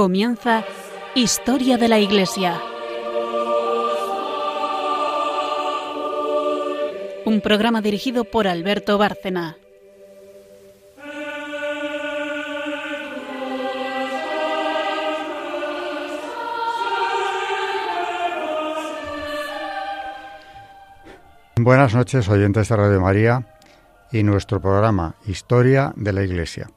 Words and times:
Comienza 0.00 0.64
Historia 1.14 1.76
de 1.76 1.86
la 1.86 1.98
Iglesia. 1.98 2.58
Un 7.26 7.42
programa 7.42 7.82
dirigido 7.82 8.24
por 8.24 8.48
Alberto 8.48 8.96
Bárcena. 8.96 9.58
Buenas 21.56 21.94
noches, 21.94 22.26
oyentes 22.30 22.70
de 22.70 22.76
Radio 22.76 23.02
María 23.02 23.46
y 24.10 24.22
nuestro 24.22 24.62
programa 24.62 25.16
Historia 25.26 25.92
de 25.94 26.14
la 26.14 26.22
Iglesia. 26.22 26.70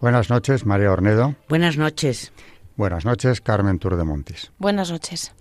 Buenas 0.00 0.30
noches, 0.30 0.64
María 0.64 0.92
Ornedo. 0.92 1.34
Buenas 1.48 1.76
noches. 1.76 2.32
Buenas 2.76 3.04
noches, 3.04 3.40
Carmen 3.40 3.80
Tour 3.80 3.96
de 3.96 4.04
Montis. 4.04 4.52
Buenas 4.58 4.92
noches. 4.92 5.32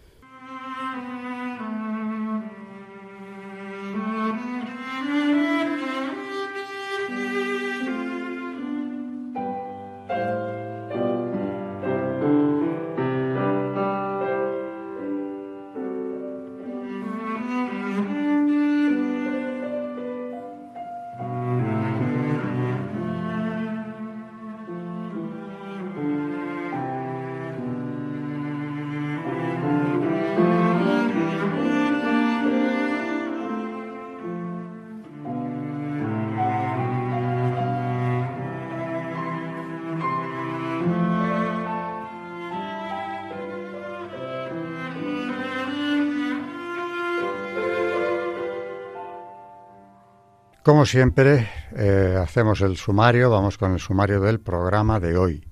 Como 50.68 50.86
siempre, 50.86 51.48
eh, 51.78 52.20
hacemos 52.22 52.60
el 52.60 52.76
sumario, 52.76 53.30
vamos 53.30 53.58
con 53.58 53.72
el 53.72 53.80
sumario 53.80 54.20
del 54.20 54.42
programa 54.42 55.00
de 55.00 55.18
hoy. 55.18 55.48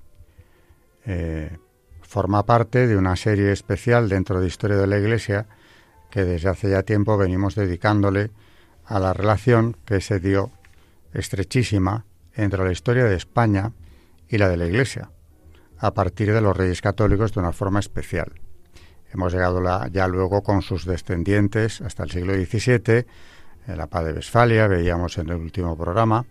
Eh, 1.06 1.56
forma 2.02 2.44
parte 2.44 2.86
de 2.86 2.98
una 2.98 3.16
serie 3.16 3.50
especial 3.50 4.10
dentro 4.10 4.42
de 4.42 4.46
Historia 4.46 4.76
de 4.76 4.86
la 4.86 4.98
Iglesia 4.98 5.46
que 6.10 6.26
desde 6.26 6.50
hace 6.50 6.68
ya 6.68 6.82
tiempo 6.82 7.16
venimos 7.16 7.54
dedicándole 7.54 8.30
a 8.84 9.00
la 9.00 9.14
relación 9.14 9.78
que 9.86 10.02
se 10.02 10.20
dio 10.20 10.50
estrechísima 11.14 12.04
entre 12.34 12.62
la 12.62 12.72
historia 12.72 13.04
de 13.04 13.16
España 13.16 13.72
y 14.28 14.36
la 14.36 14.50
de 14.50 14.58
la 14.58 14.66
Iglesia, 14.66 15.12
a 15.78 15.94
partir 15.94 16.30
de 16.30 16.42
los 16.42 16.54
reyes 16.54 16.82
católicos 16.82 17.32
de 17.32 17.40
una 17.40 17.52
forma 17.52 17.80
especial. 17.80 18.34
Hemos 19.14 19.32
llegado 19.32 19.62
ya 19.90 20.08
luego 20.08 20.42
con 20.42 20.60
sus 20.60 20.84
descendientes 20.84 21.80
hasta 21.80 22.02
el 22.02 22.10
siglo 22.10 22.34
XVII, 22.34 23.06
en 23.66 23.76
la 23.76 23.86
paz 23.86 24.04
de 24.04 24.12
Westfalia, 24.12 24.68
veíamos 24.68 25.18
en 25.18 25.28
el 25.28 25.36
último 25.36 25.76
programa, 25.76 26.24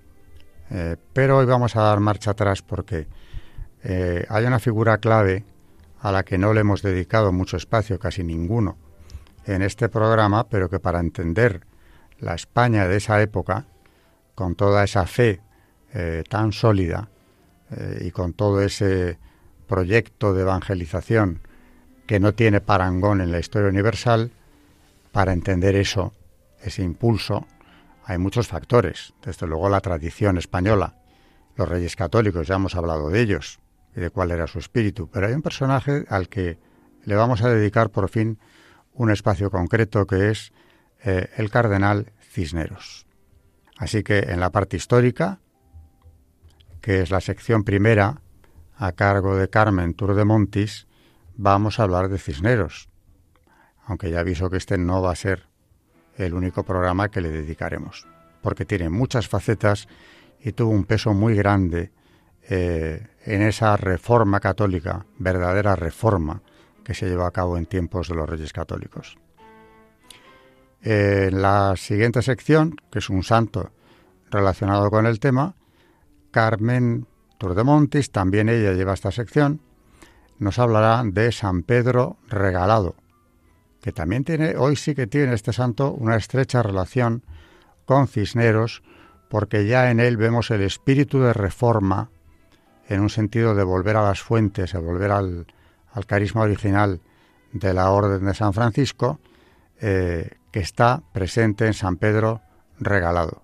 eh, 0.70 0.96
pero 1.14 1.38
hoy 1.38 1.46
vamos 1.46 1.76
a 1.76 1.82
dar 1.82 2.00
marcha 2.00 2.32
atrás 2.32 2.62
porque 2.62 3.08
eh, 3.84 4.26
hay 4.30 4.46
una 4.46 4.60
figura 4.60 4.98
clave 4.98 5.44
a 6.00 6.12
la 6.12 6.24
que 6.24 6.38
no 6.38 6.54
le 6.54 6.62
hemos 6.62 6.82
dedicado 6.82 7.32
mucho 7.32 7.58
espacio, 7.58 8.00
casi 8.00 8.24
ninguno, 8.24 8.78
en 9.46 9.62
este 9.62 9.90
programa, 9.90 10.48
pero 10.48 10.70
que 10.70 10.80
para 10.80 11.00
entender 11.00 11.62
la 12.20 12.36
España 12.36 12.88
de 12.88 12.98
esa 12.98 13.22
época, 13.22 13.66
con 14.34 14.56
toda 14.56 14.84
esa 14.84 15.06
fe 15.06 15.42
eh, 15.94 16.24
tan 16.30 16.52
sólida 16.52 17.10
y 18.00 18.12
con 18.12 18.34
todo 18.34 18.62
ese 18.62 19.18
proyecto 19.68 20.34
de 20.34 20.44
evangelización 20.44 21.42
que 22.06 22.20
no 22.20 22.34
tiene 22.34 22.62
parangón 22.62 23.22
en 23.22 23.32
la 23.32 23.40
historia 23.40 23.70
universal, 23.70 24.32
para 25.12 25.34
entender 25.34 25.76
eso 25.76 26.14
ese 26.62 26.84
impulso, 26.84 27.46
hay 28.06 28.18
muchos 28.18 28.48
factores. 28.48 29.14
Desde 29.24 29.48
luego 29.48 29.70
la 29.70 29.82
tradición 29.82 30.38
española, 30.38 30.96
los 31.56 31.68
reyes 31.68 31.96
católicos, 31.96 32.48
ya 32.48 32.56
hemos 32.56 32.76
hablado 32.76 33.10
de 33.10 33.22
ellos 33.22 33.60
y 33.96 34.00
de 34.00 34.10
cuál 34.10 34.32
era 34.32 34.48
su 34.48 34.60
espíritu, 34.60 35.10
pero 35.12 35.28
hay 35.28 35.34
un 35.34 35.42
personaje 35.42 36.06
al 36.10 36.30
que 36.30 36.60
le 37.04 37.16
vamos 37.16 37.42
a 37.42 37.50
dedicar 37.50 37.90
por 37.90 38.10
fin 38.10 38.40
un 38.94 39.12
espacio 39.12 39.50
concreto 39.52 40.06
que 40.06 40.32
es 40.32 40.52
eh, 41.04 41.30
el 41.38 41.50
cardenal 41.50 42.12
Cisneros. 42.20 43.06
Así 43.78 44.04
que 44.04 44.20
en 44.20 44.40
la 44.40 44.52
parte 44.52 44.78
histórica, 44.78 45.40
que 46.82 47.02
es 47.02 47.12
la 47.12 47.22
sección 47.22 47.64
primera 47.64 48.22
a 48.78 48.92
cargo 48.92 49.36
de 49.36 49.50
Carmen 49.50 49.94
Tour 49.94 50.16
de 50.16 50.26
Montis, 50.26 50.88
vamos 51.36 51.80
a 51.80 51.84
hablar 51.84 52.10
de 52.10 52.18
Cisneros, 52.18 52.90
aunque 53.86 54.10
ya 54.12 54.20
aviso 54.20 54.50
que 54.50 54.58
este 54.58 54.78
no 54.78 55.02
va 55.02 55.12
a 55.12 55.16
ser 55.16 55.48
el 56.18 56.34
único 56.34 56.64
programa 56.64 57.10
que 57.10 57.22
le 57.22 57.30
dedicaremos, 57.30 58.08
porque 58.42 58.66
tiene 58.66 58.90
muchas 58.90 59.28
facetas 59.28 59.88
y 60.40 60.52
tuvo 60.52 60.72
un 60.72 60.86
peso 60.86 61.14
muy 61.14 61.36
grande 61.36 61.92
eh, 62.48 63.08
en 63.26 63.42
esa 63.42 63.76
reforma 63.78 64.40
católica, 64.40 65.06
verdadera 65.18 65.76
reforma 65.76 66.42
que 66.84 66.94
se 66.94 67.08
llevó 67.08 67.26
a 67.26 67.32
cabo 67.32 67.58
en 67.58 67.66
tiempos 67.66 68.08
de 68.08 68.16
los 68.16 68.30
reyes 68.30 68.54
católicos. 68.54 69.18
En 70.82 71.42
la 71.42 71.74
siguiente 71.76 72.22
sección, 72.22 72.76
que 72.92 73.00
es 73.00 73.10
un 73.10 73.24
santo 73.24 73.72
relacionado 74.30 74.92
con 74.92 75.08
el 75.08 75.20
tema, 75.20 75.56
Carmen 76.30 77.08
Turdemontis, 77.40 78.12
también 78.12 78.50
ella 78.50 78.74
lleva 78.74 78.94
esta 78.94 79.12
sección, 79.12 79.62
nos 80.38 80.60
hablará 80.60 81.02
de 81.04 81.32
San 81.32 81.64
Pedro 81.64 82.18
Regalado, 82.28 82.96
que 83.86 83.92
también 83.92 84.24
tiene, 84.24 84.58
hoy 84.58 84.76
sí 84.78 84.96
que 84.96 85.06
tiene 85.06 85.36
este 85.36 85.54
santo 85.54 85.92
una 85.92 86.16
estrecha 86.16 86.64
relación 86.64 87.22
con 87.86 88.08
Cisneros, 88.08 88.82
porque 89.30 89.68
ya 89.68 89.92
en 89.92 90.00
él 90.00 90.18
vemos 90.18 90.50
el 90.50 90.64
espíritu 90.64 91.20
de 91.20 91.34
reforma, 91.34 92.10
en 92.90 93.02
un 93.02 93.12
sentido 93.12 93.54
de 93.54 93.64
volver 93.64 93.96
a 93.96 94.02
las 94.02 94.22
fuentes, 94.22 94.74
de 94.74 94.80
volver 94.80 95.12
al, 95.12 95.46
carisma 96.08 96.42
original 96.42 97.00
de 97.54 97.76
la 97.76 97.92
Orden 97.92 98.26
de 98.26 98.34
San 98.34 98.54
Francisco, 98.54 99.20
eh, 99.80 100.32
que 100.52 100.62
está 100.62 101.04
presente 101.14 101.68
en 101.68 101.76
San 101.76 101.98
Pedro 101.98 102.42
regalado. 102.80 103.44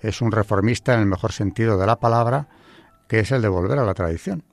Es 0.00 0.22
un 0.22 0.32
reformista 0.32 0.94
en 0.94 1.00
el 1.00 1.06
mejor 1.06 1.32
sentido 1.32 1.76
de 1.76 1.86
la 1.86 2.00
palabra, 2.00 2.48
que 3.06 3.20
es 3.20 3.32
el 3.32 3.42
de 3.42 3.48
volver 3.48 3.78
a 3.78 3.84
la 3.84 3.92
tradición. 3.92 4.44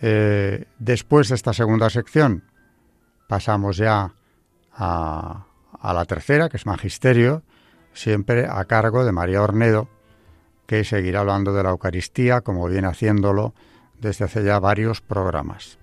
Eh, 0.00 0.64
después 0.78 1.28
de 1.28 1.34
esta 1.34 1.52
segunda 1.52 1.90
sección, 1.90 2.44
pasamos 3.34 3.78
ya 3.78 4.14
a, 4.76 5.44
la 5.82 6.04
tercera, 6.04 6.48
que 6.48 6.56
es 6.56 6.66
Magisterio, 6.66 7.42
siempre 7.92 8.46
a 8.48 8.64
cargo 8.66 9.04
de 9.04 9.10
María 9.10 9.42
Ornedo, 9.42 9.88
que 10.66 10.84
seguirá 10.84 11.18
hablando 11.18 11.52
de 11.52 11.64
la 11.64 11.70
Eucaristía 11.70 12.42
como 12.42 12.68
viene 12.68 12.86
haciéndolo 12.86 13.52
desde 14.00 14.26
hace 14.26 14.44
ya 14.44 14.60
varios 14.60 15.00
programas. 15.00 15.78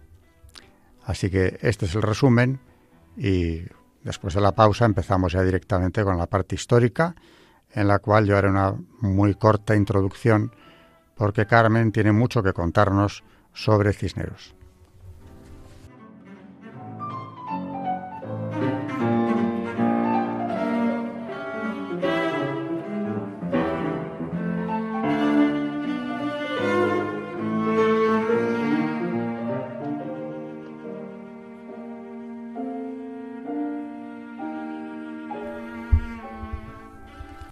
Así 1.03 1.29
que 1.29 1.59
este 1.61 1.87
es 1.87 1.95
el 1.95 2.03
resumen 2.03 2.61
y 3.17 3.63
después 4.01 4.33
de 4.33 4.39
la 4.39 4.55
pausa 4.55 4.85
empezamos 4.85 5.33
ya 5.33 5.43
directamente 5.43 6.05
con 6.05 6.17
la 6.17 6.27
parte 6.27 6.55
histórica, 6.55 7.15
en 7.73 7.89
la 7.89 7.99
cual 7.99 8.27
yo 8.27 8.37
haré 8.37 8.47
una 8.47 8.75
muy 9.01 9.35
corta 9.35 9.75
introducción 9.75 10.55
porque 11.15 11.47
Carmen 11.47 11.91
tiene 11.91 12.13
mucho 12.13 12.43
que 12.43 12.53
contarnos 12.53 13.25
sobre 13.51 13.91
Cisneros. 13.91 14.55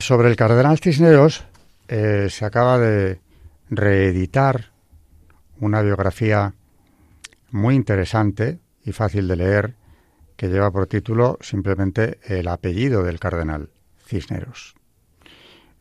Sobre 0.09 0.27
el 0.27 0.35
cardenal 0.35 0.79
Cisneros 0.79 1.45
eh, 1.87 2.29
se 2.31 2.43
acaba 2.43 2.79
de 2.79 3.21
reeditar 3.69 4.71
una 5.59 5.83
biografía 5.83 6.55
muy 7.51 7.75
interesante 7.75 8.57
y 8.83 8.91
fácil 8.91 9.27
de 9.27 9.35
leer 9.35 9.75
que 10.35 10.47
lleva 10.47 10.71
por 10.71 10.87
título 10.87 11.37
simplemente 11.41 12.17
el 12.23 12.47
apellido 12.47 13.03
del 13.03 13.19
cardenal 13.19 13.69
Cisneros. 14.03 14.73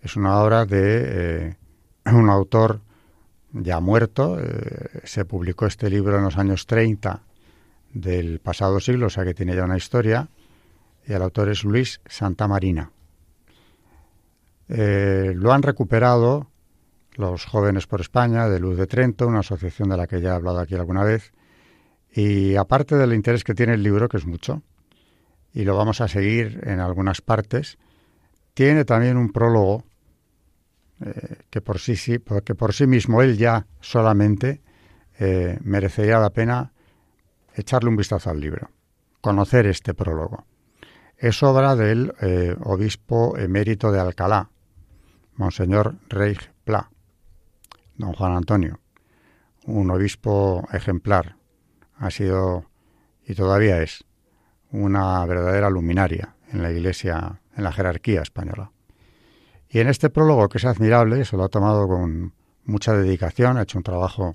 Es 0.03 0.15
una 0.15 0.43
obra 0.43 0.67
de 0.67 1.47
eh, 1.49 1.57
un 2.13 2.29
autor 2.29 2.83
ya 3.53 3.81
muerto. 3.81 4.39
Eh, 4.39 5.01
se 5.05 5.25
publicó 5.25 5.65
este 5.65 5.89
libro 5.89 6.19
en 6.19 6.25
los 6.25 6.37
años 6.37 6.67
30 6.67 7.23
del 7.95 8.41
pasado 8.41 8.79
siglo, 8.79 9.07
o 9.07 9.11
sea 9.11 9.25
que 9.25 9.33
tiene 9.33 9.57
ya 9.57 9.65
una 9.65 9.79
historia. 9.79 10.29
Y 11.07 11.15
el 11.15 11.23
autor 11.23 11.49
es 11.49 11.65
Luis 11.65 12.03
Santamarina. 12.05 12.93
Eh, 14.69 15.32
lo 15.35 15.53
han 15.53 15.62
recuperado 15.62 16.50
los 17.15 17.47
jóvenes 17.47 17.87
por 17.87 18.00
España 18.00 18.49
de 18.49 18.61
Luz 18.61 18.76
de 18.76 18.87
Trento, 18.87 19.26
una 19.26 19.41
asociación 19.41 19.88
de 19.88 19.97
la 19.97 20.06
que 20.06 20.20
ya 20.20 20.31
he 20.31 20.35
hablado 20.35 20.61
aquí 20.61 20.75
alguna 20.75 21.05
vez. 21.05 21.32
Y 22.12 22.55
aparte 22.56 22.97
del 22.97 23.12
interés 23.12 23.44
que 23.44 23.55
tiene 23.55 23.75
el 23.75 23.82
libro, 23.82 24.09
que 24.09 24.19
es 24.19 24.26
mucho, 24.26 24.62
y 25.53 25.65
lo 25.65 25.76
vamos 25.76 26.00
a 26.00 26.09
seguir 26.09 26.61
en 26.65 26.81
algunas 26.81 27.20
partes, 27.20 27.79
tiene 28.55 28.85
también 28.85 29.17
un 29.17 29.32
prólogo 29.32 29.85
eh, 31.05 31.38
que, 31.50 31.61
por 31.61 31.79
sí, 31.79 31.97
sí, 31.97 32.19
que 32.44 32.55
por 32.55 32.75
sí 32.75 32.87
mismo 32.87 33.23
él 33.23 33.37
ya 33.37 33.67
solamente 33.81 34.61
eh, 35.19 35.59
merecería 35.62 36.19
la 36.19 36.31
pena 36.31 36.73
echarle 37.55 37.88
un 37.88 37.97
vistazo 37.97 38.31
al 38.31 38.41
libro, 38.41 38.71
conocer 39.21 39.67
este 39.67 39.94
prólogo. 39.94 40.47
Es 41.17 41.43
obra 41.43 41.75
del 41.75 42.12
obispo 42.62 43.37
emérito 43.37 43.91
de 43.91 43.99
Alcalá, 43.99 44.50
Monseñor 45.38 45.94
Reich 46.08 46.50
Pla, 46.64 46.90
don 47.96 48.12
Juan 48.12 48.32
Antonio, 48.32 48.81
un 49.67 49.88
obispo 49.88 50.67
ejemplar, 50.73 51.37
ha 51.96 52.11
sido 52.11 52.64
y 53.25 53.35
todavía 53.37 53.81
es 53.81 54.05
una 54.73 55.25
verdadera 55.26 55.70
luminaria 55.70 56.35
en 56.52 56.61
la 56.61 56.73
Iglesia, 56.73 57.40
en 57.56 57.62
la 57.62 57.70
jerarquía 57.70 58.23
española. 58.23 58.73
Y 59.69 59.79
en 59.79 59.87
este 59.87 60.11
prólogo, 60.11 60.49
que 60.49 60.58
es 60.58 60.64
admirable, 60.64 61.25
se 61.25 61.37
lo 61.37 61.44
ha 61.44 61.49
tomado 61.49 61.87
con 61.87 62.35
mucha 62.64 62.94
dedicación, 62.94 63.58
ha 63.58 63.62
hecho 63.62 63.79
un 63.79 63.85
trabajo 63.85 64.35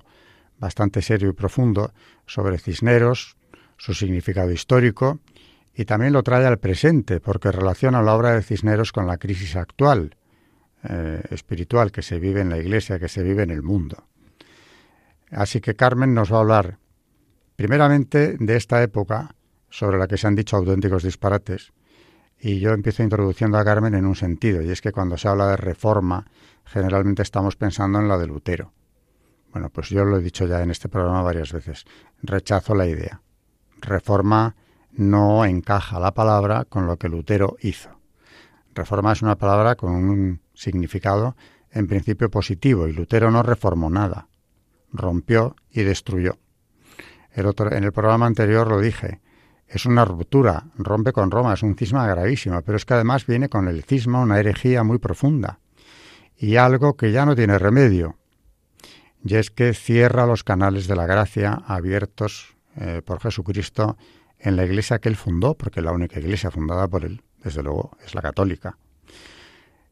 bastante 0.58 1.02
serio 1.02 1.28
y 1.28 1.34
profundo 1.34 1.92
sobre 2.24 2.58
Cisneros, 2.58 3.36
su 3.76 3.92
significado 3.92 4.50
histórico, 4.52 5.18
y 5.74 5.84
también 5.84 6.14
lo 6.14 6.22
trae 6.22 6.46
al 6.46 6.58
presente, 6.58 7.20
porque 7.20 7.52
relaciona 7.52 8.00
la 8.00 8.14
obra 8.14 8.32
de 8.32 8.42
Cisneros 8.42 8.90
con 8.90 9.06
la 9.06 9.18
crisis 9.18 9.54
actual, 9.56 10.16
eh, 10.88 11.22
espiritual 11.30 11.90
que 11.92 12.02
se 12.02 12.18
vive 12.18 12.40
en 12.40 12.50
la 12.50 12.58
Iglesia, 12.58 12.98
que 12.98 13.08
se 13.08 13.22
vive 13.22 13.42
en 13.42 13.50
el 13.50 13.62
mundo. 13.62 14.04
Así 15.30 15.60
que 15.60 15.74
Carmen 15.74 16.14
nos 16.14 16.32
va 16.32 16.36
a 16.36 16.40
hablar 16.40 16.78
primeramente 17.56 18.36
de 18.38 18.56
esta 18.56 18.82
época 18.82 19.34
sobre 19.70 19.98
la 19.98 20.06
que 20.06 20.16
se 20.16 20.26
han 20.26 20.34
dicho 20.34 20.56
auténticos 20.56 21.02
disparates, 21.02 21.72
y 22.38 22.60
yo 22.60 22.72
empiezo 22.72 23.02
introduciendo 23.02 23.58
a 23.58 23.64
Carmen 23.64 23.94
en 23.94 24.06
un 24.06 24.14
sentido, 24.14 24.62
y 24.62 24.70
es 24.70 24.80
que 24.80 24.92
cuando 24.92 25.16
se 25.16 25.28
habla 25.28 25.48
de 25.48 25.56
reforma, 25.56 26.26
generalmente 26.64 27.22
estamos 27.22 27.56
pensando 27.56 27.98
en 27.98 28.08
la 28.08 28.18
de 28.18 28.26
Lutero. 28.26 28.72
Bueno, 29.52 29.70
pues 29.70 29.88
yo 29.88 30.04
lo 30.04 30.18
he 30.18 30.22
dicho 30.22 30.46
ya 30.46 30.62
en 30.62 30.70
este 30.70 30.88
programa 30.88 31.22
varias 31.22 31.52
veces. 31.52 31.84
Rechazo 32.22 32.74
la 32.74 32.86
idea. 32.86 33.22
Reforma 33.80 34.56
no 34.92 35.44
encaja 35.44 35.98
la 35.98 36.12
palabra 36.12 36.64
con 36.64 36.86
lo 36.86 36.96
que 36.98 37.08
Lutero 37.08 37.56
hizo. 37.60 37.90
Reforma 38.74 39.12
es 39.12 39.22
una 39.22 39.36
palabra 39.36 39.76
con 39.76 39.92
un 39.92 40.40
significado 40.54 41.36
en 41.70 41.86
principio 41.86 42.30
positivo 42.30 42.86
y 42.86 42.92
Lutero 42.92 43.30
no 43.30 43.42
reformó 43.42 43.90
nada. 43.90 44.28
Rompió 44.92 45.56
y 45.70 45.82
destruyó. 45.82 46.38
El 47.32 47.46
otro, 47.46 47.72
en 47.72 47.84
el 47.84 47.92
programa 47.92 48.26
anterior 48.26 48.68
lo 48.68 48.80
dije. 48.80 49.20
Es 49.66 49.86
una 49.86 50.04
ruptura, 50.04 50.66
rompe 50.76 51.12
con 51.12 51.30
Roma, 51.30 51.54
es 51.54 51.62
un 51.62 51.76
cisma 51.76 52.06
gravísimo, 52.06 52.62
pero 52.62 52.76
es 52.76 52.84
que 52.84 52.94
además 52.94 53.26
viene 53.26 53.48
con 53.48 53.66
el 53.66 53.82
cisma 53.82 54.20
una 54.20 54.38
herejía 54.38 54.84
muy 54.84 54.98
profunda 54.98 55.58
y 56.36 56.56
algo 56.56 56.96
que 56.96 57.12
ya 57.12 57.26
no 57.26 57.34
tiene 57.34 57.58
remedio, 57.58 58.18
y 59.24 59.36
es 59.36 59.50
que 59.50 59.72
cierra 59.72 60.26
los 60.26 60.44
canales 60.44 60.86
de 60.86 60.96
la 60.96 61.06
gracia 61.06 61.62
abiertos 61.66 62.54
eh, 62.76 63.02
por 63.04 63.20
Jesucristo 63.20 63.96
en 64.38 64.56
la 64.56 64.64
iglesia 64.64 64.98
que 64.98 65.08
él 65.08 65.16
fundó, 65.16 65.54
porque 65.54 65.80
la 65.80 65.92
única 65.92 66.20
iglesia 66.20 66.50
fundada 66.50 66.88
por 66.88 67.04
él, 67.04 67.22
desde 67.42 67.62
luego, 67.62 67.96
es 68.04 68.14
la 68.14 68.20
católica. 68.20 68.76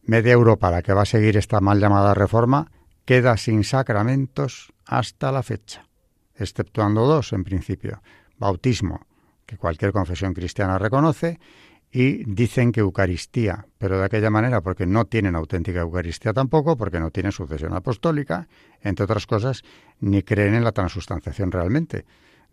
Media 0.05 0.33
Europa, 0.33 0.71
la 0.71 0.83
que 0.83 0.93
va 0.93 1.03
a 1.03 1.07
seguir 1.07 1.37
esta 1.37 1.61
mal 1.61 1.79
llamada 1.79 2.13
reforma, 2.13 2.71
queda 3.05 3.37
sin 3.37 3.63
sacramentos 3.63 4.73
hasta 4.85 5.31
la 5.31 5.45
fecha, 5.45 5.87
exceptuando 6.35 7.07
dos 7.07 7.33
en 7.33 7.45
principio, 7.45 8.03
bautismo, 8.37 9.07
que 9.47 9.57
cualquier 9.57 9.93
confesión 9.93 10.35
cristiana 10.35 10.79
reconoce, 10.79 11.39
y 11.95 12.25
dicen 12.25 12.73
que 12.73 12.81
Eucaristía, 12.81 13.67
pero 13.79 13.99
de 13.99 14.07
aquella 14.07 14.31
manera 14.31 14.63
porque 14.63 14.87
no 14.87 15.05
tienen 15.05 15.37
auténtica 15.37 15.81
Eucaristía 15.81 16.33
tampoco, 16.33 16.77
porque 16.77 16.99
no 16.99 17.11
tienen 17.11 17.33
sucesión 17.33 17.75
apostólica, 17.75 18.49
entre 18.81 19.05
otras 19.05 19.27
cosas, 19.27 19.63
ni 20.01 20.23
creen 20.23 20.55
en 20.55 20.65
la 20.65 20.73
transustanciación 20.73 21.53
realmente, 21.53 22.07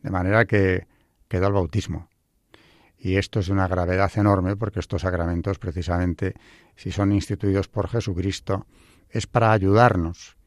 de 0.03 0.11
manera 0.11 0.45
que 0.45 0.87
queda 1.29 1.47
el 1.47 1.53
bautismo. 1.53 2.08
Y 2.99 3.15
esto 3.15 3.39
es 3.39 3.47
de 3.47 3.53
una 3.53 3.67
gravedad 3.67 4.11
enorme 4.15 4.57
porque 4.57 4.81
estos 4.81 5.03
sacramentos, 5.03 5.57
precisamente, 5.57 6.35
si 6.75 6.91
son 6.91 7.13
instituidos 7.13 7.69
por 7.69 7.87
Jesucristo, 7.87 8.67
es 9.09 9.25
para 9.25 9.53
ayudarnos 9.53 10.37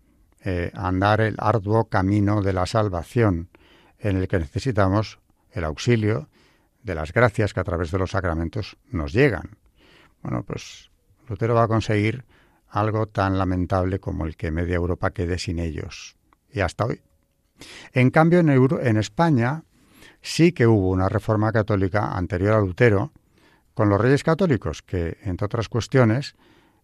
eh, 0.44 0.70
a 0.74 0.88
andar 0.88 1.22
el 1.22 1.36
arduo 1.38 1.88
camino 1.88 2.42
de 2.42 2.52
la 2.52 2.66
salvación 2.66 3.48
en 3.98 4.16
el 4.16 4.28
que 4.28 4.38
necesitamos 4.38 5.18
el 5.50 5.64
auxilio 5.64 6.28
de 6.82 6.94
las 6.94 7.12
gracias 7.12 7.54
que 7.54 7.60
a 7.60 7.64
través 7.64 7.90
de 7.90 7.98
los 7.98 8.10
sacramentos 8.10 8.76
nos 8.90 9.12
llegan. 9.12 9.56
Bueno, 10.22 10.42
pues 10.42 10.90
Lutero 11.28 11.54
va 11.54 11.64
a 11.64 11.68
conseguir 11.68 12.24
algo 12.68 13.06
tan 13.06 13.38
lamentable 13.38 13.98
como 13.98 14.26
el 14.26 14.36
que 14.36 14.50
media 14.50 14.76
Europa 14.76 15.12
quede 15.12 15.38
sin 15.38 15.58
ellos. 15.58 16.16
Y 16.50 16.60
hasta 16.60 16.86
hoy. 16.86 17.00
En 17.92 18.10
cambio, 18.10 18.40
en, 18.40 18.50
en 18.50 18.96
España 18.96 19.64
sí 20.22 20.52
que 20.52 20.66
hubo 20.66 20.90
una 20.90 21.08
reforma 21.08 21.52
católica 21.52 22.12
anterior 22.12 22.54
a 22.54 22.60
Lutero, 22.60 23.12
con 23.74 23.88
los 23.88 24.00
reyes 24.00 24.24
católicos, 24.24 24.82
que, 24.82 25.18
entre 25.22 25.46
otras 25.46 25.68
cuestiones, 25.68 26.34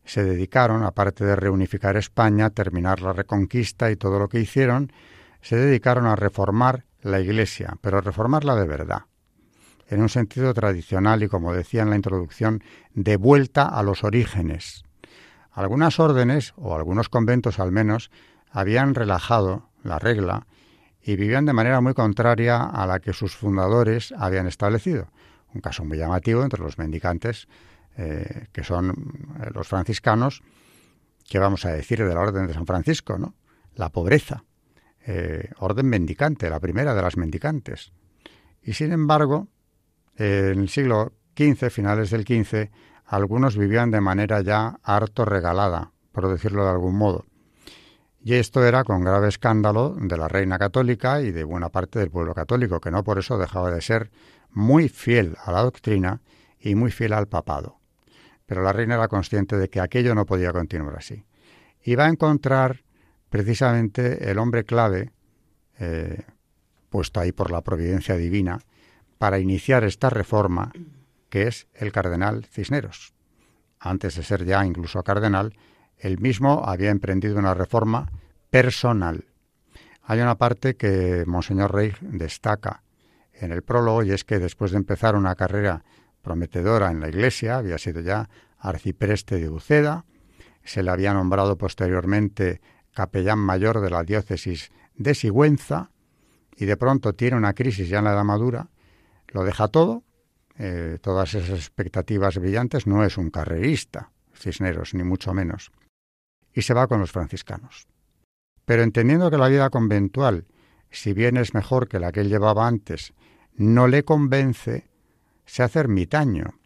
se 0.05 0.25
dedicaron, 0.25 0.83
aparte 0.83 1.25
de 1.25 1.37
reunificar 1.37 1.97
España, 1.97 2.51
terminar 2.51 3.01
la 3.01 3.13
reconquista 3.13 3.91
y 3.91 3.97
todo 3.97 4.19
lo 4.19 4.29
que 4.29 4.41
hicieron, 4.41 4.93
se 5.41 5.57
dedicaron 5.57 6.07
a 6.07 6.17
reformar 6.17 6.85
la 7.03 7.21
Iglesia, 7.21 7.77
pero 7.81 8.01
reformarla 8.01 8.55
de 8.57 8.67
verdad 8.67 9.03
en 9.89 10.03
un 10.03 10.09
sentido 10.09 10.55
tradicional 10.55 11.23
y, 11.23 11.29
como 11.29 11.53
decía 11.53 11.83
en 11.83 11.91
la 11.91 11.97
introducción, 11.97 12.63
de 12.95 13.17
vuelta 13.17 13.67
a 13.67 13.83
los 13.83 14.05
orígenes. 14.05 14.85
Algunas 15.51 15.99
órdenes, 15.99 16.53
o 16.57 16.77
algunos 16.77 17.09
conventos 17.09 17.59
al 17.59 17.73
menos, 17.73 18.11
habían 18.51 18.95
relajado 18.95 19.71
la 19.83 19.99
regla 19.99 20.47
y 21.09 21.17
vivían 21.17 21.47
de 21.47 21.55
manera 21.55 21.81
muy 21.81 21.95
contraria 21.95 22.65
a 22.65 22.87
la 22.87 23.01
que 23.01 23.15
sus 23.15 23.35
fundadores 23.35 24.13
habían 24.19 24.47
establecido. 24.47 25.09
Un 25.55 25.63
caso 25.63 25.83
muy 25.83 25.97
llamativo 25.97 26.43
entre 26.43 26.61
los 26.61 26.77
mendicantes, 26.77 27.49
eh, 27.97 28.49
que 28.53 28.63
son 28.63 28.91
eh, 29.41 29.49
los 29.55 29.67
franciscanos, 29.69 30.43
que 31.27 31.39
vamos 31.39 31.65
a 31.65 31.73
decir 31.73 32.05
de 32.05 32.13
la 32.13 32.21
Orden 32.21 32.47
de 32.47 32.53
San 32.53 32.67
Francisco, 32.67 33.17
¿no? 33.17 33.35
La 33.75 33.89
pobreza, 33.89 34.45
eh, 35.07 35.49
orden 35.61 35.87
mendicante, 35.87 36.51
la 36.51 36.61
primera 36.61 36.95
de 36.95 37.01
las 37.01 37.17
mendicantes. 37.17 37.91
Y 38.61 38.75
sin 38.75 38.93
embargo, 38.93 39.49
en 40.15 40.61
el 40.61 40.69
siglo 40.69 41.15
XV, 41.35 41.71
finales 41.71 42.11
del 42.11 42.27
XV, 42.27 42.69
algunos 43.07 43.57
vivían 43.57 43.91
de 43.91 44.03
manera 44.03 44.43
ya 44.43 44.79
harto 44.83 45.25
regalada, 45.25 45.93
por 46.13 46.29
decirlo 46.29 46.65
de 46.65 46.71
algún 46.71 46.97
modo. 46.97 47.25
Y 48.21 48.35
esto 48.35 48.65
era 48.65 48.85
con 48.85 49.05
grave 49.05 49.29
escándalo 49.29 49.97
de 49.99 50.17
la 50.17 50.29
reina 50.29 50.59
católica 50.59 51.23
y 51.23 51.31
de 51.31 51.45
buena 51.45 51.69
parte 51.69 51.99
del 51.99 52.11
pueblo 52.11 52.35
católico, 52.35 52.81
que 52.81 52.91
no 52.91 53.05
por 53.05 53.19
eso 53.19 53.39
dejaba 53.39 53.71
de 53.71 53.81
ser 53.81 54.11
muy 54.51 54.89
fiel 54.89 55.37
a 55.45 55.53
la 55.53 55.63
doctrina 55.63 56.21
y 56.59 56.75
muy 56.75 56.91
fiel 56.91 57.13
al 57.13 57.29
papado. 57.29 57.79
Pero 58.47 58.63
la 58.63 58.73
reina 58.73 58.95
era 58.95 59.09
consciente 59.09 59.57
de 59.57 59.69
que 59.69 59.81
aquello 59.81 60.15
no 60.15 60.27
podía 60.27 60.53
continuar 60.53 60.97
así. 60.97 61.25
Y 61.83 61.99
a 61.99 62.09
encontrar 62.09 62.83
precisamente 63.31 64.31
el 64.31 64.39
hombre 64.39 64.65
clave, 64.65 65.13
eh, 65.79 66.23
puesto 66.91 67.21
ahí 67.21 67.33
por 67.33 67.51
la 67.51 67.63
providencia 67.63 68.17
divina, 68.17 68.61
para 69.19 69.39
iniciar 69.39 69.85
esta 69.85 70.11
reforma, 70.11 70.73
que 71.29 71.47
es 71.47 71.67
el 71.75 71.93
cardenal 71.93 72.47
Cisneros. 72.47 73.13
Antes 73.79 74.17
de 74.17 74.23
ser 74.23 74.45
ya 74.45 74.65
incluso 74.65 75.03
cardenal, 75.03 75.55
él 75.99 76.19
mismo 76.19 76.65
había 76.65 76.91
emprendido 76.91 77.39
una 77.39 77.55
reforma 77.55 78.11
personal. 78.51 79.25
Hay 80.03 80.21
una 80.21 80.37
parte 80.37 80.77
que 80.77 81.25
Monseñor 81.27 81.75
Rey 81.75 81.93
destaca 82.01 82.83
en 83.35 83.53
el 83.53 83.63
prólogo 83.63 84.03
y 84.03 84.13
es 84.13 84.25
que 84.25 84.39
después 84.39 84.71
de 84.71 84.79
empezar 84.79 85.17
una 85.17 85.35
carrera 85.35 85.85
prometedora 86.23 86.91
en 86.91 87.01
la 87.01 87.09
Iglesia, 87.09 87.59
había 87.59 87.79
sido 87.79 88.01
ya 88.01 88.29
arcipreste 88.59 89.39
de 89.39 89.49
Uceda, 89.49 90.05
se 90.65 90.83
le 90.83 90.91
había 90.91 91.15
nombrado 91.15 91.57
posteriormente 91.57 92.61
capellán 92.93 93.39
mayor 93.39 93.81
de 93.81 93.91
la 93.91 94.03
diócesis 94.03 94.71
de 94.97 95.15
Sigüenza 95.15 95.91
y 96.57 96.65
de 96.65 96.77
pronto 96.77 97.15
tiene 97.15 97.37
una 97.37 97.55
crisis 97.55 97.89
ya 97.89 97.99
en 97.99 98.07
la 98.07 98.25
madura 98.25 98.69
lo 99.29 99.45
deja 99.45 99.69
todo, 99.69 100.05
eh, 100.59 100.99
todas 101.01 101.35
esas 101.35 101.59
expectativas 101.59 102.39
brillantes, 102.39 102.87
no 102.87 103.05
es 103.05 103.19
un 103.19 103.31
carrerista, 103.31 104.11
Cisneros, 104.35 104.95
ni 104.95 105.03
mucho 105.03 105.35
menos, 105.35 105.71
y 106.55 106.63
se 106.63 106.75
va 106.75 106.87
con 106.87 107.01
los 107.01 107.13
franciscanos. 107.13 107.87
pero 108.65 108.83
entendiendo 108.83 109.31
que 109.31 109.39
la 109.39 109.49
vida 109.49 109.71
conventual, 109.71 110.45
si 110.91 111.15
bien 111.15 111.39
es 111.39 111.55
mejor 111.55 111.89
que 111.89 111.99
la 111.99 112.13
que 112.13 112.21
él 112.21 112.29
llevaba 112.29 112.67
antes, 112.67 113.15
no 113.55 113.89
le 113.89 114.05
convence, 114.05 114.91
se 115.47 115.63
hace 115.63 115.81
ermitaño. 115.81 116.61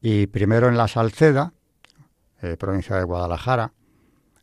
Y 0.00 0.26
primero 0.26 0.68
en 0.68 0.76
la 0.76 0.88
Salceda, 0.88 1.54
eh, 2.42 2.56
provincia 2.56 2.96
de 2.96 3.04
Guadalajara, 3.04 3.74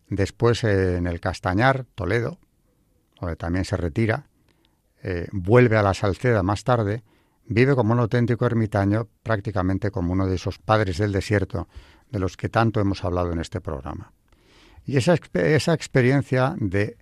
después 0.07 0.63
en 0.63 1.07
el 1.07 1.19
Castañar, 1.19 1.85
Toledo, 1.93 2.39
donde 3.19 3.35
también 3.35 3.65
se 3.65 3.75
retira, 3.75 4.27
eh, 5.03 5.27
vuelve 5.33 5.75
a 5.75 5.83
la 5.83 5.93
Salceda 5.93 6.41
más 6.41 6.63
tarde, 6.63 7.03
vive 7.45 7.75
como 7.75 7.91
un 7.91 7.99
auténtico 7.99 8.45
ermitaño, 8.45 9.09
prácticamente 9.23 9.91
como 9.91 10.13
uno 10.13 10.25
de 10.25 10.35
esos 10.35 10.57
padres 10.57 10.97
del 10.97 11.11
desierto 11.11 11.67
de 12.11 12.19
los 12.19 12.37
que 12.37 12.49
tanto 12.49 12.79
hemos 12.79 13.03
hablado 13.03 13.31
en 13.31 13.39
este 13.39 13.61
programa. 13.61 14.11
Y 14.85 14.97
esa, 14.97 15.15
esa 15.33 15.73
experiencia 15.73 16.55
de 16.59 16.97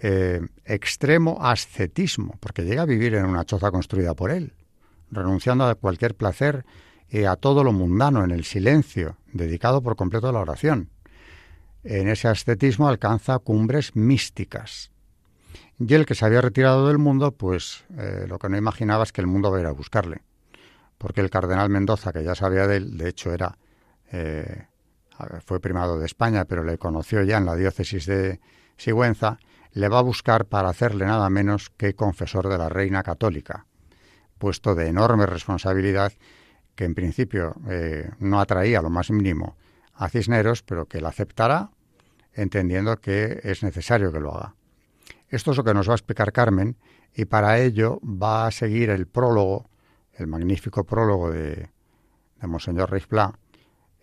eh, 0.00 0.40
extremo 0.64 1.38
ascetismo, 1.40 2.36
porque 2.40 2.62
llega 2.64 2.82
a 2.82 2.86
vivir 2.86 3.14
en 3.14 3.24
una 3.24 3.44
choza 3.44 3.70
construida 3.70 4.14
por 4.14 4.30
él, 4.30 4.54
renunciando 5.10 5.66
a 5.66 5.74
cualquier 5.74 6.14
placer 6.14 6.64
y 7.08 7.24
a 7.24 7.36
todo 7.36 7.62
lo 7.64 7.72
mundano, 7.72 8.24
en 8.24 8.30
el 8.30 8.44
silencio, 8.44 9.16
dedicado 9.32 9.82
por 9.82 9.96
completo 9.96 10.28
a 10.28 10.32
la 10.32 10.40
oración. 10.40 10.88
En 11.84 12.08
ese 12.08 12.28
ascetismo 12.28 12.88
alcanza 12.88 13.38
cumbres 13.38 13.96
místicas. 13.96 14.90
Y 15.78 15.94
el 15.94 16.06
que 16.06 16.14
se 16.14 16.24
había 16.24 16.40
retirado 16.40 16.86
del 16.86 16.98
mundo, 16.98 17.32
pues 17.32 17.84
eh, 17.98 18.26
lo 18.28 18.38
que 18.38 18.48
no 18.48 18.56
imaginaba 18.56 19.02
es 19.02 19.12
que 19.12 19.20
el 19.20 19.26
mundo 19.26 19.50
va 19.50 19.58
a 19.58 19.60
ir 19.60 19.66
a 19.66 19.72
buscarle. 19.72 20.22
Porque 20.96 21.20
el 21.20 21.30
cardenal 21.30 21.68
Mendoza, 21.70 22.12
que 22.12 22.22
ya 22.22 22.34
sabía 22.34 22.68
de 22.68 22.76
él, 22.76 22.96
de 22.96 23.08
hecho 23.08 23.32
era 23.32 23.58
eh, 24.12 24.66
fue 25.44 25.60
primado 25.60 25.98
de 25.98 26.06
España, 26.06 26.44
pero 26.44 26.64
le 26.64 26.78
conoció 26.78 27.22
ya 27.22 27.38
en 27.38 27.46
la 27.46 27.56
diócesis 27.56 28.06
de 28.06 28.40
Sigüenza, 28.76 29.38
le 29.72 29.88
va 29.88 29.98
a 29.98 30.02
buscar 30.02 30.46
para 30.46 30.68
hacerle 30.68 31.06
nada 31.06 31.28
menos 31.30 31.70
que 31.70 31.94
confesor 31.94 32.48
de 32.48 32.58
la 32.58 32.68
Reina 32.68 33.02
Católica, 33.02 33.66
puesto 34.38 34.74
de 34.74 34.88
enorme 34.88 35.26
responsabilidad 35.26 36.12
que 36.74 36.84
en 36.84 36.94
principio 36.94 37.54
eh, 37.68 38.10
no 38.18 38.40
atraía 38.40 38.82
lo 38.82 38.90
más 38.90 39.10
mínimo 39.10 39.56
a 39.94 40.08
Cisneros, 40.08 40.62
pero 40.62 40.86
que 40.86 41.00
la 41.00 41.08
aceptará 41.08 41.70
entendiendo 42.34 42.96
que 42.96 43.40
es 43.44 43.62
necesario 43.62 44.12
que 44.12 44.20
lo 44.20 44.34
haga. 44.34 44.54
Esto 45.28 45.50
es 45.50 45.56
lo 45.56 45.64
que 45.64 45.74
nos 45.74 45.88
va 45.88 45.92
a 45.92 45.96
explicar 45.96 46.32
Carmen 46.32 46.76
y 47.14 47.26
para 47.26 47.58
ello 47.58 48.00
va 48.02 48.46
a 48.46 48.50
seguir 48.50 48.90
el 48.90 49.06
prólogo, 49.06 49.68
el 50.14 50.26
magnífico 50.26 50.84
prólogo 50.84 51.30
de, 51.30 51.70
de 52.40 52.46
Monseñor 52.46 52.90
Reis 52.90 53.06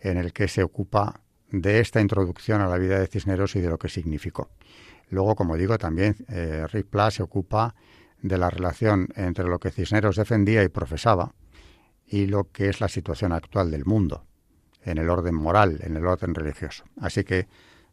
en 0.01 0.17
el 0.17 0.33
que 0.33 0.47
se 0.47 0.63
ocupa 0.63 1.21
de 1.51 1.79
esta 1.79 2.01
introducción 2.01 2.61
a 2.61 2.67
la 2.67 2.77
vida 2.77 2.99
de 2.99 3.07
Cisneros 3.07 3.55
y 3.55 3.61
de 3.61 3.69
lo 3.69 3.77
que 3.77 3.89
significó. 3.89 4.49
Luego, 5.09 5.35
como 5.35 5.57
digo, 5.57 5.77
también 5.77 6.15
eh, 6.29 6.65
Rick 6.71 6.87
Pla 6.87 7.09
se 7.11 7.23
ocupa 7.23 7.75
de 8.21 8.37
la 8.37 8.49
relación 8.49 9.07
entre 9.15 9.45
lo 9.45 9.59
que 9.59 9.71
Cisneros 9.71 10.15
defendía 10.15 10.63
y 10.63 10.69
profesaba 10.69 11.33
y 12.05 12.27
lo 12.27 12.51
que 12.51 12.69
es 12.69 12.81
la 12.81 12.87
situación 12.87 13.31
actual 13.31 13.71
del 13.71 13.85
mundo, 13.85 14.25
en 14.83 14.97
el 14.97 15.09
orden 15.09 15.35
moral, 15.35 15.79
en 15.81 15.95
el 15.95 16.05
orden 16.05 16.35
religioso. 16.35 16.83
Así 16.99 17.23
que 17.23 17.47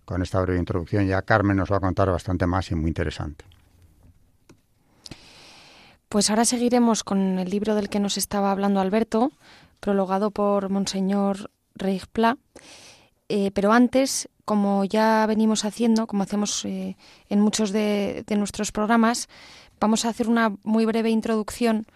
con 0.05 0.23
esta 0.23 0.41
breve 0.41 0.59
introducción 0.59 1.07
ya 1.07 1.23
Carmen 1.23 1.57
nos 1.57 1.71
va 1.71 1.77
a 1.77 1.81
contar 1.81 2.11
bastante 2.11 2.47
más 2.47 2.71
y 2.71 2.75
muy 2.75 2.89
interesante. 2.89 3.45
Pues 6.09 6.31
ahora 6.31 6.45
seguiremos 6.45 7.03
con 7.03 7.39
el 7.39 7.51
libro 7.51 7.75
del 7.75 7.89
que 7.89 7.99
nos 7.99 8.17
estaba 8.17 8.53
hablando 8.53 8.81
Alberto, 8.81 9.33
prologado 9.81 10.31
por 10.31 10.71
Monseñor 10.71 11.51
Pla. 12.13 12.39
Eh, 13.29 13.51
pero 13.53 13.73
antes, 13.73 14.29
como 14.45 14.85
ya 14.85 15.27
venimos 15.27 15.65
haciendo, 15.65 16.07
como 16.07 16.23
hacemos 16.23 16.65
eh, 16.65 16.97
en 17.29 17.41
muchos 17.41 17.73
de, 17.73 18.25
nuestros 18.37 18.73
programas, 18.73 19.29
vamos 19.81 20.05
a 20.05 20.11
hacer 20.11 20.29
una 20.29 20.55
muy 20.63 20.85
breve 20.85 21.11
introducción 21.11 21.87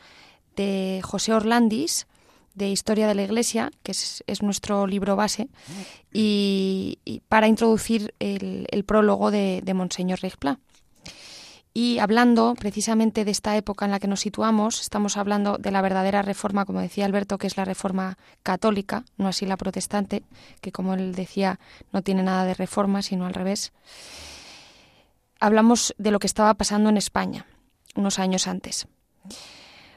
de 0.56 1.00
José 1.04 1.32
Orlandis, 1.32 2.06
de 2.54 2.68
Historia 2.68 3.06
de 3.06 3.14
la 3.14 3.22
Iglesia, 3.22 3.70
que 3.84 3.92
es, 3.92 4.42
nuestro 4.42 4.88
libro 4.88 5.14
base, 5.14 5.48
y, 6.12 6.98
para 7.28 7.46
introducir 7.46 8.12
el, 8.18 8.84
prólogo 8.84 9.30
de, 9.30 9.62
Monseñor 9.72 10.18
Pla. 10.38 10.58
Y 11.72 11.98
hablando 12.00 12.54
precisamente 12.58 13.24
de 13.24 13.30
esta 13.30 13.56
época 13.56 13.84
en 13.84 13.92
la 13.92 14.00
que 14.00 14.08
nos 14.08 14.20
situamos, 14.20 14.80
estamos 14.80 15.16
hablando 15.16 15.56
de 15.56 15.70
la 15.70 15.82
verdadera 15.82 16.22
reforma, 16.22 16.64
como 16.64 16.80
decía 16.80 17.04
Alberto, 17.04 17.38
que 17.38 17.46
es 17.46 17.56
la 17.56 17.64
reforma 17.64 18.18
católica, 18.42 19.04
no 19.16 19.28
así 19.28 19.46
la 19.46 19.56
protestante, 19.56 20.24
que 20.60 20.72
como 20.72 20.94
él 20.94 21.14
decía 21.14 21.60
no 21.92 22.02
tiene 22.02 22.24
nada 22.24 22.44
de 22.44 22.54
reforma, 22.54 23.02
sino 23.02 23.24
al 23.24 23.34
revés. 23.34 23.72
Hablamos 25.38 25.94
de 25.96 26.10
lo 26.10 26.18
que 26.18 26.26
estaba 26.26 26.54
pasando 26.54 26.90
en 26.90 26.96
España 26.96 27.46
unos 27.94 28.18
años 28.18 28.46
antes. 28.46 28.86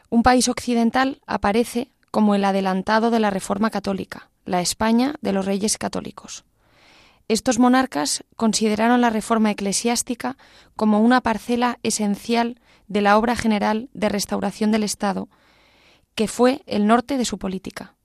Un 0.10 0.24
país 0.24 0.48
occidental 0.48 1.22
aparece 1.25 1.89
como 2.12 2.36
el 2.36 2.46
adelantado 2.46 3.10
de 3.10 3.20
la 3.20 3.32
reforma 3.32 3.72
católica, 3.72 4.30
la 4.46 4.62
España 4.62 5.15
de 5.22 5.34
los 5.34 5.46
reyes 5.46 5.77
católicos. 5.77 6.44
Estos 7.27 7.58
monarcas 7.58 8.24
consideraron 8.36 9.01
la 9.01 9.10
reforma 9.10 9.51
eclesiástica 9.51 10.38
como 10.75 11.00
una 11.00 11.22
parcela 11.22 11.80
esencial 11.84 12.60
de 12.88 13.01
la 13.01 13.18
obra 13.18 13.36
general 13.36 13.89
de 13.94 14.10
restauración 14.10 14.72
del 14.72 14.84
Estado, 14.84 15.30
que 16.15 16.27
fue 16.27 16.62
el 16.65 16.86
norte 16.86 17.18
de 17.18 17.25
su 17.25 17.38
política. 17.38 17.96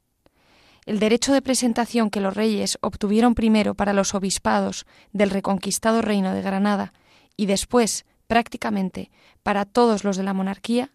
El 0.86 1.00
derecho 1.00 1.32
de 1.32 1.42
presentación 1.42 2.08
que 2.10 2.20
los 2.20 2.34
reyes 2.34 2.78
obtuvieron 2.80 3.34
primero 3.34 3.74
para 3.74 3.92
los 3.92 4.14
obispados 4.14 4.86
del 5.12 5.30
reconquistado 5.30 6.00
reino 6.00 6.32
de 6.32 6.40
Granada 6.40 6.94
y 7.36 7.46
después, 7.46 8.06
prácticamente, 8.26 9.10
para 9.42 9.66
todos 9.66 10.04
los 10.04 10.16
de 10.16 10.22
la 10.22 10.32
monarquía, 10.32 10.92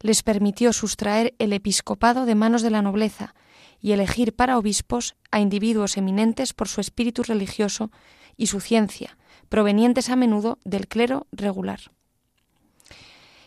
les 0.00 0.22
permitió 0.22 0.72
sustraer 0.72 1.34
el 1.38 1.52
episcopado 1.52 2.24
de 2.24 2.36
manos 2.36 2.62
de 2.62 2.70
la 2.70 2.82
nobleza 2.82 3.34
y 3.80 3.92
elegir 3.92 4.34
para 4.34 4.58
obispos 4.58 5.16
a 5.30 5.40
individuos 5.40 5.96
eminentes 5.96 6.52
por 6.52 6.68
su 6.68 6.80
espíritu 6.80 7.22
religioso 7.22 7.90
y 8.36 8.46
su 8.46 8.60
ciencia, 8.60 9.16
provenientes 9.48 10.10
a 10.10 10.16
menudo 10.16 10.58
del 10.64 10.88
clero 10.88 11.26
regular. 11.32 11.80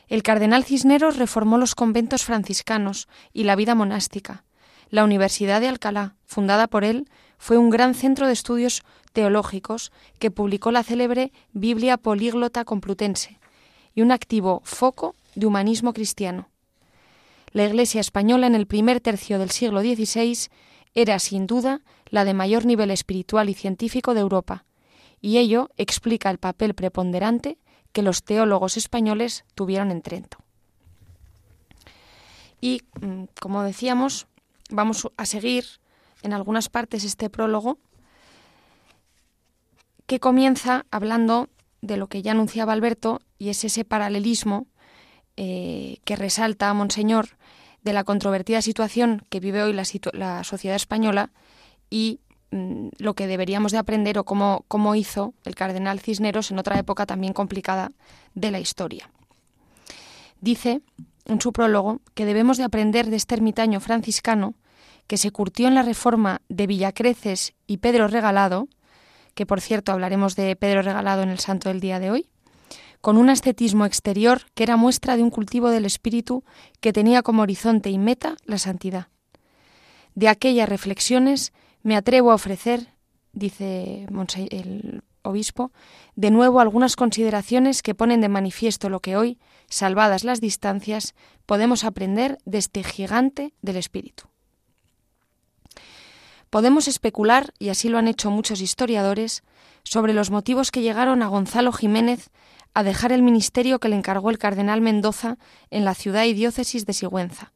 El 0.07 0.23
cardenal 0.23 0.65
Cisneros 0.65 1.17
reformó 1.17 1.57
los 1.57 1.73
conventos 1.73 2.25
franciscanos 2.25 3.07
y 3.31 3.45
la 3.45 3.55
vida 3.55 3.75
monástica. 3.75 4.43
La 4.89 5.05
Universidad 5.05 5.61
de 5.61 5.69
Alcalá, 5.69 6.15
fundada 6.25 6.67
por 6.67 6.83
él, 6.83 7.07
fue 7.37 7.57
un 7.57 7.69
gran 7.69 7.93
centro 7.95 8.27
de 8.27 8.33
estudios 8.33 8.83
teológicos 9.13 9.93
que 10.19 10.29
publicó 10.29 10.71
la 10.71 10.83
célebre 10.83 11.31
Biblia 11.53 11.95
Políglota 11.95 12.65
Complutense 12.65 13.39
y 13.95 14.01
un 14.01 14.11
activo 14.11 14.61
foco 14.65 15.15
de 15.35 15.45
humanismo 15.45 15.93
cristiano. 15.93 16.49
La 17.53 17.65
Iglesia 17.65 17.99
española 17.99 18.47
en 18.47 18.55
el 18.55 18.65
primer 18.65 19.01
tercio 19.01 19.37
del 19.37 19.51
siglo 19.51 19.81
XVI 19.81 20.49
era, 20.93 21.19
sin 21.19 21.47
duda, 21.47 21.81
la 22.09 22.23
de 22.23 22.33
mayor 22.33 22.65
nivel 22.65 22.91
espiritual 22.91 23.49
y 23.49 23.53
científico 23.53 24.13
de 24.13 24.21
Europa, 24.21 24.65
y 25.19 25.37
ello 25.37 25.69
explica 25.77 26.29
el 26.29 26.37
papel 26.37 26.73
preponderante 26.73 27.57
que 27.91 28.01
los 28.01 28.23
teólogos 28.23 28.77
españoles 28.77 29.43
tuvieron 29.53 29.91
en 29.91 30.01
Trento. 30.01 30.37
Y, 32.61 32.83
mm, 33.01 33.23
como 33.39 33.63
decíamos, 33.63 34.27
vamos 34.69 35.09
a 35.17 35.25
seguir 35.25 35.65
en 36.23 36.33
algunas 36.33 36.69
partes 36.69 37.03
este 37.03 37.29
prólogo 37.29 37.79
que 40.05 40.19
comienza 40.19 40.85
hablando 40.91 41.49
de 41.81 41.97
lo 41.97 42.07
que 42.07 42.21
ya 42.21 42.31
anunciaba 42.31 42.73
Alberto, 42.73 43.21
y 43.37 43.49
es 43.49 43.63
ese 43.63 43.83
paralelismo 43.83 44.67
eh, 45.43 45.97
que 46.05 46.15
resalta 46.15 46.69
a 46.69 46.73
Monseñor 46.75 47.29
de 47.81 47.93
la 47.93 48.03
controvertida 48.03 48.61
situación 48.61 49.25
que 49.29 49.39
vive 49.39 49.63
hoy 49.63 49.73
la, 49.73 50.43
sociedad 50.43 50.75
española 50.75 51.31
y 51.89 52.19
mm, 52.51 52.89
lo 52.99 53.15
que 53.15 53.25
deberíamos 53.25 53.71
de 53.71 53.79
aprender 53.79 54.19
o 54.19 54.23
cómo, 54.23 54.65
cómo 54.67 54.93
hizo 54.93 55.33
el 55.43 55.55
cardenal 55.55 55.99
Cisneros 55.99 56.51
en 56.51 56.59
otra 56.59 56.77
época 56.77 57.07
también 57.07 57.33
complicada 57.33 57.89
de 58.35 58.51
la 58.51 58.59
historia. 58.59 59.09
Dice 60.41 60.81
en 61.25 61.41
su 61.41 61.51
prólogo 61.53 62.01
que 62.13 62.25
debemos 62.25 62.59
de 62.59 62.65
aprender 62.65 63.09
de 63.09 63.15
este 63.15 63.33
ermitaño 63.33 63.79
franciscano 63.79 64.53
que 65.07 65.17
se 65.17 65.31
curtió 65.31 65.67
en 65.67 65.73
la 65.73 65.81
reforma 65.81 66.41
de 66.49 66.67
Villacreces 66.67 67.55
y 67.65 67.77
Pedro 67.77 68.07
Regalado, 68.07 68.67
que 69.33 69.47
por 69.47 69.59
cierto 69.59 69.91
hablaremos 69.91 70.35
de 70.35 70.55
Pedro 70.55 70.83
Regalado 70.83 71.23
en 71.23 71.29
el 71.29 71.39
Santo 71.39 71.69
del 71.69 71.79
día 71.79 71.99
de 71.99 72.11
hoy, 72.11 72.29
con 73.01 73.17
un 73.17 73.29
ascetismo 73.29 73.85
exterior 73.85 74.43
que 74.53 74.63
era 74.63 74.77
muestra 74.77 75.17
de 75.17 75.23
un 75.23 75.29
cultivo 75.29 75.69
del 75.69 75.85
espíritu 75.85 76.43
que 76.79 76.93
tenía 76.93 77.23
como 77.23 77.41
horizonte 77.41 77.89
y 77.89 77.97
meta 77.97 78.37
la 78.45 78.57
santidad. 78.57 79.07
De 80.15 80.27
aquellas 80.27 80.69
reflexiones 80.69 81.53
me 81.83 81.95
atrevo 81.95 82.31
a 82.31 82.35
ofrecer, 82.35 82.93
dice 83.33 84.07
el 84.51 85.03
obispo, 85.23 85.71
de 86.15 86.31
nuevo 86.31 86.59
algunas 86.59 86.95
consideraciones 86.95 87.81
que 87.81 87.95
ponen 87.95 88.21
de 88.21 88.29
manifiesto 88.29 88.89
lo 88.89 88.99
que 88.99 89.15
hoy, 89.15 89.39
salvadas 89.67 90.23
las 90.23 90.41
distancias, 90.41 91.15
podemos 91.45 91.83
aprender 91.83 92.37
de 92.45 92.57
este 92.57 92.83
gigante 92.83 93.53
del 93.61 93.77
espíritu. 93.77 94.30
Podemos 96.51 96.89
especular, 96.89 97.53
y 97.59 97.69
así 97.69 97.87
lo 97.87 97.97
han 97.97 98.09
hecho 98.09 98.29
muchos 98.29 98.59
historiadores, 98.59 99.41
sobre 99.83 100.13
los 100.13 100.31
motivos 100.31 100.69
que 100.69 100.81
llegaron 100.81 101.23
a 101.23 101.27
Gonzalo 101.27 101.71
Jiménez 101.71 102.29
a 102.73 102.83
dejar 102.83 103.13
el 103.13 103.21
ministerio 103.21 103.79
que 103.79 103.87
le 103.87 103.95
encargó 103.95 104.29
el 104.29 104.37
cardenal 104.37 104.81
Mendoza 104.81 105.37
en 105.69 105.85
la 105.85 105.95
ciudad 105.95 106.25
y 106.25 106.33
diócesis 106.33 106.85
de 106.85 106.91
Sigüenza. 106.91 107.53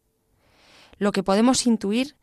Lo 0.97 1.11
que 1.11 1.23
podemos 1.23 1.67
intuir 1.67 2.15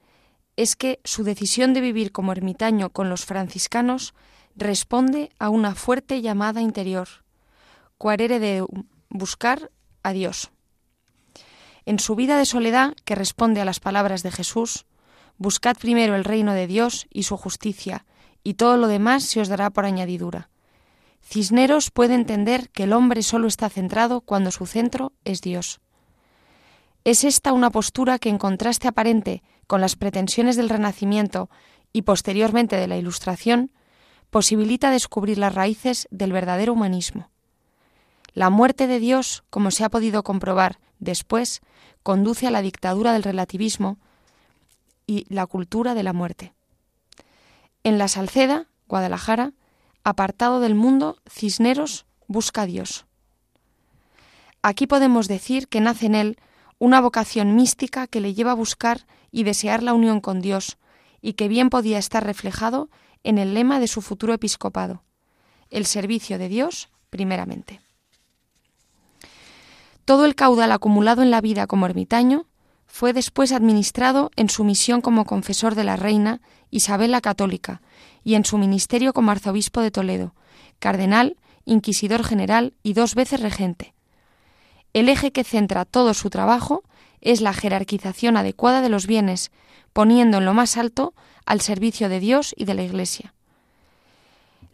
es 0.56 0.74
que 0.74 0.98
su 1.04 1.24
decisión 1.24 1.74
de 1.74 1.82
vivir 1.82 2.10
como 2.10 2.32
ermitaño 2.32 2.88
con 2.88 3.10
los 3.10 3.26
franciscanos 3.26 4.14
responde 4.56 5.28
a 5.38 5.50
una 5.50 5.74
fuerte 5.74 6.22
llamada 6.22 6.62
interior, 6.62 7.08
cuarere 7.98 8.38
de 8.38 8.64
buscar 9.10 9.70
a 10.02 10.12
Dios. 10.12 10.50
En 11.84 11.98
su 11.98 12.14
vida 12.14 12.38
de 12.38 12.46
soledad, 12.46 12.94
que 13.04 13.14
responde 13.14 13.60
a 13.60 13.66
las 13.66 13.78
palabras 13.78 14.22
de 14.22 14.30
Jesús, 14.30 14.86
buscad 15.38 15.76
primero 15.76 16.14
el 16.14 16.24
reino 16.24 16.52
de 16.54 16.66
Dios 16.66 17.06
y 17.10 17.24
su 17.24 17.36
justicia, 17.36 18.06
y 18.44 18.54
todo 18.54 18.76
lo 18.76 18.86
demás 18.88 19.24
se 19.24 19.40
os 19.40 19.48
dará 19.48 19.70
por 19.70 19.84
añadidura. 19.84 20.48
Cisneros 21.22 21.90
puede 21.90 22.14
entender 22.14 22.70
que 22.70 22.84
el 22.84 22.92
hombre 22.92 23.22
solo 23.22 23.46
está 23.46 23.68
centrado 23.68 24.20
cuando 24.20 24.50
su 24.50 24.66
centro 24.66 25.12
es 25.24 25.40
Dios. 25.40 25.80
Es 27.04 27.24
esta 27.24 27.52
una 27.52 27.70
postura 27.70 28.18
que, 28.18 28.28
en 28.28 28.38
contraste 28.38 28.88
aparente 28.88 29.42
con 29.66 29.80
las 29.80 29.96
pretensiones 29.96 30.56
del 30.56 30.68
Renacimiento 30.68 31.48
y 31.92 32.02
posteriormente 32.02 32.76
de 32.76 32.86
la 32.86 32.96
Ilustración, 32.96 33.72
posibilita 34.30 34.90
descubrir 34.90 35.38
las 35.38 35.54
raíces 35.54 36.08
del 36.10 36.32
verdadero 36.32 36.72
humanismo. 36.72 37.30
La 38.34 38.50
muerte 38.50 38.86
de 38.86 38.98
Dios, 38.98 39.44
como 39.50 39.70
se 39.70 39.84
ha 39.84 39.90
podido 39.90 40.22
comprobar 40.22 40.78
después, 40.98 41.60
conduce 42.02 42.46
a 42.46 42.50
la 42.50 42.62
dictadura 42.62 43.12
del 43.12 43.24
relativismo 43.24 43.98
y 45.12 45.26
la 45.28 45.46
cultura 45.46 45.94
de 45.94 46.02
la 46.02 46.14
muerte. 46.14 46.54
En 47.84 47.98
la 47.98 48.08
Salceda, 48.08 48.66
Guadalajara, 48.88 49.52
apartado 50.04 50.60
del 50.60 50.74
mundo, 50.74 51.18
Cisneros 51.28 52.06
busca 52.28 52.62
a 52.62 52.66
Dios. 52.66 53.04
Aquí 54.62 54.86
podemos 54.86 55.28
decir 55.28 55.68
que 55.68 55.80
nace 55.80 56.06
en 56.06 56.14
él 56.14 56.38
una 56.78 57.00
vocación 57.00 57.54
mística 57.56 58.06
que 58.06 58.20
le 58.20 58.32
lleva 58.32 58.52
a 58.52 58.54
buscar 58.54 59.06
y 59.30 59.42
desear 59.42 59.82
la 59.82 59.92
unión 59.92 60.20
con 60.20 60.40
Dios, 60.40 60.78
y 61.20 61.34
que 61.34 61.48
bien 61.48 61.68
podía 61.68 61.98
estar 61.98 62.24
reflejado 62.24 62.88
en 63.22 63.38
el 63.38 63.54
lema 63.54 63.80
de 63.80 63.88
su 63.88 64.00
futuro 64.00 64.32
episcopado, 64.32 65.02
el 65.70 65.84
servicio 65.84 66.38
de 66.38 66.48
Dios 66.48 66.88
primeramente. 67.10 67.80
Todo 70.04 70.24
el 70.24 70.34
caudal 70.34 70.72
acumulado 70.72 71.22
en 71.22 71.30
la 71.30 71.40
vida 71.40 71.66
como 71.66 71.86
ermitaño 71.86 72.46
fue 72.92 73.14
después 73.14 73.52
administrado 73.52 74.30
en 74.36 74.50
su 74.50 74.64
misión 74.64 75.00
como 75.00 75.24
confesor 75.24 75.74
de 75.74 75.82
la 75.82 75.96
reina 75.96 76.42
Isabel 76.70 77.10
la 77.10 77.22
Católica 77.22 77.80
y 78.22 78.34
en 78.34 78.44
su 78.44 78.58
ministerio 78.58 79.14
como 79.14 79.30
arzobispo 79.30 79.80
de 79.80 79.90
Toledo, 79.90 80.34
cardenal, 80.78 81.38
inquisidor 81.64 82.22
general 82.22 82.74
y 82.82 82.92
dos 82.92 83.14
veces 83.14 83.40
regente. 83.40 83.94
El 84.92 85.08
eje 85.08 85.32
que 85.32 85.42
centra 85.42 85.86
todo 85.86 86.12
su 86.12 86.28
trabajo 86.28 86.84
es 87.22 87.40
la 87.40 87.54
jerarquización 87.54 88.36
adecuada 88.36 88.82
de 88.82 88.90
los 88.90 89.06
bienes, 89.06 89.52
poniendo 89.94 90.36
en 90.36 90.44
lo 90.44 90.52
más 90.52 90.76
alto 90.76 91.14
al 91.46 91.62
servicio 91.62 92.10
de 92.10 92.20
Dios 92.20 92.54
y 92.58 92.66
de 92.66 92.74
la 92.74 92.82
Iglesia. 92.82 93.32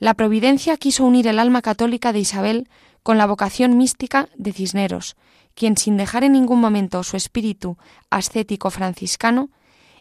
La 0.01 0.15
Providencia 0.15 0.77
quiso 0.77 1.05
unir 1.05 1.29
el 1.29 1.39
alma 1.39 1.63
católica 1.63 2.13
de 2.13 2.19
Isabel 2.19 2.69
con 3.05 3.17
la 3.17 3.27
vocación 3.27 3.77
mística 3.77 4.29
de 4.35 4.53
Cisneros, 4.53 5.14
quien 5.59 5.77
sin 5.77 5.97
dejar 5.97 6.23
en 6.23 6.33
ningún 6.35 6.61
momento 6.61 7.03
su 7.03 7.16
espíritu 7.16 7.79
ascético 8.11 8.71
franciscano, 8.71 9.51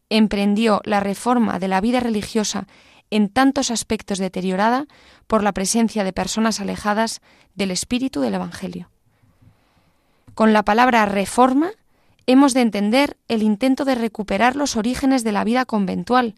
emprendió 0.07 0.81
la 0.85 0.99
reforma 0.99 1.57
de 1.57 1.67
la 1.67 1.81
vida 1.81 1.99
religiosa 1.99 2.67
en 3.09 3.27
tantos 3.27 3.71
aspectos 3.71 4.19
deteriorada 4.19 4.85
por 5.25 5.41
la 5.41 5.53
presencia 5.53 6.03
de 6.03 6.13
personas 6.13 6.59
alejadas 6.59 7.21
del 7.55 7.71
espíritu 7.71 8.21
del 8.21 8.35
Evangelio. 8.35 8.91
Con 10.35 10.53
la 10.53 10.61
palabra 10.61 11.07
reforma 11.07 11.71
hemos 12.27 12.53
de 12.53 12.61
entender 12.61 13.17
el 13.27 13.41
intento 13.41 13.83
de 13.83 13.95
recuperar 13.95 14.55
los 14.55 14.75
orígenes 14.75 15.23
de 15.23 15.31
la 15.31 15.43
vida 15.43 15.65
conventual, 15.65 16.35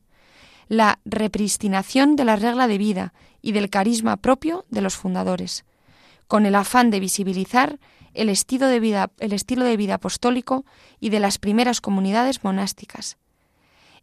la 0.70 1.00
repristinación 1.04 2.16
de 2.16 2.24
la 2.24 2.38
regla 2.38 2.68
de 2.68 2.78
vida 2.78 3.14
y 3.42 3.52
del 3.52 3.70
carisma 3.70 4.16
propio 4.16 4.64
de 4.70 4.80
los 4.80 4.96
fundadores, 4.96 5.66
con 6.30 6.46
el 6.46 6.56
afán 6.56 6.90
de 6.90 7.02
visibilizar 7.02 7.80
el 8.20 8.30
estilo 8.30 8.68
de 8.68 8.80
vida, 8.80 9.12
el 9.20 9.32
estilo 9.32 9.64
de 9.64 9.78
vida 9.78 9.96
apostólico 9.96 10.66
y 11.00 11.10
de 11.10 11.20
las 11.20 11.38
primeras 11.38 11.80
comunidades 11.80 12.44
monásticas. 12.44 13.18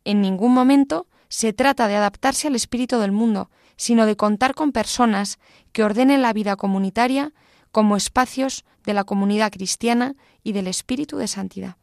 En 0.05 0.22
ningún 0.22 0.55
momento 0.55 1.07
se 1.29 1.52
trata 1.52 1.87
de 1.87 1.96
adaptarse 1.96 2.48
al 2.48 2.55
espíritu 2.55 2.98
del 2.98 3.12
mundo, 3.12 3.50
sino 3.76 4.07
de 4.07 4.16
contar 4.16 4.55
con 4.55 4.72
personas 4.72 5.38
que 5.72 5.85
ordenen 5.85 6.22
la 6.22 6.33
vida 6.33 6.57
comunitaria 6.57 7.33
como 7.72 7.96
espacios 7.96 8.64
de 8.85 8.94
la 8.94 9.05
comunidad 9.05 9.52
cristiana 9.52 10.14
y 10.42 10.52
del 10.52 10.66
espíritu 10.66 11.18
de 11.18 11.29
santidad. 11.29 11.76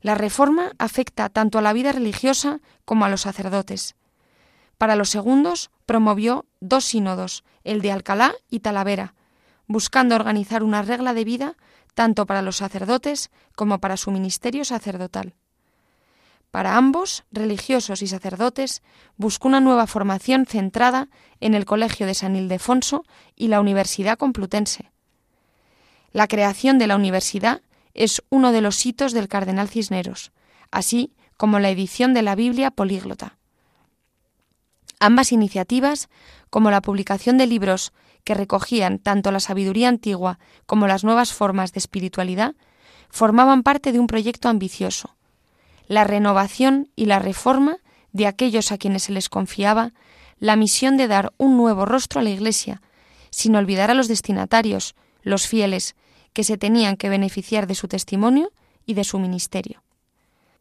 La 0.00 0.14
reforma 0.14 0.72
afecta 0.78 1.28
tanto 1.28 1.58
a 1.58 1.62
la 1.62 1.74
vida 1.74 1.92
religiosa 1.92 2.60
como 2.86 3.04
a 3.04 3.10
los 3.10 3.22
sacerdotes. 3.22 3.94
Para 4.78 4.96
los 4.96 5.10
segundos 5.10 5.70
promovió 5.84 6.46
dos 6.60 6.86
sínodos, 6.86 7.44
el 7.62 7.82
de 7.82 7.92
Alcalá 7.92 8.34
y 8.48 8.60
Talavera, 8.60 9.14
buscando 9.66 10.14
organizar 10.14 10.62
una 10.62 10.82
regla 10.82 11.14
de 11.14 11.24
vida 11.24 11.56
tanto 11.94 12.26
para 12.26 12.42
los 12.42 12.56
sacerdotes 12.56 13.30
como 13.54 13.78
para 13.78 13.96
su 13.96 14.10
ministerio 14.10 14.64
sacerdotal. 14.64 15.34
Para 16.50 16.76
ambos, 16.76 17.24
religiosos 17.32 18.02
y 18.02 18.06
sacerdotes, 18.06 18.82
buscó 19.16 19.48
una 19.48 19.60
nueva 19.60 19.86
formación 19.86 20.44
centrada 20.44 21.08
en 21.40 21.54
el 21.54 21.64
Colegio 21.64 22.06
de 22.06 22.14
San 22.14 22.36
Ildefonso 22.36 23.04
y 23.34 23.48
la 23.48 23.60
Universidad 23.60 24.18
Complutense. 24.18 24.90
La 26.12 26.28
creación 26.28 26.78
de 26.78 26.86
la 26.86 26.96
universidad 26.96 27.62
es 27.94 28.22
uno 28.28 28.52
de 28.52 28.60
los 28.60 28.84
hitos 28.84 29.12
del 29.12 29.28
cardenal 29.28 29.68
Cisneros, 29.68 30.32
así 30.70 31.14
como 31.38 31.58
la 31.58 31.70
edición 31.70 32.12
de 32.12 32.22
la 32.22 32.34
Biblia 32.34 32.70
políglota. 32.70 33.38
Ambas 35.02 35.32
iniciativas, 35.32 36.08
como 36.48 36.70
la 36.70 36.80
publicación 36.80 37.36
de 37.36 37.48
libros 37.48 37.92
que 38.22 38.34
recogían 38.34 39.00
tanto 39.00 39.32
la 39.32 39.40
sabiduría 39.40 39.88
antigua 39.88 40.38
como 40.64 40.86
las 40.86 41.02
nuevas 41.02 41.32
formas 41.32 41.72
de 41.72 41.80
espiritualidad, 41.80 42.54
formaban 43.10 43.64
parte 43.64 43.90
de 43.90 43.98
un 43.98 44.06
proyecto 44.06 44.48
ambicioso, 44.48 45.16
la 45.88 46.04
renovación 46.04 46.88
y 46.94 47.06
la 47.06 47.18
reforma 47.18 47.78
de 48.12 48.28
aquellos 48.28 48.70
a 48.70 48.78
quienes 48.78 49.02
se 49.02 49.12
les 49.12 49.28
confiaba 49.28 49.92
la 50.38 50.54
misión 50.54 50.96
de 50.96 51.08
dar 51.08 51.32
un 51.36 51.56
nuevo 51.56 51.84
rostro 51.84 52.20
a 52.20 52.22
la 52.22 52.30
Iglesia, 52.30 52.80
sin 53.30 53.56
olvidar 53.56 53.90
a 53.90 53.94
los 53.94 54.06
destinatarios, 54.06 54.94
los 55.22 55.48
fieles, 55.48 55.96
que 56.32 56.44
se 56.44 56.58
tenían 56.58 56.96
que 56.96 57.08
beneficiar 57.08 57.66
de 57.66 57.74
su 57.74 57.88
testimonio 57.88 58.52
y 58.86 58.94
de 58.94 59.02
su 59.02 59.18
ministerio. 59.18 59.82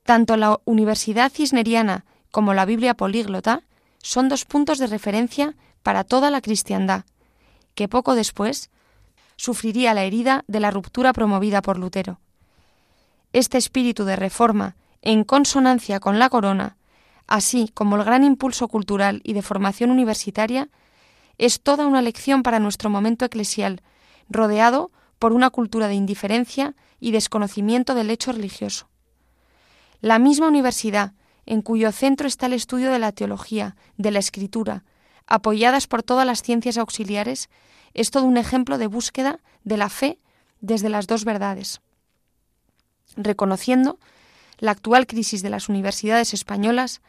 Tanto 0.02 0.36
la 0.36 0.60
Universidad 0.66 1.32
Cisneriana 1.32 2.06
como 2.32 2.56
la 2.56 2.66
Biblia 2.66 2.96
políglota 2.96 3.62
son 4.02 4.30
dos 4.30 4.46
puntos 4.46 4.78
de 4.80 4.88
referencia 4.88 5.56
para 5.84 6.04
toda 6.04 6.30
la 6.30 6.42
cristiandad, 6.42 7.06
que 7.76 7.88
poco 7.88 8.16
después 8.16 8.70
sufriría 9.36 9.94
la 9.94 10.04
herida 10.04 10.44
de 10.48 10.60
la 10.60 10.72
ruptura 10.72 11.14
promovida 11.14 11.62
por 11.62 11.78
Lutero. 11.78 12.20
Este 13.34 13.58
espíritu 13.58 14.04
de 14.06 14.16
reforma 14.16 14.76
en 15.02 15.24
consonancia 15.24 16.00
con 16.00 16.20
la 16.20 16.30
corona, 16.30 16.78
así 17.28 17.72
como 17.74 17.96
el 17.96 18.04
gran 18.04 18.24
impulso 18.24 18.68
cultural 18.68 19.22
y 19.24 19.34
de 19.34 19.42
formación 19.42 19.90
universitaria, 19.90 20.70
es 21.38 21.62
toda 21.62 21.88
una 21.88 22.02
lección 22.02 22.44
para 22.44 22.60
nuestro 22.60 22.90
momento 22.90 23.26
eclesial, 23.26 23.82
rodeado 24.30 24.92
por 25.18 25.34
una 25.34 25.50
cultura 25.50 25.88
de 25.88 25.96
indiferencia 25.96 26.76
y 27.00 27.12
desconocimiento 27.12 27.96
del 27.96 28.12
hecho 28.12 28.32
religioso. 28.32 28.90
La 30.02 30.20
misma 30.20 30.48
universidad, 30.48 31.14
en 31.46 31.62
cuyo 31.62 31.92
centro 31.92 32.28
está 32.28 32.46
el 32.46 32.54
estudio 32.54 32.92
de 32.92 33.00
la 33.00 33.12
teología, 33.12 33.76
de 33.98 34.12
la 34.12 34.20
escritura, 34.20 34.84
apoyadas 35.28 35.88
por 35.88 36.04
todas 36.04 36.26
las 36.26 36.42
ciencias 36.42 36.78
auxiliares, 36.78 37.50
es 37.94 38.12
todo 38.12 38.26
un 38.26 38.38
ejemplo 38.38 38.78
de 38.78 38.88
búsqueda 38.88 39.40
de 39.64 39.78
la 39.78 39.90
fe 39.90 40.18
desde 40.60 40.90
las 40.90 41.08
dos 41.08 41.26
verdades, 41.26 41.82
reconociendo 43.16 44.00
la 44.60 44.72
actual 44.72 45.08
crisis 45.08 45.42
de 45.42 45.50
las 45.50 45.70
universidades 45.70 46.34
españolas, 46.34 47.02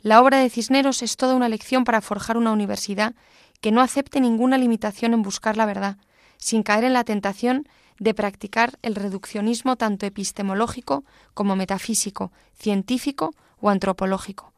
la 0.00 0.22
obra 0.22 0.38
de 0.38 0.48
Cisneros 0.48 1.02
es 1.02 1.16
toda 1.16 1.34
una 1.34 1.48
lección 1.48 1.84
para 1.84 2.00
forjar 2.00 2.36
una 2.36 2.52
universidad 2.52 3.14
que 3.60 3.72
no 3.72 3.82
acepte 3.82 4.20
ninguna 4.20 4.56
limitación 4.56 5.12
en 5.12 5.22
buscar 5.22 5.56
la 5.56 5.66
verdad, 5.66 5.98
sin 6.38 6.62
caer 6.62 6.84
en 6.84 6.94
la 6.94 7.04
tentación 7.04 7.68
de 7.98 8.14
practicar 8.14 8.78
el 8.80 8.94
reduccionismo 8.94 9.76
tanto 9.76 10.06
epistemológico 10.06 11.04
como 11.34 11.56
metafísico, 11.56 12.32
científico 12.58 13.34
o 13.60 13.70
antropológico. 13.70 14.52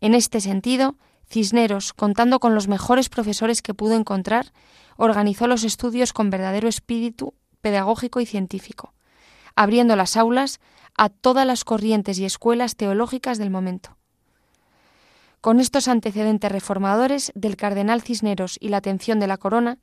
En 0.00 0.14
este 0.14 0.40
sentido, 0.40 0.96
Cisneros, 1.28 1.92
contando 1.92 2.38
con 2.38 2.54
los 2.54 2.68
mejores 2.68 3.08
profesores 3.08 3.62
que 3.62 3.74
pudo 3.74 3.94
encontrar, 3.94 4.52
organizó 4.96 5.46
los 5.46 5.64
estudios 5.64 6.12
con 6.12 6.30
verdadero 6.30 6.68
espíritu 6.68 7.34
pedagógico 7.60 8.20
y 8.20 8.26
científico, 8.26 8.94
abriendo 9.54 9.96
las 9.96 10.16
aulas 10.16 10.60
a 10.96 11.08
todas 11.08 11.46
las 11.46 11.64
corrientes 11.64 12.18
y 12.18 12.24
escuelas 12.24 12.76
teológicas 12.76 13.38
del 13.38 13.50
momento. 13.50 13.96
Con 15.40 15.60
estos 15.60 15.88
antecedentes 15.88 16.50
reformadores 16.50 17.32
del 17.34 17.56
cardenal 17.56 18.02
Cisneros 18.02 18.56
y 18.60 18.68
la 18.68 18.78
atención 18.78 19.20
de 19.20 19.26
la 19.26 19.36
corona, 19.36 19.78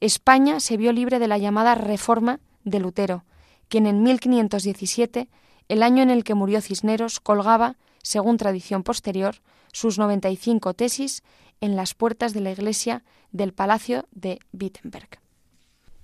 España 0.00 0.60
se 0.60 0.76
vio 0.76 0.92
libre 0.92 1.18
de 1.18 1.28
la 1.28 1.38
llamada 1.38 1.74
Reforma 1.74 2.40
de 2.64 2.80
Lutero, 2.80 3.24
quien 3.68 3.86
en 3.86 4.02
1517, 4.02 5.28
el 5.68 5.82
año 5.82 6.02
en 6.02 6.10
el 6.10 6.24
que 6.24 6.34
murió 6.34 6.60
Cisneros, 6.60 7.20
colgaba, 7.20 7.76
según 8.02 8.36
tradición 8.36 8.82
posterior, 8.82 9.36
sus 9.72 9.98
95 9.98 10.74
tesis 10.74 11.22
en 11.60 11.76
las 11.76 11.94
puertas 11.94 12.32
de 12.32 12.40
la 12.40 12.50
iglesia 12.50 13.04
del 13.32 13.52
Palacio 13.52 14.06
de 14.12 14.38
Wittenberg. 14.52 15.20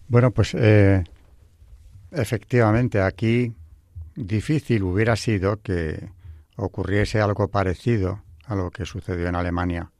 Bueno, 0.09 0.31
pues 0.31 0.55
eh, 0.55 1.05
efectivamente 2.11 3.01
aquí 3.01 3.55
difícil 4.15 4.83
hubiera 4.83 5.17
sido 5.17 5.63
que 5.63 6.11
ocurriese 6.57 7.21
algo 7.21 7.49
parecido 7.49 8.23
a 8.45 8.55
lo 8.55 8.71
que 8.71 8.85
sucedió 8.85 9.29
en 9.29 9.37
Alemania 9.37 9.91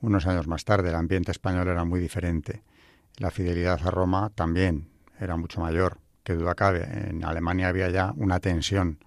unos 0.00 0.26
años 0.26 0.46
más 0.46 0.64
tarde. 0.64 0.90
El 0.90 0.94
ambiente 0.94 1.32
español 1.32 1.68
era 1.68 1.84
muy 1.84 2.00
diferente. 2.00 2.62
La 3.16 3.30
fidelidad 3.30 3.80
a 3.84 3.90
Roma 3.90 4.30
también 4.34 4.88
era 5.18 5.36
mucho 5.36 5.60
mayor, 5.60 5.98
que 6.22 6.34
duda 6.34 6.54
cabe. 6.54 6.84
En 7.08 7.24
Alemania 7.24 7.68
había 7.68 7.88
ya 7.90 8.12
una 8.16 8.38
tensión 8.40 8.98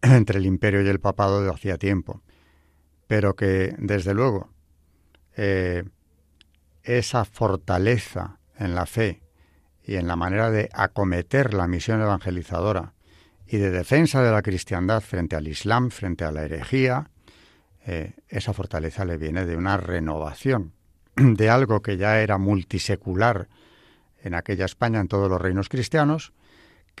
entre 0.02 0.38
el 0.38 0.46
imperio 0.46 0.82
y 0.82 0.88
el 0.88 1.00
papado 1.00 1.42
de 1.42 1.50
hacía 1.50 1.78
tiempo, 1.78 2.22
pero 3.06 3.34
que 3.34 3.74
desde 3.78 4.14
luego 4.14 4.50
eh, 5.36 5.84
esa 6.82 7.24
fortaleza 7.24 8.38
en 8.56 8.74
la 8.74 8.86
fe 8.86 9.22
y 9.84 9.96
en 9.96 10.06
la 10.06 10.16
manera 10.16 10.50
de 10.50 10.68
acometer 10.72 11.54
la 11.54 11.66
misión 11.66 12.00
evangelizadora 12.00 12.94
y 13.46 13.56
de 13.56 13.70
defensa 13.70 14.22
de 14.22 14.30
la 14.30 14.42
cristiandad 14.42 15.00
frente 15.00 15.36
al 15.36 15.48
Islam, 15.48 15.90
frente 15.90 16.24
a 16.24 16.30
la 16.30 16.44
herejía, 16.44 17.10
eh, 17.86 18.12
esa 18.28 18.52
fortaleza 18.52 19.04
le 19.04 19.16
viene 19.16 19.44
de 19.44 19.56
una 19.56 19.76
renovación 19.76 20.72
de 21.16 21.50
algo 21.50 21.82
que 21.82 21.96
ya 21.96 22.20
era 22.20 22.38
multisecular 22.38 23.48
en 24.22 24.34
aquella 24.34 24.66
España, 24.66 25.00
en 25.00 25.08
todos 25.08 25.28
los 25.28 25.40
reinos 25.40 25.68
cristianos, 25.68 26.32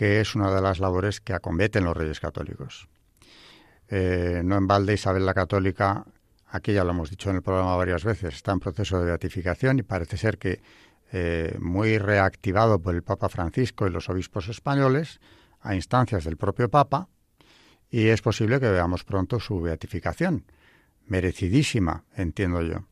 que 0.00 0.18
es 0.18 0.34
una 0.34 0.50
de 0.50 0.62
las 0.62 0.78
labores 0.78 1.20
que 1.20 1.34
acometen 1.34 1.84
los 1.84 1.94
reyes 1.94 2.20
católicos. 2.20 2.88
Eh, 3.86 4.40
no 4.42 4.56
en 4.56 4.66
balde 4.66 4.94
Isabel 4.94 5.26
la 5.26 5.34
Católica, 5.34 6.06
aquí 6.46 6.72
ya 6.72 6.84
lo 6.84 6.92
hemos 6.92 7.10
dicho 7.10 7.28
en 7.28 7.36
el 7.36 7.42
programa 7.42 7.76
varias 7.76 8.02
veces, 8.02 8.36
está 8.36 8.52
en 8.52 8.60
proceso 8.60 8.98
de 8.98 9.04
beatificación 9.04 9.78
y 9.78 9.82
parece 9.82 10.16
ser 10.16 10.38
que 10.38 10.62
eh, 11.12 11.54
muy 11.60 11.98
reactivado 11.98 12.78
por 12.78 12.94
el 12.94 13.02
Papa 13.02 13.28
Francisco 13.28 13.86
y 13.86 13.90
los 13.90 14.08
obispos 14.08 14.48
españoles, 14.48 15.20
a 15.60 15.74
instancias 15.74 16.24
del 16.24 16.38
propio 16.38 16.70
Papa, 16.70 17.10
y 17.90 18.06
es 18.06 18.22
posible 18.22 18.58
que 18.58 18.70
veamos 18.70 19.04
pronto 19.04 19.38
su 19.38 19.60
beatificación, 19.60 20.46
merecidísima, 21.08 22.04
entiendo 22.16 22.62
yo. 22.62 22.86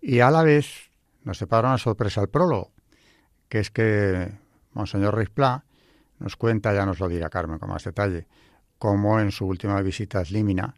Y 0.00 0.18
a 0.18 0.32
la 0.32 0.42
vez 0.42 0.90
nos 1.22 1.38
separa 1.38 1.68
una 1.68 1.78
sorpresa 1.78 2.20
el 2.20 2.30
prólogo, 2.30 2.72
que 3.48 3.60
es 3.60 3.70
que 3.70 4.32
Monseñor 4.72 5.30
Pla 5.30 5.66
nos 6.20 6.36
cuenta, 6.36 6.72
ya 6.72 6.86
nos 6.86 7.00
lo 7.00 7.08
dirá 7.08 7.28
Carmen 7.28 7.58
con 7.58 7.70
más 7.70 7.84
detalle, 7.84 8.26
cómo 8.78 9.20
en 9.20 9.32
su 9.32 9.46
última 9.46 9.80
visita 9.82 10.20
a 10.20 10.24
Slimina, 10.24 10.74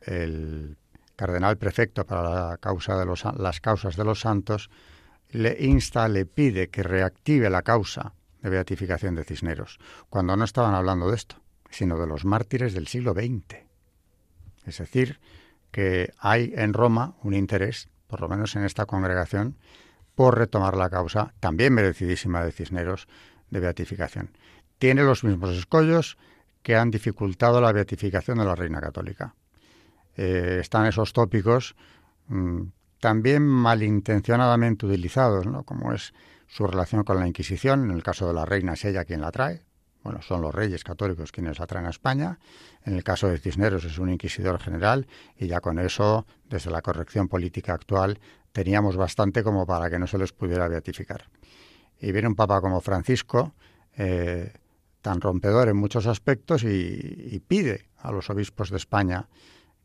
el 0.00 0.76
cardenal 1.16 1.58
prefecto 1.58 2.06
para 2.06 2.22
la 2.22 2.56
causa 2.58 2.96
de 2.96 3.04
los, 3.04 3.24
las 3.36 3.60
causas 3.60 3.96
de 3.96 4.04
los 4.04 4.20
santos 4.20 4.70
le 5.30 5.56
insta, 5.60 6.08
le 6.08 6.26
pide 6.26 6.68
que 6.68 6.82
reactive 6.82 7.50
la 7.50 7.62
causa 7.62 8.14
de 8.40 8.50
beatificación 8.50 9.14
de 9.14 9.24
Cisneros, 9.24 9.78
cuando 10.08 10.36
no 10.36 10.44
estaban 10.44 10.74
hablando 10.74 11.10
de 11.10 11.16
esto, 11.16 11.42
sino 11.70 11.98
de 11.98 12.06
los 12.06 12.24
mártires 12.24 12.72
del 12.72 12.86
siglo 12.86 13.12
XX. 13.12 13.66
Es 14.64 14.78
decir, 14.78 15.20
que 15.70 16.12
hay 16.18 16.52
en 16.56 16.72
Roma 16.72 17.16
un 17.22 17.34
interés, 17.34 17.88
por 18.06 18.20
lo 18.20 18.28
menos 18.28 18.56
en 18.56 18.64
esta 18.64 18.86
congregación, 18.86 19.56
por 20.14 20.38
retomar 20.38 20.76
la 20.76 20.90
causa, 20.90 21.34
también 21.40 21.74
merecidísima 21.74 22.44
de 22.44 22.52
Cisneros, 22.52 23.06
de 23.50 23.60
beatificación. 23.60 24.30
Tiene 24.78 25.02
los 25.02 25.24
mismos 25.24 25.50
escollos 25.50 26.16
que 26.62 26.76
han 26.76 26.90
dificultado 26.90 27.60
la 27.60 27.72
beatificación 27.72 28.38
de 28.38 28.44
la 28.44 28.54
Reina 28.54 28.80
Católica. 28.80 29.34
Eh, 30.16 30.58
están 30.60 30.86
esos 30.86 31.12
tópicos 31.12 31.76
mm, 32.28 32.62
también 33.00 33.42
malintencionadamente 33.42 34.86
utilizados, 34.86 35.46
¿no? 35.46 35.62
como 35.62 35.92
es 35.92 36.12
su 36.46 36.66
relación 36.66 37.04
con 37.04 37.20
la 37.20 37.26
Inquisición, 37.26 37.84
en 37.84 37.90
el 37.92 38.02
caso 38.02 38.26
de 38.26 38.34
la 38.34 38.44
reina 38.44 38.72
es 38.72 38.84
ella 38.84 39.04
quien 39.04 39.20
la 39.20 39.30
trae, 39.30 39.62
bueno, 40.02 40.22
son 40.22 40.40
los 40.40 40.54
reyes 40.54 40.84
católicos 40.84 41.32
quienes 41.32 41.58
la 41.58 41.66
traen 41.66 41.86
a 41.86 41.90
España, 41.90 42.38
en 42.84 42.94
el 42.94 43.04
caso 43.04 43.28
de 43.28 43.38
Cisneros 43.38 43.84
es 43.84 43.98
un 43.98 44.10
inquisidor 44.10 44.58
general 44.58 45.06
y 45.36 45.46
ya 45.46 45.60
con 45.60 45.78
eso, 45.78 46.26
desde 46.48 46.70
la 46.70 46.82
corrección 46.82 47.28
política 47.28 47.74
actual, 47.74 48.18
teníamos 48.52 48.96
bastante 48.96 49.42
como 49.42 49.66
para 49.66 49.90
que 49.90 49.98
no 49.98 50.06
se 50.06 50.18
les 50.18 50.32
pudiera 50.32 50.66
beatificar. 50.68 51.28
Y 52.00 52.12
viene 52.12 52.28
un 52.28 52.34
papa 52.34 52.60
como 52.60 52.80
Francisco, 52.80 53.54
eh, 53.96 54.52
tan 55.08 55.22
rompedor 55.22 55.70
en 55.70 55.76
muchos 55.78 56.06
aspectos, 56.06 56.64
y, 56.64 57.42
pide 57.48 57.88
a 57.96 58.12
los 58.12 58.28
obispos 58.28 58.68
de 58.68 58.76
España 58.76 59.26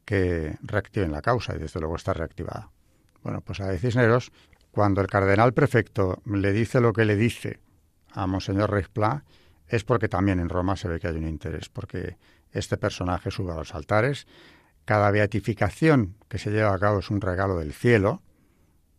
que 0.04 0.58
reactiven 0.62 1.14
la 1.14 1.22
causa, 1.22 1.56
y 1.56 1.60
desde 1.60 1.80
luego 1.80 1.96
está 1.96 2.12
reactivada. 2.12 2.72
Bueno, 3.24 3.40
pues 3.40 3.62
a 3.62 3.74
Cisneros, 3.78 4.34
cuando 4.72 5.00
el 5.00 5.08
cardenal 5.08 5.54
prefecto 5.54 6.22
le 6.26 6.52
dice 6.52 6.82
lo 6.82 6.92
que 6.92 7.06
le 7.06 7.16
dice 7.16 7.62
a 8.12 8.28
Monseñor 8.28 8.70
Reispla, 8.72 9.24
es 9.70 9.86
porque 9.86 10.10
también 10.10 10.42
en 10.42 10.50
Roma 10.50 10.76
se 10.76 10.90
ve 10.90 11.00
que 11.00 11.08
hay 11.08 11.16
un 11.16 11.30
interés, 11.30 11.70
porque 11.70 12.18
este 12.52 12.76
personaje 12.76 13.32
sube 13.32 13.54
a 13.54 13.56
los 13.56 13.74
altares, 13.74 14.28
cada 14.84 15.10
beatificación 15.10 16.18
que 16.28 16.38
se 16.38 16.52
lleva 16.52 16.74
a 16.74 16.80
cabo 16.80 17.00
es 17.00 17.10
un 17.10 17.22
regalo 17.22 17.56
del 17.56 17.72
cielo, 17.72 18.22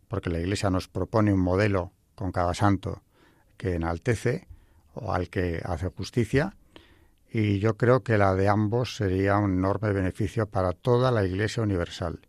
porque 0.07 0.31
la 0.31 0.39
Iglesia 0.39 0.71
nos 0.71 0.87
propone 0.87 1.31
un 1.31 1.39
modelo 1.41 1.91
con 2.15 2.31
cada 2.31 2.55
santo 2.55 3.03
que 3.57 3.75
enaltece 3.75 4.47
o 4.95 5.13
al 5.13 5.29
que 5.29 5.61
hace 5.63 5.89
justicia, 5.89 6.55
y 7.31 7.59
yo 7.59 7.75
creo 7.75 8.03
que 8.03 8.17
la 8.17 8.33
de 8.33 8.47
ambos 8.47 8.95
sería 8.95 9.37
un 9.37 9.57
enorme 9.57 9.91
beneficio 9.91 10.47
para 10.47 10.71
toda 10.71 11.11
la 11.11 11.25
Iglesia 11.25 11.63
universal 11.63 12.19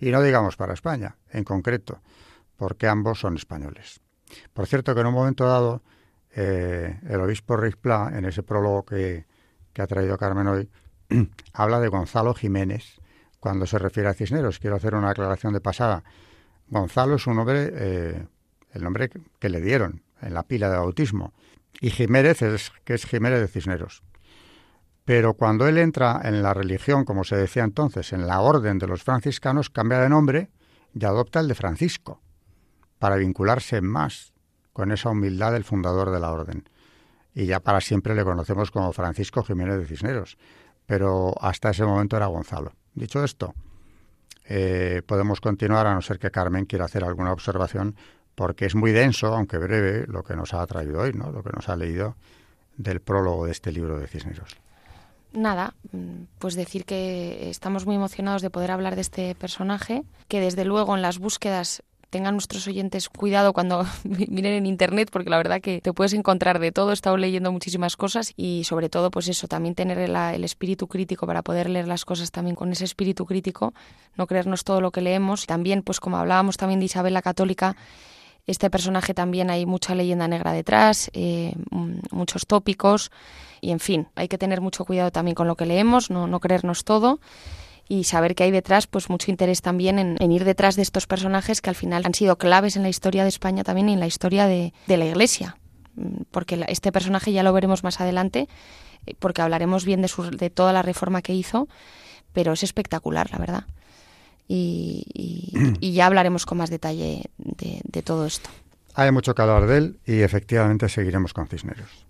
y 0.00 0.10
no 0.10 0.22
digamos 0.22 0.56
para 0.56 0.74
España 0.74 1.16
en 1.30 1.44
concreto, 1.44 2.00
porque 2.56 2.88
ambos 2.88 3.20
son 3.20 3.36
españoles. 3.36 4.00
Por 4.52 4.66
cierto 4.66 4.94
que 4.94 5.00
en 5.02 5.06
un 5.06 5.14
momento 5.14 5.44
dado 5.46 5.82
eh, 6.34 6.98
el 7.08 7.20
obispo 7.20 7.58
Pla, 7.80 8.12
en 8.14 8.24
ese 8.24 8.42
prólogo 8.42 8.84
que, 8.84 9.26
ha 9.78 9.86
traído 9.86 10.18
Carmen 10.18 10.46
hoy, 10.46 10.70
habla 11.52 11.80
de 11.80 11.88
Gonzalo 11.88 12.34
Jiménez 12.34 13.00
cuando 13.38 13.66
se 13.66 13.78
refiere 13.78 14.08
a 14.08 14.14
Cisneros. 14.14 14.58
Quiero 14.58 14.76
hacer 14.76 14.94
una 14.94 15.10
aclaración 15.10 15.52
de 15.52 15.60
pasada. 15.60 16.04
Gonzalo 16.68 17.16
es 17.16 17.26
un 17.26 17.36
nombre, 17.36 17.70
eh, 17.72 18.26
el 18.72 18.84
nombre 18.84 19.10
que 19.38 19.48
le 19.48 19.60
dieron 19.60 20.02
en 20.20 20.34
la 20.34 20.42
pila 20.42 20.70
de 20.70 20.76
bautismo. 20.76 21.32
Y 21.80 21.90
Jiménez 21.90 22.38
que 22.84 22.94
es 22.94 23.06
Jiménez 23.06 23.40
de 23.40 23.48
Cisneros. 23.48 24.02
Pero 25.04 25.34
cuando 25.34 25.66
él 25.66 25.78
entra 25.78 26.20
en 26.24 26.42
la 26.42 26.54
religión, 26.54 27.04
como 27.04 27.24
se 27.24 27.36
decía 27.36 27.64
entonces, 27.64 28.12
en 28.12 28.26
la 28.26 28.40
orden 28.40 28.78
de 28.78 28.86
los 28.86 29.02
franciscanos, 29.02 29.70
cambia 29.70 29.98
de 29.98 30.08
nombre 30.08 30.50
y 30.94 31.04
adopta 31.04 31.40
el 31.40 31.48
de 31.48 31.54
Francisco, 31.54 32.20
para 32.98 33.16
vincularse 33.16 33.80
más 33.80 34.32
con 34.72 34.92
esa 34.92 35.10
humildad 35.10 35.52
del 35.52 35.64
fundador 35.64 36.10
de 36.10 36.20
la 36.20 36.30
orden. 36.30 36.68
Y 37.34 37.46
ya 37.46 37.60
para 37.60 37.80
siempre 37.80 38.14
le 38.14 38.24
conocemos 38.24 38.70
como 38.70 38.92
Francisco 38.92 39.42
Jiménez 39.42 39.78
de 39.78 39.86
Cisneros, 39.86 40.36
pero 40.86 41.34
hasta 41.40 41.70
ese 41.70 41.84
momento 41.84 42.16
era 42.16 42.26
Gonzalo. 42.26 42.72
Dicho 42.94 43.24
esto, 43.24 43.54
eh, 44.44 45.02
podemos 45.06 45.40
continuar 45.40 45.86
a 45.86 45.94
no 45.94 46.02
ser 46.02 46.18
que 46.18 46.30
Carmen 46.30 46.66
quiera 46.66 46.84
hacer 46.84 47.04
alguna 47.04 47.32
observación, 47.32 47.96
porque 48.40 48.64
es 48.64 48.74
muy 48.74 48.90
denso, 48.90 49.34
aunque 49.34 49.58
breve, 49.58 50.06
lo 50.06 50.22
que 50.22 50.34
nos 50.34 50.54
ha 50.54 50.66
traído 50.66 51.02
hoy, 51.02 51.12
¿no? 51.12 51.30
lo 51.30 51.42
que 51.42 51.50
nos 51.50 51.68
ha 51.68 51.76
leído 51.76 52.16
del 52.78 53.00
prólogo 53.00 53.44
de 53.44 53.52
este 53.52 53.70
libro 53.70 53.98
de 53.98 54.06
Cisneros 54.06 54.56
nada, 55.34 55.74
mm, 55.92 56.22
pues 56.38 56.54
decir 56.54 56.86
que 56.86 57.50
estamos 57.50 57.84
muy 57.84 57.96
emocionados 57.96 58.40
de 58.40 58.48
poder 58.48 58.70
hablar 58.70 58.94
de 58.94 59.02
este 59.02 59.34
personaje, 59.34 60.04
que 60.26 60.40
desde 60.40 60.64
luego 60.64 60.96
en 60.96 61.02
las 61.02 61.18
búsquedas 61.18 61.82
tengan 62.08 62.34
nuestros 62.34 62.66
oyentes 62.66 63.08
cuidado 63.08 63.52
cuando 63.52 63.86
miren 64.04 64.54
en 64.54 64.66
internet 64.66 65.08
porque 65.12 65.30
la 65.30 65.36
verdad 65.36 65.60
que 65.60 65.80
te 65.80 65.92
puedes 65.92 66.12
encontrar 66.12 66.58
de 66.58 66.72
todo, 66.72 66.90
he 66.90 66.94
estado 66.94 67.16
leyendo 67.16 67.52
muchísimas 67.52 67.96
cosas 67.96 68.32
y 68.36 68.64
sobre 68.64 68.88
todo 68.88 69.10
pues 69.10 69.28
eso, 69.28 69.48
también 69.48 69.74
tener 69.74 69.98
el, 69.98 70.44
espíritu 70.44 70.88
crítico 70.88 71.26
para 71.26 71.42
poder 71.42 71.70
leer 71.70 71.86
las 71.86 72.04
cosas 72.04 72.30
también 72.32 72.56
con 72.56 72.72
ese 72.72 72.84
espíritu 72.84 73.24
crítico, 73.26 73.72
no 74.16 74.26
creernos 74.26 74.64
todo 74.64 74.80
lo 74.80 74.90
que 74.90 75.00
leemos. 75.00 75.46
También 75.46 75.82
pues 75.82 76.00
como 76.00 76.16
hablábamos 76.16 76.56
también 76.56 76.80
de 76.80 76.86
Isabel 76.86 77.14
la 77.14 77.22
Católica, 77.22 77.76
este 78.50 78.70
personaje 78.70 79.14
también 79.14 79.50
hay 79.50 79.66
mucha 79.66 79.94
leyenda 79.94 80.28
negra 80.28 80.52
detrás, 80.52 81.10
eh, 81.14 81.54
muchos 82.10 82.46
tópicos 82.46 83.10
y 83.60 83.70
en 83.70 83.80
fin, 83.80 84.08
hay 84.14 84.28
que 84.28 84.38
tener 84.38 84.60
mucho 84.60 84.84
cuidado 84.84 85.10
también 85.10 85.34
con 85.34 85.46
lo 85.46 85.56
que 85.56 85.66
leemos, 85.66 86.10
no, 86.10 86.26
no 86.26 86.40
creernos 86.40 86.84
todo 86.84 87.20
y 87.90 88.04
saber 88.04 88.36
que 88.36 88.44
hay 88.44 88.52
detrás 88.52 88.86
pues 88.86 89.10
mucho 89.10 89.32
interés 89.32 89.62
también 89.62 89.98
en, 89.98 90.32
ir 90.32 90.44
detrás 90.44 90.76
de 90.76 90.82
estos 90.82 91.08
personajes 91.08 91.60
que 91.60 91.70
al 91.70 91.76
final 91.76 92.04
han 92.06 92.14
sido 92.14 92.38
claves 92.38 92.76
en 92.76 92.84
la 92.84 92.88
historia 92.88 93.24
de 93.24 93.28
España 93.28 93.64
también 93.64 93.88
y 93.88 93.94
en 93.94 94.00
la 94.00 94.06
historia 94.06 94.46
de, 94.46 94.72
la 94.86 95.04
Iglesia. 95.04 95.56
Mm, 95.96 96.22
porque 96.30 96.64
este 96.68 96.92
personaje 96.92 97.32
ya 97.32 97.42
lo 97.42 97.52
veremos 97.52 97.82
más 97.82 98.00
adelante, 98.00 98.46
eh, 99.06 99.14
porque 99.18 99.42
hablaremos 99.42 99.84
bien 99.84 100.02
de, 100.02 100.08
su, 100.08 100.30
de 100.30 100.50
toda 100.50 100.72
la 100.72 100.82
reforma 100.82 101.20
que 101.20 101.34
hizo, 101.34 101.66
pero 102.32 102.52
es 102.52 102.62
espectacular, 102.62 103.28
la 103.32 103.38
verdad. 103.38 103.64
Y, 104.52 105.92
ya 105.94 106.06
hablaremos 106.06 106.44
con 106.44 106.58
más 106.58 106.70
detalle 106.70 107.30
de, 107.38 107.80
de 107.84 108.02
todo 108.02 108.26
esto. 108.26 108.50
Hay 108.94 109.12
mucho 109.12 109.34
que 109.34 109.42
hablar 109.42 109.66
de 109.66 109.78
él 109.78 110.00
y 110.04 110.20
efectivamente 110.20 110.88
seguiremos 110.88 111.32
con 111.32 111.46
Cisneros. 111.46 112.09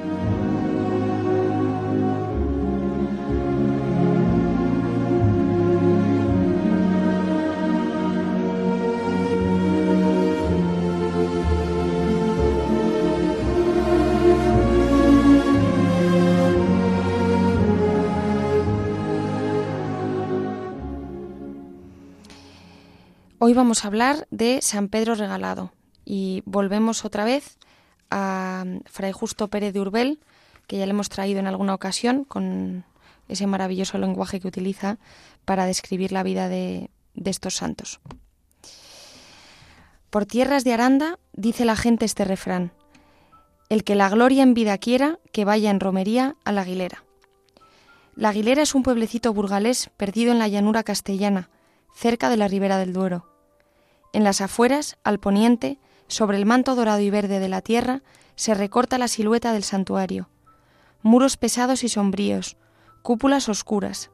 Hoy 23.51 23.55
vamos 23.55 23.83
a 23.83 23.89
hablar 23.89 24.29
de 24.31 24.61
San 24.61 24.87
Pedro 24.87 25.13
Regalado 25.13 25.73
y 26.05 26.41
volvemos 26.45 27.03
otra 27.03 27.25
vez 27.25 27.57
a 28.09 28.63
Fray 28.85 29.11
Justo 29.11 29.49
Pérez 29.49 29.73
de 29.73 29.81
Urbel, 29.81 30.21
que 30.67 30.77
ya 30.77 30.85
le 30.85 30.91
hemos 30.91 31.09
traído 31.09 31.41
en 31.41 31.47
alguna 31.47 31.73
ocasión 31.73 32.23
con 32.23 32.85
ese 33.27 33.47
maravilloso 33.47 33.97
lenguaje 33.97 34.39
que 34.39 34.47
utiliza 34.47 34.99
para 35.43 35.65
describir 35.65 36.13
la 36.13 36.23
vida 36.23 36.47
de, 36.47 36.91
de 37.13 37.29
estos 37.29 37.55
santos. 37.55 37.99
Por 40.09 40.25
tierras 40.25 40.63
de 40.63 40.71
Aranda 40.71 41.19
dice 41.33 41.65
la 41.65 41.75
gente 41.75 42.05
este 42.05 42.23
refrán, 42.23 42.71
el 43.67 43.83
que 43.83 43.95
la 43.95 44.07
gloria 44.07 44.43
en 44.43 44.53
vida 44.53 44.77
quiera, 44.77 45.19
que 45.33 45.43
vaya 45.43 45.71
en 45.71 45.81
romería 45.81 46.37
a 46.45 46.53
la 46.53 46.61
Aguilera. 46.61 47.03
La 48.15 48.29
Aguilera 48.29 48.61
es 48.61 48.75
un 48.75 48.83
pueblecito 48.83 49.33
burgalés 49.33 49.89
perdido 49.97 50.31
en 50.31 50.39
la 50.39 50.47
llanura 50.47 50.83
castellana, 50.83 51.49
cerca 51.93 52.29
de 52.29 52.37
la 52.37 52.47
ribera 52.47 52.77
del 52.77 52.93
Duero. 52.93 53.27
En 54.13 54.23
las 54.23 54.41
afueras, 54.41 54.97
al 55.03 55.19
poniente, 55.19 55.79
sobre 56.07 56.37
el 56.37 56.45
manto 56.45 56.75
dorado 56.75 56.99
y 56.99 57.09
verde 57.09 57.39
de 57.39 57.49
la 57.49 57.61
tierra, 57.61 58.01
se 58.35 58.53
recorta 58.53 58.97
la 58.97 59.07
silueta 59.07 59.53
del 59.53 59.63
santuario. 59.63 60.29
Muros 61.01 61.37
pesados 61.37 61.83
y 61.83 61.89
sombríos, 61.89 62.57
cúpulas 63.01 63.49
oscuras. 63.49 64.11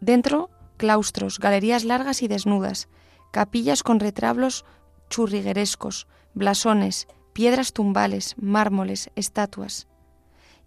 Dentro, 0.00 0.50
claustros, 0.76 1.38
galerías 1.38 1.84
largas 1.84 2.22
y 2.22 2.28
desnudas, 2.28 2.88
capillas 3.30 3.82
con 3.82 4.00
retablos 4.00 4.64
churriguerescos, 5.08 6.06
blasones, 6.34 7.08
piedras 7.32 7.72
tumbales, 7.72 8.34
mármoles, 8.38 9.10
estatuas. 9.16 9.88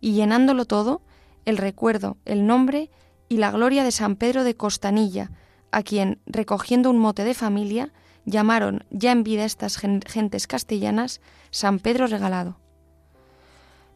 Y 0.02 0.14
llenándolo 0.14 0.66
todo, 0.66 1.02
el 1.46 1.58
recuerdo, 1.58 2.18
el 2.26 2.46
nombre 2.46 2.90
y 3.30 3.38
la 3.38 3.52
gloria 3.52 3.84
de 3.84 3.92
San 3.92 4.16
Pedro 4.16 4.44
de 4.44 4.56
Costanilla, 4.56 5.32
a 5.72 5.82
quien, 5.82 6.20
recogiendo 6.26 6.90
un 6.90 7.00
mote 7.00 7.24
de 7.24 7.34
familia, 7.34 7.92
llamaron 8.26 8.86
ya 8.90 9.12
en 9.12 9.24
vida 9.24 9.46
estas 9.46 9.78
gentes 9.78 10.48
castellanas 10.48 11.22
San 11.52 11.80
Pedro 11.80 12.08
Regalado. 12.08 12.60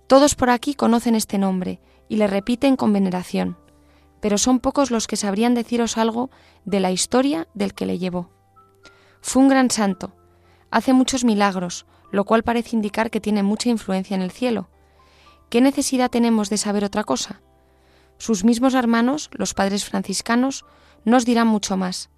Todos 0.07 0.35
por 0.35 0.49
aquí 0.49 0.73
conocen 0.73 1.15
este 1.15 1.37
nombre 1.37 1.79
y 2.07 2.17
le 2.17 2.27
repiten 2.27 2.75
con 2.75 2.93
veneración, 2.93 3.57
pero 4.21 4.37
son 4.37 4.59
pocos 4.59 4.91
los 4.91 5.07
que 5.07 5.17
sabrían 5.17 5.53
deciros 5.53 5.97
algo 5.97 6.29
de 6.65 6.79
la 6.79 6.91
historia 6.91 7.47
del 7.53 7.73
que 7.73 7.85
le 7.85 7.97
llevó. 7.99 8.29
Fue 9.21 9.41
un 9.41 9.49
gran 9.49 9.69
santo, 9.69 10.15
hace 10.71 10.93
muchos 10.93 11.23
milagros, 11.23 11.85
lo 12.11 12.23
cual 12.25 12.43
parece 12.43 12.75
indicar 12.75 13.09
que 13.09 13.19
tiene 13.19 13.43
mucha 13.43 13.69
influencia 13.69 14.15
en 14.15 14.21
el 14.21 14.31
cielo. 14.31 14.69
¿Qué 15.49 15.61
necesidad 15.61 16.09
tenemos 16.09 16.49
de 16.49 16.57
saber 16.57 16.83
otra 16.83 17.03
cosa? 17.03 17.41
Sus 18.17 18.43
mismos 18.43 18.73
hermanos, 18.73 19.29
los 19.33 19.53
padres 19.53 19.85
franciscanos, 19.85 20.65
nos 21.05 21.25
dirán 21.25 21.47
mucho 21.47 21.77
más, 21.77 22.09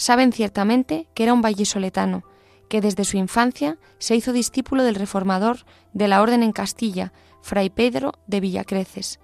saben 0.00 0.32
ciertamente 0.32 1.08
que 1.12 1.24
era 1.24 1.34
un 1.34 1.42
vallisoletano, 1.42 2.24
que 2.70 2.80
desde 2.80 3.04
su 3.04 3.18
infancia 3.18 3.76
se 3.98 4.16
hizo 4.16 4.32
discípulo 4.32 4.82
del 4.82 4.94
reformador 4.94 5.66
de 5.92 6.08
la 6.08 6.22
orden 6.22 6.42
en 6.42 6.52
Castilla, 6.52 7.12
Fray 7.42 7.68
Pedro 7.68 8.14
de 8.26 8.40
Villacreces, 8.40 9.20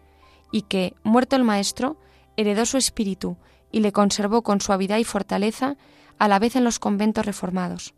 y 0.53 0.63
que, 0.63 0.95
muerto 1.03 1.35
el 1.35 1.45
maestro, 1.45 1.97
heredó 2.37 2.67
su 2.67 2.77
espíritu 2.77 3.39
y 3.73 3.81
le 3.81 3.91
conservó 3.91 4.43
con 4.43 4.61
suavidad 4.61 4.99
y 4.99 5.05
fortaleza 5.05 5.79
a 6.19 6.29
la 6.29 6.39
vez 6.39 6.57
en 6.57 6.65
los 6.65 6.79
conventos 6.79 7.25
reformados. 7.25 7.95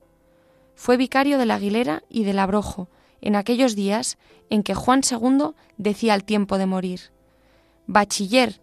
Fue 0.76 0.96
vicario 0.96 1.36
de 1.36 1.46
la 1.46 1.56
Aguilera 1.56 2.04
y 2.08 2.22
del 2.22 2.38
Abrojo, 2.38 2.88
en 3.20 3.34
aquellos 3.34 3.74
días 3.74 4.18
en 4.50 4.62
que 4.62 4.76
Juan 4.76 5.00
II 5.02 5.50
decía 5.78 6.14
al 6.14 6.22
tiempo 6.22 6.58
de 6.58 6.66
morir, 6.66 7.10
Bachiller, 7.88 8.60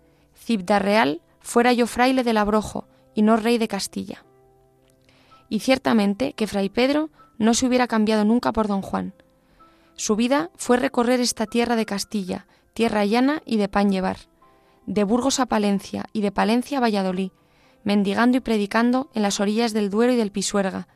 Real, 0.47 1.21
fuera 1.41 1.73
yo 1.73 1.85
fraile 1.85 2.23
del 2.23 2.37
Abrojo, 2.37 2.87
y 3.15 3.23
no 3.23 3.37
rey 3.37 3.57
de 3.57 3.67
Castilla. 3.67 4.23
Y 5.49 5.59
ciertamente 5.59 6.33
que 6.33 6.45
Fray 6.45 6.69
Pedro 6.69 7.09
no 7.39 7.53
se 7.53 7.65
hubiera 7.65 7.87
cambiado 7.87 8.25
nunca 8.25 8.51
por 8.51 8.67
don 8.67 8.81
Juan. 8.81 9.13
Su 9.95 10.15
vida 10.15 10.51
fue 10.55 10.77
recorrer 10.77 11.21
esta 11.21 11.47
tierra 11.47 11.75
de 11.75 11.85
Castilla, 11.85 12.45
tierra 12.73 13.05
llana 13.05 13.41
y 13.45 13.57
de 13.57 13.69
pan 13.69 13.89
llevar, 13.89 14.17
de 14.85 15.03
Burgos 15.03 15.39
a 15.39 15.45
Palencia 15.45 16.05
y 16.13 16.21
de 16.21 16.31
Palencia 16.31 16.77
a 16.77 16.81
Valladolid, 16.81 17.31
mendigando 17.83 18.37
y 18.37 18.41
predicando 18.41 19.09
en 19.13 19.21
las 19.21 19.39
orillas 19.39 19.71
del 19.71 19.89
Duero 19.89 20.11
y 20.13 20.17
del 20.17 20.31
Pisuerga, 20.31 20.87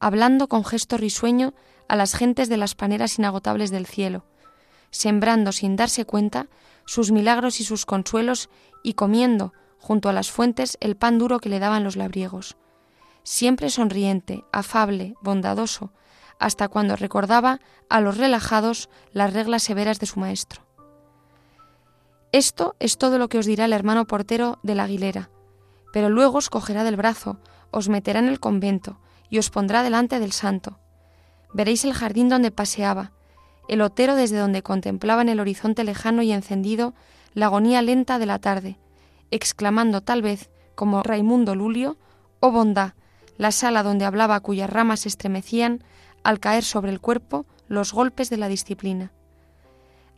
hablando 0.00 0.48
con 0.48 0.64
gesto 0.64 0.96
risueño 0.96 1.52
a 1.88 1.96
las 1.96 2.14
gentes 2.14 2.48
de 2.48 2.56
las 2.56 2.74
paneras 2.74 3.18
inagotables 3.18 3.70
del 3.70 3.86
cielo, 3.86 4.24
sembrando 4.90 5.52
sin 5.52 5.76
darse 5.76 6.04
cuenta 6.04 6.46
sus 6.86 7.10
milagros 7.10 7.60
y 7.60 7.64
sus 7.64 7.84
consuelos 7.84 8.48
y 8.82 8.94
comiendo 8.94 9.52
junto 9.78 10.08
a 10.08 10.12
las 10.12 10.30
fuentes 10.30 10.76
el 10.80 10.96
pan 10.96 11.18
duro 11.18 11.38
que 11.38 11.48
le 11.48 11.58
daban 11.58 11.84
los 11.84 11.96
labriegos. 11.96 12.56
Siempre 13.22 13.70
sonriente, 13.70 14.44
afable, 14.52 15.14
bondadoso, 15.22 15.92
hasta 16.38 16.68
cuando 16.68 16.96
recordaba 16.96 17.60
a 17.88 18.00
los 18.00 18.16
relajados 18.16 18.88
las 19.12 19.32
reglas 19.32 19.62
severas 19.62 19.98
de 19.98 20.06
su 20.06 20.20
maestro. 20.20 20.62
Esto 22.32 22.76
es 22.78 22.98
todo 22.98 23.18
lo 23.18 23.28
que 23.28 23.38
os 23.38 23.46
dirá 23.46 23.64
el 23.64 23.72
hermano 23.72 24.06
portero 24.06 24.58
de 24.62 24.74
la 24.74 24.84
Aguilera, 24.84 25.30
pero 25.92 26.10
luego 26.10 26.38
os 26.38 26.50
cogerá 26.50 26.84
del 26.84 26.96
brazo, 26.96 27.38
os 27.70 27.88
meterá 27.88 28.18
en 28.18 28.28
el 28.28 28.40
convento 28.40 28.98
y 29.30 29.38
os 29.38 29.50
pondrá 29.50 29.82
delante 29.82 30.20
del 30.20 30.32
santo. 30.32 30.78
Veréis 31.54 31.84
el 31.84 31.94
jardín 31.94 32.28
donde 32.28 32.50
paseaba, 32.50 33.12
el 33.68 33.80
otero 33.80 34.14
desde 34.14 34.38
donde 34.38 34.62
contemplaba 34.62 35.22
en 35.22 35.28
el 35.28 35.40
horizonte 35.40 35.84
lejano 35.84 36.22
y 36.22 36.32
encendido 36.32 36.94
la 37.34 37.46
agonía 37.46 37.82
lenta 37.82 38.18
de 38.18 38.26
la 38.26 38.38
tarde, 38.38 38.78
exclamando 39.30 40.00
tal 40.02 40.22
vez, 40.22 40.50
como 40.74 41.02
Raimundo 41.02 41.54
Lulio, 41.54 41.96
Oh 42.40 42.50
bondad, 42.50 42.92
la 43.36 43.52
sala 43.52 43.82
donde 43.82 44.04
hablaba 44.04 44.40
cuyas 44.40 44.70
ramas 44.70 45.06
estremecían 45.06 45.82
al 46.22 46.40
caer 46.40 46.64
sobre 46.64 46.90
el 46.90 47.00
cuerpo 47.00 47.46
los 47.68 47.92
golpes 47.92 48.30
de 48.30 48.36
la 48.36 48.48
disciplina. 48.48 49.12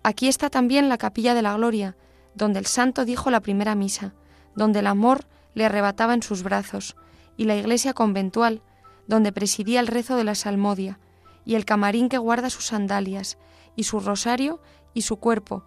Aquí 0.02 0.28
está 0.28 0.48
también 0.50 0.88
la 0.88 0.98
capilla 0.98 1.34
de 1.34 1.42
la 1.42 1.54
gloria, 1.54 1.96
donde 2.34 2.58
el 2.58 2.66
santo 2.66 3.04
dijo 3.04 3.30
la 3.30 3.40
primera 3.40 3.74
misa, 3.74 4.14
donde 4.54 4.78
el 4.78 4.86
amor 4.86 5.26
le 5.54 5.66
arrebataba 5.66 6.14
en 6.14 6.22
sus 6.22 6.42
brazos, 6.42 6.96
y 7.36 7.44
la 7.44 7.56
iglesia 7.56 7.92
conventual, 7.92 8.62
donde 9.06 9.32
presidía 9.32 9.80
el 9.80 9.86
rezo 9.86 10.16
de 10.16 10.24
la 10.24 10.34
salmodia, 10.34 10.98
y 11.44 11.54
el 11.54 11.64
camarín 11.64 12.08
que 12.08 12.18
guarda 12.18 12.50
sus 12.50 12.66
sandalias, 12.66 13.36
y 13.76 13.84
su 13.84 14.00
rosario 14.00 14.60
y 14.94 15.02
su 15.02 15.16
cuerpo, 15.16 15.64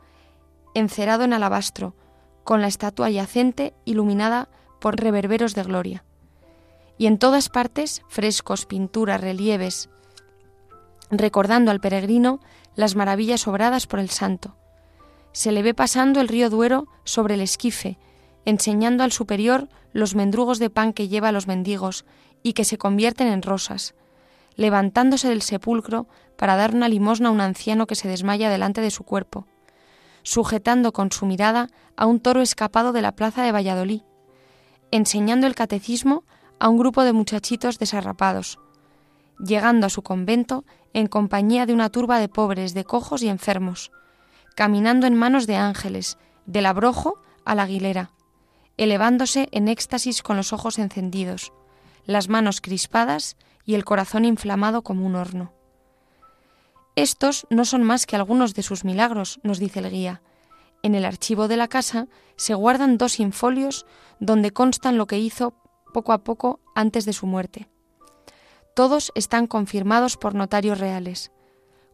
encerado 0.73 1.23
en 1.23 1.33
alabastro, 1.33 1.95
con 2.43 2.61
la 2.61 2.67
estatua 2.67 3.09
yacente 3.09 3.73
iluminada 3.85 4.49
por 4.79 4.99
reverberos 4.99 5.55
de 5.55 5.63
gloria. 5.63 6.03
Y 6.97 7.07
en 7.07 7.17
todas 7.17 7.49
partes 7.49 8.03
frescos, 8.07 8.65
pinturas, 8.65 9.21
relieves, 9.21 9.89
recordando 11.09 11.71
al 11.71 11.79
peregrino 11.79 12.39
las 12.75 12.95
maravillas 12.95 13.47
obradas 13.47 13.87
por 13.87 13.99
el 13.99 14.09
santo. 14.09 14.55
Se 15.31 15.51
le 15.51 15.63
ve 15.63 15.73
pasando 15.73 16.21
el 16.21 16.27
río 16.27 16.49
Duero 16.49 16.87
sobre 17.03 17.35
el 17.35 17.41
esquife, 17.41 17.97
enseñando 18.45 19.03
al 19.03 19.11
superior 19.11 19.69
los 19.91 20.15
mendrugos 20.15 20.59
de 20.59 20.69
pan 20.69 20.93
que 20.93 21.07
lleva 21.07 21.29
a 21.29 21.31
los 21.31 21.47
mendigos 21.47 22.05
y 22.41 22.53
que 22.53 22.65
se 22.65 22.77
convierten 22.77 23.27
en 23.27 23.41
rosas, 23.41 23.95
levantándose 24.55 25.29
del 25.29 25.41
sepulcro 25.41 26.07
para 26.37 26.55
dar 26.55 26.75
una 26.75 26.89
limosna 26.89 27.29
a 27.29 27.31
un 27.31 27.41
anciano 27.41 27.87
que 27.87 27.95
se 27.95 28.07
desmaya 28.07 28.49
delante 28.49 28.81
de 28.81 28.91
su 28.91 29.03
cuerpo, 29.03 29.47
sujetando 30.23 30.91
con 30.93 31.11
su 31.11 31.25
mirada 31.25 31.69
a 31.95 32.05
un 32.05 32.19
toro 32.19 32.41
escapado 32.41 32.91
de 32.91 33.01
la 33.01 33.15
plaza 33.15 33.43
de 33.43 33.51
Valladolid, 33.51 34.01
enseñando 34.91 35.47
el 35.47 35.55
catecismo 35.55 36.23
a 36.59 36.69
un 36.69 36.77
grupo 36.77 37.03
de 37.03 37.13
muchachitos 37.13 37.77
desarrapados, 37.77 38.59
llegando 39.39 39.87
a 39.87 39.89
su 39.89 40.01
convento 40.01 40.65
en 40.93 41.07
compañía 41.07 41.65
de 41.65 41.73
una 41.73 41.89
turba 41.89 42.19
de 42.19 42.29
pobres, 42.29 42.73
de 42.73 42.83
cojos 42.83 43.21
y 43.23 43.27
enfermos, 43.27 43.91
caminando 44.55 45.07
en 45.07 45.15
manos 45.15 45.47
de 45.47 45.55
ángeles, 45.55 46.17
del 46.45 46.65
abrojo 46.65 47.19
a 47.45 47.55
la 47.55 47.63
aguilera, 47.63 48.11
elevándose 48.77 49.49
en 49.51 49.67
éxtasis 49.67 50.21
con 50.21 50.37
los 50.37 50.53
ojos 50.53 50.79
encendidos, 50.79 51.51
las 52.05 52.29
manos 52.29 52.61
crispadas 52.61 53.37
y 53.65 53.75
el 53.75 53.85
corazón 53.85 54.25
inflamado 54.25 54.83
como 54.83 55.05
un 55.05 55.15
horno. 55.15 55.53
Estos 56.95 57.47
no 57.49 57.65
son 57.65 57.83
más 57.83 58.05
que 58.05 58.15
algunos 58.15 58.53
de 58.53 58.61
sus 58.61 58.85
milagros, 58.85 59.39
nos 59.43 59.57
dice 59.59 59.79
el 59.79 59.89
guía. 59.89 60.21
En 60.83 60.95
el 60.95 61.05
archivo 61.05 61.47
de 61.47 61.57
la 61.57 61.67
casa 61.67 62.07
se 62.35 62.53
guardan 62.53 62.97
dos 62.97 63.19
infolios 63.19 63.85
donde 64.19 64.51
constan 64.51 64.97
lo 64.97 65.07
que 65.07 65.17
hizo 65.17 65.55
poco 65.93 66.13
a 66.13 66.23
poco 66.23 66.59
antes 66.75 67.05
de 67.05 67.13
su 67.13 67.25
muerte. 67.25 67.69
Todos 68.75 69.11
están 69.15 69.47
confirmados 69.47 70.17
por 70.17 70.35
notarios 70.35 70.79
reales. 70.79 71.31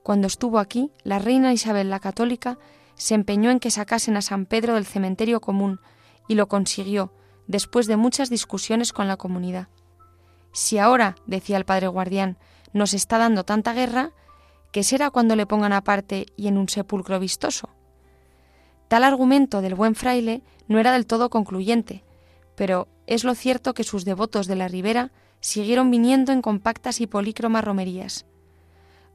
Cuando 0.03 0.27
estuvo 0.27 0.59
aquí, 0.59 0.91
la 1.03 1.19
reina 1.19 1.53
Isabel 1.53 1.89
la 1.89 1.99
Católica 1.99 2.57
se 2.95 3.15
empeñó 3.15 3.51
en 3.51 3.59
que 3.59 3.71
sacasen 3.71 4.17
a 4.17 4.21
San 4.21 4.45
Pedro 4.45 4.73
del 4.73 4.85
cementerio 4.85 5.39
común 5.39 5.79
y 6.27 6.35
lo 6.35 6.47
consiguió, 6.47 7.13
después 7.47 7.87
de 7.87 7.97
muchas 7.97 8.29
discusiones 8.29 8.93
con 8.93 9.07
la 9.07 9.17
comunidad. 9.17 9.69
Si 10.51 10.77
ahora, 10.77 11.15
decía 11.25 11.57
el 11.57 11.65
padre 11.65 11.87
guardián, 11.87 12.37
nos 12.73 12.93
está 12.93 13.17
dando 13.17 13.43
tanta 13.43 13.73
guerra, 13.73 14.11
¿qué 14.71 14.83
será 14.83 15.09
cuando 15.09 15.35
le 15.35 15.45
pongan 15.45 15.73
aparte 15.73 16.27
y 16.35 16.47
en 16.47 16.57
un 16.57 16.69
sepulcro 16.69 17.19
vistoso? 17.19 17.69
Tal 18.87 19.03
argumento 19.03 19.61
del 19.61 19.75
buen 19.75 19.95
fraile 19.95 20.41
no 20.67 20.79
era 20.79 20.91
del 20.91 21.05
todo 21.05 21.29
concluyente, 21.29 22.03
pero 22.55 22.87
es 23.07 23.23
lo 23.23 23.35
cierto 23.35 23.73
que 23.73 23.83
sus 23.83 24.05
devotos 24.05 24.47
de 24.47 24.55
la 24.55 24.67
ribera 24.67 25.11
siguieron 25.39 25.91
viniendo 25.91 26.31
en 26.31 26.41
compactas 26.41 27.01
y 27.01 27.07
polícromas 27.07 27.63
romerías. 27.63 28.25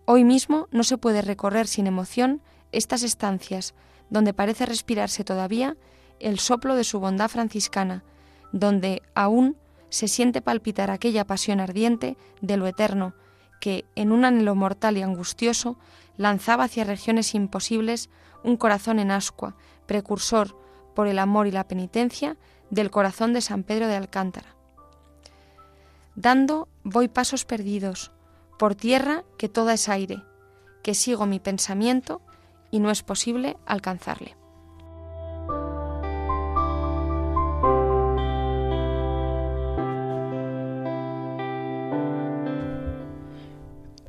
Hoy 0.06 0.24
mismo 0.24 0.68
no 0.70 0.84
se 0.84 0.98
puede 0.98 1.22
recorrer 1.22 1.66
sin 1.66 1.86
emoción 1.86 2.40
estas 2.72 3.02
estancias, 3.02 3.74
donde 4.10 4.34
parece 4.34 4.66
respirarse 4.66 5.24
todavía 5.24 5.76
el 6.20 6.38
soplo 6.38 6.74
de 6.74 6.84
su 6.84 7.00
bondad 7.00 7.28
franciscana, 7.28 8.04
donde 8.52 9.02
aún 9.14 9.56
se 9.88 10.08
siente 10.08 10.42
palpitar 10.42 10.90
aquella 10.90 11.26
pasión 11.26 11.60
ardiente 11.60 12.16
de 12.40 12.56
lo 12.56 12.66
eterno 12.66 13.14
que, 13.64 13.86
en 13.94 14.12
un 14.12 14.26
anhelo 14.26 14.54
mortal 14.54 14.98
y 14.98 15.02
angustioso, 15.02 15.78
lanzaba 16.18 16.64
hacia 16.64 16.84
regiones 16.84 17.34
imposibles 17.34 18.10
un 18.42 18.58
corazón 18.58 18.98
en 18.98 19.10
ascua, 19.10 19.56
precursor, 19.86 20.54
por 20.94 21.06
el 21.06 21.18
amor 21.18 21.46
y 21.46 21.50
la 21.50 21.66
penitencia, 21.66 22.36
del 22.68 22.90
corazón 22.90 23.32
de 23.32 23.40
San 23.40 23.62
Pedro 23.62 23.88
de 23.88 23.96
Alcántara. 23.96 24.54
Dando 26.14 26.68
voy 26.82 27.08
pasos 27.08 27.46
perdidos, 27.46 28.12
por 28.58 28.74
tierra 28.74 29.24
que 29.38 29.48
toda 29.48 29.72
es 29.72 29.88
aire, 29.88 30.22
que 30.82 30.92
sigo 30.92 31.24
mi 31.24 31.40
pensamiento 31.40 32.20
y 32.70 32.80
no 32.80 32.90
es 32.90 33.02
posible 33.02 33.56
alcanzarle. 33.64 34.36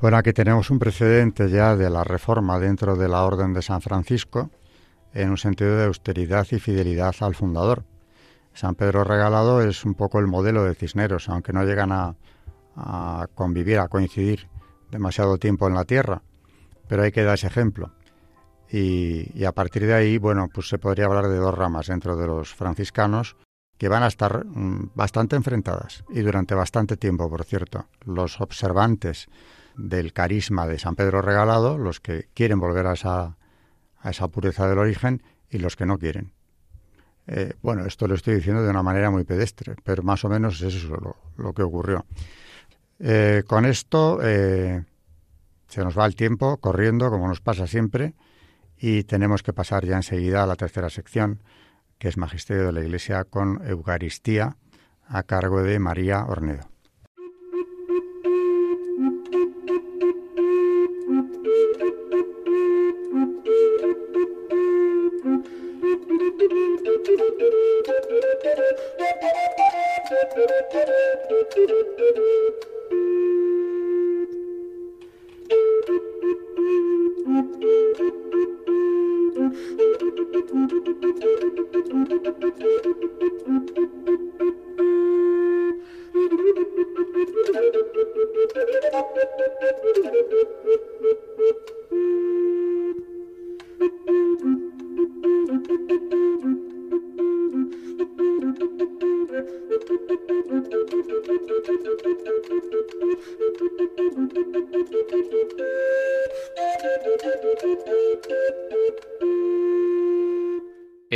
Bueno, 0.01 0.17
aquí 0.17 0.33
tenemos 0.33 0.69
un 0.71 0.77
precedente 0.77 1.49
ya 1.49 1.77
de 1.77 1.89
la 1.89 2.03
reforma 2.03 2.59
dentro 2.59 2.97
de 2.97 3.07
la 3.07 3.23
Orden 3.23 3.53
de 3.53 3.61
San 3.61 3.81
Francisco 3.81 4.49
en 5.13 5.29
un 5.29 5.37
sentido 5.37 5.77
de 5.77 5.85
austeridad 5.85 6.45
y 6.51 6.59
fidelidad 6.59 7.15
al 7.21 7.33
fundador. 7.33 7.85
San 8.53 8.75
Pedro 8.75 9.05
Regalado 9.05 9.61
es 9.61 9.85
un 9.85 9.93
poco 9.93 10.19
el 10.19 10.27
modelo 10.27 10.65
de 10.65 10.75
Cisneros, 10.75 11.29
aunque 11.29 11.53
no 11.53 11.63
llegan 11.63 11.93
a, 11.93 12.15
convivir, 13.35 13.79
a 13.79 13.87
coincidir 13.87 14.49
demasiado 14.91 15.37
tiempo 15.37 15.67
en 15.67 15.75
la 15.75 15.85
tierra, 15.85 16.21
pero 16.89 17.03
hay 17.03 17.13
que 17.13 17.23
dar 17.23 17.35
ese 17.35 17.47
ejemplo. 17.47 17.93
Y, 18.69 19.31
y, 19.33 19.45
a 19.45 19.53
partir 19.53 19.85
de 19.85 19.93
ahí, 19.93 20.17
bueno, 20.17 20.49
pues 20.53 20.67
se 20.67 20.77
podría 20.77 21.05
hablar 21.05 21.29
de 21.29 21.37
dos 21.37 21.55
ramas 21.55 21.87
dentro 21.87 22.17
de 22.17 22.27
los 22.27 22.53
franciscanos 22.53 23.37
que 23.77 23.87
van 23.87 24.03
a 24.03 24.07
estar 24.07 24.45
mm, 24.45 24.91
bastante 24.93 25.37
enfrentadas 25.37 26.03
y 26.09 26.21
durante 26.21 26.53
bastante 26.53 26.97
tiempo, 26.97 27.29
por 27.29 27.45
cierto. 27.45 27.87
Los 28.05 28.41
observantes 28.41 29.27
del 29.77 30.13
carisma 30.13 30.67
de 30.67 30.79
San 30.79 30.95
Pedro 30.95 31.21
Regalado, 31.21 31.77
los 31.77 31.99
que 31.99 32.27
quieren 32.33 32.59
volver 32.59 32.87
a 32.87 32.93
esa, 32.93 33.37
a 33.99 34.09
esa 34.09 34.27
pureza 34.27 34.67
del 34.67 34.79
origen 34.79 35.23
y 35.49 35.57
los 35.57 35.75
que 35.75 35.85
no 35.85 35.97
quieren. 35.97 36.31
Eh, 37.27 37.53
bueno, 37.61 37.85
esto 37.85 38.07
lo 38.07 38.15
estoy 38.15 38.35
diciendo 38.35 38.63
de 38.63 38.69
una 38.69 38.83
manera 38.83 39.09
muy 39.09 39.23
pedestre, 39.23 39.75
pero 39.83 40.03
más 40.03 40.23
o 40.25 40.29
menos 40.29 40.61
es 40.61 40.75
eso 40.75 41.15
lo, 41.37 41.53
que 41.53 41.63
ocurrió. 41.63 42.05
Eh, 42.99 43.43
con 43.47 43.65
esto 43.65 44.19
eh, 44.21 44.83
se 45.67 45.83
nos 45.83 45.97
va 45.97 46.05
el 46.05 46.15
tiempo 46.15 46.57
corriendo, 46.57 47.09
como 47.09 47.27
nos 47.27 47.41
pasa 47.41 47.67
siempre, 47.67 48.13
y 48.77 49.03
tenemos 49.03 49.41
que 49.41 49.53
pasar 49.53 49.85
ya 49.85 49.95
enseguida 49.95 50.43
a 50.43 50.47
la 50.47 50.55
tercera 50.55 50.89
sección, 50.89 51.41
que 51.97 52.09
es 52.09 52.17
Magisterio 52.17 52.65
de 52.65 52.73
la 52.73 52.81
Iglesia 52.81 53.23
con 53.23 53.65
Eucaristía, 53.65 54.57
a 55.07 55.23
cargo 55.23 55.63
de 55.63 55.79
María 55.79 56.25
Ornedo. 56.25 56.74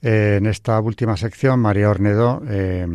Eh, 0.00 0.36
en 0.36 0.46
esta 0.46 0.80
última 0.80 1.16
sección, 1.16 1.58
María 1.60 1.90
Ornedo 1.90 2.40
eh, 2.48 2.86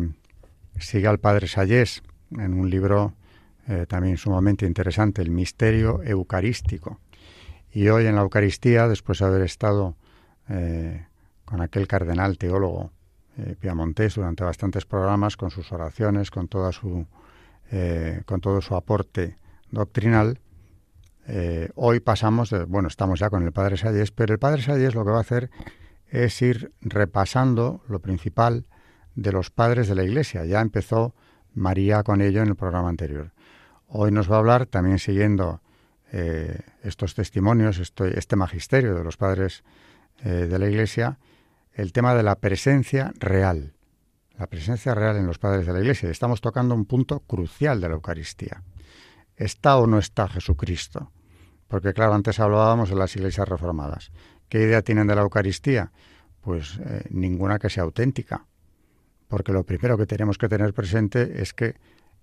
sigue 0.78 1.06
al 1.06 1.18
padre 1.18 1.46
Sayés 1.48 2.02
en 2.30 2.54
un 2.54 2.70
libro 2.70 3.12
eh, 3.68 3.84
también 3.86 4.16
sumamente 4.16 4.64
interesante, 4.66 5.20
El 5.20 5.30
misterio 5.30 6.02
eucarístico. 6.02 7.00
Y 7.72 7.88
hoy 7.88 8.06
en 8.06 8.14
la 8.14 8.22
Eucaristía, 8.22 8.88
después 8.88 9.18
de 9.18 9.24
haber 9.26 9.42
estado 9.42 9.96
con 11.46 11.62
aquel 11.62 11.88
cardenal 11.88 12.36
teólogo 12.36 12.92
piamontés 13.58 14.14
durante 14.14 14.44
bastantes 14.44 14.84
programas, 14.84 15.38
con 15.38 15.50
sus 15.50 15.72
oraciones, 15.72 16.30
con, 16.30 16.48
toda 16.48 16.70
su, 16.70 17.06
con 18.26 18.40
todo 18.42 18.60
su 18.60 18.76
aporte 18.76 19.38
doctrinal, 19.70 20.38
hoy 21.74 21.98
pasamos, 21.98 22.50
de, 22.50 22.64
bueno, 22.64 22.88
estamos 22.88 23.18
ya 23.18 23.30
con 23.30 23.42
el 23.42 23.52
Padre 23.52 23.78
Sayés, 23.78 24.12
pero 24.12 24.34
el 24.34 24.38
Padre 24.38 24.62
Sayés 24.62 24.94
lo 24.94 25.04
que 25.04 25.10
va 25.10 25.18
a 25.18 25.22
hacer 25.22 25.50
es 26.14 26.40
ir 26.42 26.72
repasando 26.80 27.82
lo 27.88 27.98
principal 27.98 28.66
de 29.16 29.32
los 29.32 29.50
padres 29.50 29.88
de 29.88 29.96
la 29.96 30.04
Iglesia. 30.04 30.44
Ya 30.44 30.60
empezó 30.60 31.12
María 31.54 32.04
con 32.04 32.20
ello 32.20 32.40
en 32.40 32.48
el 32.48 32.56
programa 32.56 32.88
anterior. 32.88 33.32
Hoy 33.88 34.12
nos 34.12 34.30
va 34.30 34.36
a 34.36 34.38
hablar, 34.38 34.66
también 34.66 35.00
siguiendo 35.00 35.60
eh, 36.12 36.60
estos 36.82 37.14
testimonios, 37.14 37.80
este 37.80 38.36
magisterio 38.36 38.94
de 38.94 39.02
los 39.02 39.16
padres 39.16 39.64
eh, 40.24 40.28
de 40.28 40.58
la 40.58 40.68
Iglesia, 40.68 41.18
el 41.72 41.92
tema 41.92 42.14
de 42.14 42.22
la 42.22 42.36
presencia 42.36 43.12
real. 43.18 43.74
La 44.38 44.46
presencia 44.46 44.94
real 44.94 45.16
en 45.16 45.26
los 45.26 45.38
padres 45.38 45.66
de 45.66 45.72
la 45.72 45.80
Iglesia. 45.80 46.10
Estamos 46.10 46.40
tocando 46.40 46.76
un 46.76 46.84
punto 46.84 47.20
crucial 47.20 47.80
de 47.80 47.88
la 47.88 47.94
Eucaristía. 47.94 48.62
¿Está 49.36 49.78
o 49.78 49.88
no 49.88 49.98
está 49.98 50.28
Jesucristo? 50.28 51.10
Porque 51.66 51.92
claro, 51.92 52.14
antes 52.14 52.38
hablábamos 52.38 52.90
de 52.90 52.94
las 52.94 53.16
iglesias 53.16 53.48
reformadas. 53.48 54.12
¿Qué 54.48 54.62
idea 54.62 54.82
tienen 54.82 55.06
de 55.06 55.14
la 55.14 55.22
Eucaristía? 55.22 55.92
Pues 56.40 56.78
eh, 56.84 57.04
ninguna 57.10 57.58
que 57.58 57.70
sea 57.70 57.84
auténtica, 57.84 58.46
porque 59.28 59.52
lo 59.52 59.64
primero 59.64 59.96
que 59.96 60.06
tenemos 60.06 60.38
que 60.38 60.48
tener 60.48 60.74
presente 60.74 61.42
es 61.42 61.54
que 61.54 61.76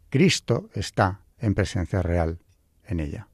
Cristo 0.10 0.70
está 0.74 1.22
en 1.40 1.56
presencia 1.56 2.02
real 2.02 2.40
en 2.86 3.00
ella. 3.00 3.28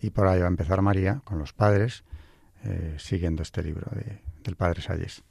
Y 0.00 0.10
por 0.10 0.26
ahí 0.26 0.40
va 0.40 0.46
a 0.46 0.48
empezar 0.48 0.82
María 0.82 1.20
con 1.24 1.38
los 1.38 1.52
padres, 1.52 2.04
eh, 2.64 2.96
siguiendo 2.98 3.42
este 3.42 3.62
libro 3.62 3.90
del 4.42 4.56
Padre 4.56 4.82
Salles. 4.82 5.22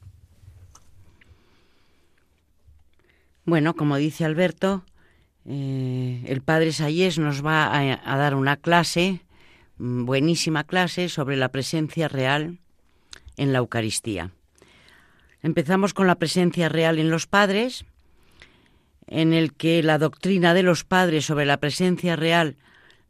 Bueno, 3.45 3.75
como 3.75 3.97
dice 3.97 4.23
Alberto, 4.23 4.85
eh, 5.45 6.23
el 6.27 6.41
Padre 6.41 6.71
Sayés 6.71 7.19
nos 7.19 7.45
va 7.45 7.77
a, 7.77 8.17
dar 8.17 8.35
una 8.35 8.55
clase, 8.57 9.21
mm, 9.77 10.05
buenísima 10.05 10.63
clase, 10.63 11.09
sobre 11.09 11.35
la 11.35 11.49
presencia 11.49 12.07
real 12.07 12.59
en 13.38 13.53
la 13.53 13.59
Eucaristía. 13.59 14.31
Empezamos 15.41 15.93
con 15.93 16.07
la 16.07 16.15
presencia 16.15 16.69
real 16.69 16.99
en 16.99 17.09
los 17.09 17.27
padres, 17.27 17.86
en 19.07 19.34
el 19.34 19.53
que 19.53 19.84
la 19.84 19.97
doctrina 19.97 20.53
de 20.53 20.63
los 20.63 20.84
padres 20.84 21.25
sobre 21.25 21.45
la 21.45 21.57
presencia 21.57 22.15
real 22.15 22.57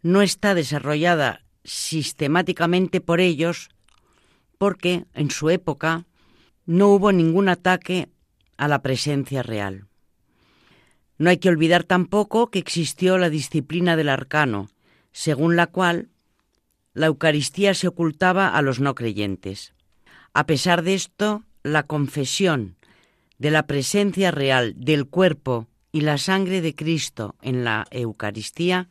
no 0.02 0.22
está 0.22 0.56
desarrollada 0.56 1.44
sistemáticamente 1.64 3.02
por 3.02 3.22
ellos, 3.22 3.70
porque 4.58 5.06
en 5.14 5.32
su 5.32 5.50
época 5.50 6.06
no 6.66 6.90
hubo 6.90 7.12
ningún 7.12 7.50
ataque 7.50 8.10
a 8.58 8.68
la 8.68 8.82
presencia 8.82 9.44
real. 9.44 9.88
No 11.18 11.30
hay 11.30 11.38
que 11.38 11.50
olvidar 11.50 11.84
tampoco 11.84 12.50
que 12.50 12.60
existió 12.60 13.18
la 13.18 13.30
disciplina 13.30 13.96
del 13.96 14.10
arcano, 14.10 14.70
según 15.12 15.56
la 15.56 15.68
cual 15.68 16.10
la 16.94 17.08
Eucaristía 17.08 17.74
se 17.74 17.88
ocultaba 17.88 18.50
a 18.50 18.62
los 18.62 18.80
no 18.80 18.96
creyentes. 18.96 19.74
A 20.34 20.46
pesar 20.46 20.82
de 20.82 20.96
esto, 20.96 21.44
la 21.62 21.84
confesión 21.84 22.76
de 23.38 23.52
la 23.52 23.68
presencia 23.68 24.32
real 24.32 24.74
del 24.78 25.06
cuerpo 25.06 25.68
y 25.92 26.02
la 26.02 26.18
sangre 26.18 26.62
de 26.62 26.74
Cristo 26.76 27.36
en 27.42 27.64
la 27.64 27.86
Eucaristía 27.92 28.90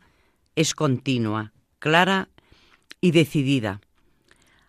es 0.55 0.75
continua, 0.75 1.53
clara 1.81 2.29
y 3.01 3.11
decidida, 3.11 3.81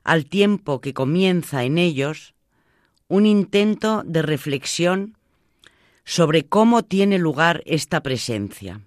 al 0.04 0.26
tiempo 0.26 0.82
que 0.82 0.94
comienza 0.94 1.64
en 1.64 1.78
ellos 1.78 2.34
un 3.08 3.28
intento 3.28 4.02
de 4.04 4.24
reflexión 4.24 5.18
sobre 6.06 6.46
cómo 6.46 6.84
tiene 6.84 7.20
lugar 7.20 7.62
esta 7.66 8.02
presencia. 8.02 8.82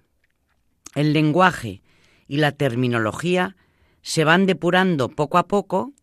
El 0.93 1.13
lenguaje 1.13 1.81
y 2.27 2.37
la 2.37 2.51
terminología 2.51 3.55
se 4.01 4.25
van 4.25 4.45
depurando 4.45 5.09
poco 5.09 5.37
a 5.37 5.47
poco 5.47 5.93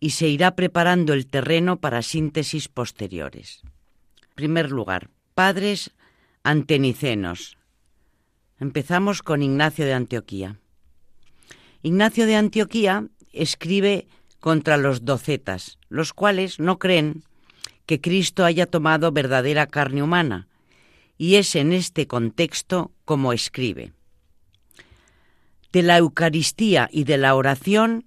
y 0.00 0.10
se 0.10 0.28
irá 0.28 0.54
preparando 0.54 1.12
el 1.12 1.26
terreno 1.26 1.80
para 1.80 2.02
síntesis 2.02 2.68
posteriores. 2.68 3.60
En 3.64 4.34
primer 4.34 4.70
lugar, 4.70 5.10
padres 5.34 5.90
antenicenos. 6.42 7.58
Empezamos 8.58 9.22
con 9.22 9.42
Ignacio 9.42 9.84
de 9.84 9.94
Antioquía. 9.94 10.58
Ignacio 11.82 12.26
de 12.26 12.36
Antioquía 12.36 13.08
escribe 13.32 14.06
contra 14.40 14.76
los 14.76 15.04
docetas, 15.04 15.78
los 15.88 16.12
cuales 16.12 16.58
no 16.58 16.78
creen 16.78 17.22
que 17.84 18.00
Cristo 18.00 18.44
haya 18.44 18.66
tomado 18.66 19.12
verdadera 19.12 19.66
carne 19.66 20.02
humana, 20.02 20.48
y 21.18 21.36
es 21.36 21.54
en 21.54 21.72
este 21.72 22.06
contexto 22.06 22.92
como 23.04 23.32
escribe. 23.32 23.92
De 25.72 25.82
la 25.82 25.98
Eucaristía 25.98 26.88
y 26.90 27.04
de 27.04 27.18
la 27.18 27.34
oración 27.34 28.05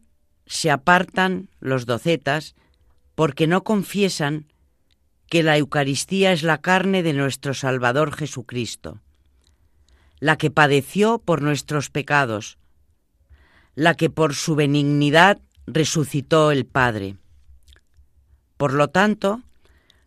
se 0.50 0.72
apartan 0.72 1.48
los 1.60 1.86
docetas 1.86 2.56
porque 3.14 3.46
no 3.46 3.64
confiesan 3.64 4.48
que 5.30 5.44
la 5.44 5.56
Eucaristía 5.58 6.34
es 6.34 6.42
la 6.42 6.60
carne 6.60 7.04
de 7.04 7.14
nuestro 7.14 7.54
Salvador 7.54 8.14
Jesucristo, 8.14 9.00
la 10.20 10.38
que 10.38 10.50
padeció 10.50 11.20
por 11.20 11.44
nuestros 11.44 11.92
pecados, 11.92 12.58
la 13.76 13.94
que 13.94 14.10
por 14.10 14.34
su 14.34 14.56
benignidad 14.56 15.40
resucitó 15.68 16.52
el 16.52 16.66
Padre. 16.66 17.16
Por 18.58 18.74
lo 18.74 18.88
tanto, 18.88 19.44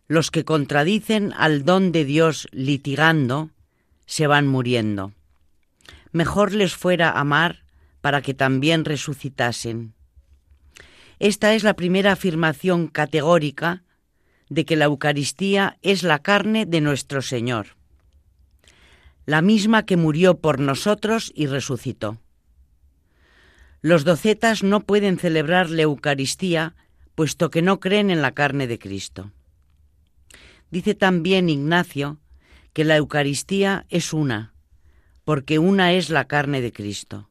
los 0.07 0.29
que 0.29 0.43
contradicen 0.43 1.33
al 1.37 1.63
don 1.63 1.93
de 1.93 2.03
Dios 2.03 2.49
litigando, 2.51 3.49
se 4.05 4.27
van 4.27 4.45
muriendo. 4.47 5.13
Mejor 6.11 6.51
les 6.51 6.75
fuera 6.75 7.11
amar 7.11 7.63
para 8.01 8.21
que 8.21 8.33
también 8.33 8.83
resucitasen. 8.83 9.93
Esta 11.23 11.53
es 11.53 11.63
la 11.63 11.73
primera 11.73 12.11
afirmación 12.11 12.89
categórica 12.89 13.83
de 14.49 14.65
que 14.65 14.75
la 14.75 14.85
Eucaristía 14.85 15.77
es 15.81 16.03
la 16.03 16.19
carne 16.19 16.65
de 16.65 16.81
nuestro 16.81 17.21
Señor, 17.21 17.77
la 19.25 19.41
misma 19.41 19.85
que 19.85 19.95
murió 19.95 20.39
por 20.39 20.59
nosotros 20.59 21.31
y 21.33 21.47
resucitó. 21.47 22.17
Los 23.79 24.03
docetas 24.03 24.63
no 24.63 24.81
pueden 24.81 25.17
celebrar 25.17 25.69
la 25.69 25.83
Eucaristía 25.83 26.75
puesto 27.15 27.49
que 27.49 27.61
no 27.61 27.79
creen 27.79 28.11
en 28.11 28.21
la 28.21 28.33
carne 28.33 28.67
de 28.67 28.77
Cristo. 28.77 29.31
Dice 30.71 30.93
también 30.93 31.47
Ignacio 31.47 32.19
que 32.73 32.83
la 32.83 32.97
Eucaristía 32.97 33.85
es 33.87 34.11
una, 34.11 34.55
porque 35.23 35.57
una 35.57 35.93
es 35.93 36.09
la 36.09 36.25
carne 36.25 36.59
de 36.59 36.73
Cristo 36.73 37.29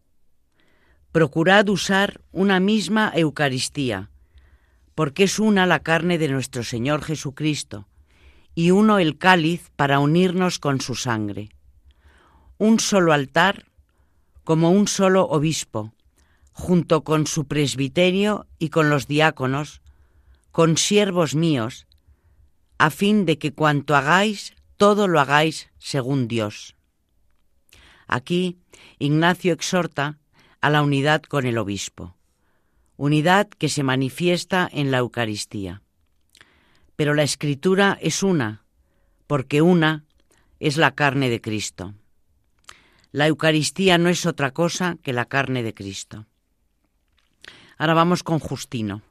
procurad 1.13 1.69
usar 1.69 2.23
una 2.33 2.59
misma 2.59 3.13
Eucaristía, 3.15 4.11
porque 4.95 5.25
es 5.25 5.39
una 5.39 5.67
la 5.67 5.81
carne 5.81 6.17
de 6.17 6.29
nuestro 6.29 6.65
Señor 6.65 7.03
Jesucristo, 7.03 7.87
y 8.55 8.71
uno 8.71 8.99
el 8.99 9.19
cáliz 9.19 9.71
para 9.77 9.99
unirnos 9.99 10.59
con 10.59 10.81
su 10.81 10.95
sangre. 10.95 11.51
Un 12.57 12.81
solo 12.81 13.13
altar, 13.13 13.67
como 14.43 14.71
un 14.71 14.89
solo 14.89 15.25
obispo, 15.25 15.93
junto 16.53 17.05
con 17.05 17.27
su 17.27 17.47
presbiterio 17.47 18.47
y 18.59 18.71
con 18.71 18.89
los 18.89 19.07
diáconos, 19.07 19.83
con 20.51 20.79
siervos 20.79 21.35
míos, 21.35 21.87
a 22.79 22.89
fin 22.89 23.27
de 23.27 23.39
que 23.39 23.53
cuanto 23.53 23.97
hagáis, 23.97 24.55
todo 24.79 25.09
lo 25.09 25.21
hagáis 25.21 25.69
según 25.79 26.27
Dios. 26.27 26.75
Aquí 28.07 28.59
Ignacio 28.99 29.53
exhorta 29.53 30.19
a 30.63 30.71
la 30.71 30.83
unidad 30.83 31.23
con 31.23 31.45
el 31.45 31.59
obispo, 31.59 32.17
unidad 32.97 33.49
que 33.49 33.69
se 33.69 33.83
manifiesta 33.83 34.69
en 34.73 34.93
la 34.93 34.99
Eucaristía. 34.99 35.83
Pero 36.95 37.15
la 37.15 37.25
escritura 37.25 37.99
es 38.01 38.23
una, 38.23 38.65
porque 39.27 39.61
una 39.61 40.05
es 40.61 40.77
la 40.77 40.95
carne 40.95 41.31
de 41.31 41.41
Cristo. 41.41 41.95
La 43.11 43.27
Eucaristía 43.27 43.99
no 43.99 44.09
es 44.09 44.25
otra 44.25 44.53
cosa 44.53 44.97
que 45.03 45.13
la 45.13 45.25
carne 45.25 45.65
de 45.65 45.75
Cristo. 45.75 46.27
Ahora 47.77 47.95
vamos 47.95 48.23
con 48.23 48.39
Justino. 48.39 49.03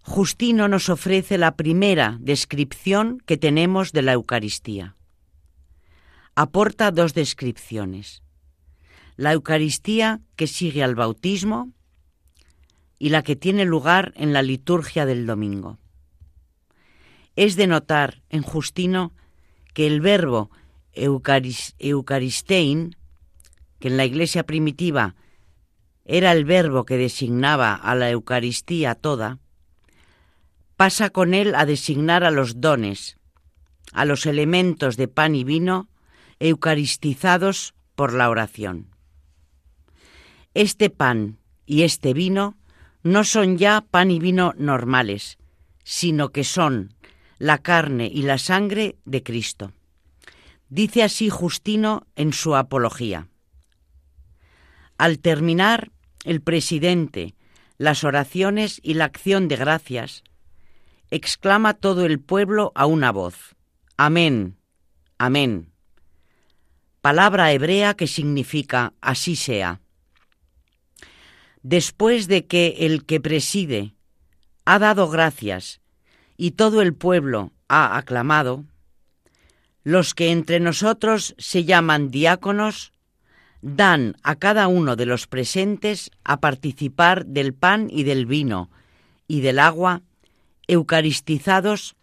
Justino 0.00 0.66
nos 0.68 0.88
ofrece 0.88 1.36
la 1.36 1.56
primera 1.56 2.16
descripción 2.20 3.22
que 3.26 3.36
tenemos 3.36 3.92
de 3.92 4.02
la 4.02 4.12
Eucaristía. 4.12 4.96
Aporta 6.34 6.90
dos 6.90 7.12
descripciones 7.12 8.23
la 9.16 9.32
Eucaristía 9.32 10.20
que 10.36 10.46
sigue 10.46 10.82
al 10.82 10.94
bautismo 10.94 11.70
y 12.98 13.10
la 13.10 13.22
que 13.22 13.36
tiene 13.36 13.64
lugar 13.64 14.12
en 14.16 14.32
la 14.32 14.42
liturgia 14.42 15.06
del 15.06 15.26
domingo. 15.26 15.78
es 17.36 17.56
de 17.56 17.66
notar 17.66 18.22
en 18.30 18.42
Justino 18.42 19.12
que 19.72 19.88
el 19.88 20.00
verbo 20.00 20.50
eucaristein, 20.94 22.96
que 23.80 23.88
en 23.88 23.96
la 23.96 24.04
iglesia 24.04 24.44
primitiva 24.44 25.16
era 26.04 26.30
el 26.32 26.44
verbo 26.44 26.84
que 26.84 26.96
designaba 26.96 27.74
a 27.74 27.96
la 27.96 28.10
Eucaristía 28.10 28.94
toda, 28.94 29.38
pasa 30.76 31.10
con 31.10 31.34
él 31.34 31.54
a 31.54 31.66
designar 31.66 32.24
a 32.24 32.30
los 32.30 32.60
dones, 32.60 33.18
a 33.92 34.04
los 34.04 34.26
elementos 34.26 34.96
de 34.96 35.08
pan 35.08 35.34
y 35.34 35.44
vino 35.44 35.88
eucaristizados 36.38 37.74
por 37.94 38.12
la 38.12 38.30
oración. 38.30 38.93
Este 40.54 40.88
pan 40.88 41.38
y 41.66 41.82
este 41.82 42.14
vino 42.14 42.56
no 43.02 43.24
son 43.24 43.58
ya 43.58 43.80
pan 43.80 44.10
y 44.10 44.20
vino 44.20 44.54
normales, 44.56 45.36
sino 45.82 46.30
que 46.30 46.44
son 46.44 46.94
la 47.38 47.58
carne 47.58 48.06
y 48.06 48.22
la 48.22 48.38
sangre 48.38 48.96
de 49.04 49.22
Cristo. 49.22 49.72
Dice 50.68 51.02
así 51.02 51.28
Justino 51.28 52.06
en 52.14 52.32
su 52.32 52.54
apología. 52.54 53.28
Al 54.96 55.18
terminar 55.18 55.90
el 56.24 56.40
presidente 56.40 57.34
las 57.76 58.04
oraciones 58.04 58.80
y 58.82 58.94
la 58.94 59.06
acción 59.06 59.48
de 59.48 59.56
gracias, 59.56 60.22
exclama 61.10 61.74
todo 61.74 62.06
el 62.06 62.20
pueblo 62.20 62.70
a 62.76 62.86
una 62.86 63.10
voz. 63.10 63.56
Amén, 63.96 64.56
amén. 65.18 65.72
Palabra 67.00 67.52
hebrea 67.52 67.94
que 67.94 68.06
significa 68.06 68.94
así 69.00 69.36
sea. 69.36 69.80
Después 71.64 72.28
de 72.28 72.44
que 72.44 72.76
el 72.80 73.06
que 73.06 73.22
preside 73.22 73.94
ha 74.66 74.78
dado 74.78 75.08
gracias 75.08 75.80
y 76.36 76.50
todo 76.50 76.82
el 76.82 76.92
pueblo 76.92 77.52
ha 77.68 77.96
aclamado, 77.96 78.66
los 79.82 80.12
que 80.12 80.30
entre 80.30 80.60
nosotros 80.60 81.34
se 81.38 81.64
llaman 81.64 82.10
diáconos 82.10 82.92
dan 83.62 84.14
a 84.22 84.36
cada 84.36 84.68
uno 84.68 84.94
de 84.94 85.06
los 85.06 85.26
presentes 85.26 86.10
a 86.22 86.38
participar 86.38 87.24
del 87.24 87.54
pan 87.54 87.88
y 87.90 88.02
del 88.02 88.26
vino 88.26 88.68
y 89.26 89.40
del 89.40 89.58
agua 89.58 90.02
eucaristizados 90.66 91.96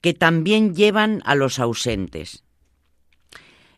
que 0.00 0.14
también 0.14 0.74
llevan 0.74 1.20
a 1.26 1.34
los 1.34 1.58
ausentes. 1.58 2.42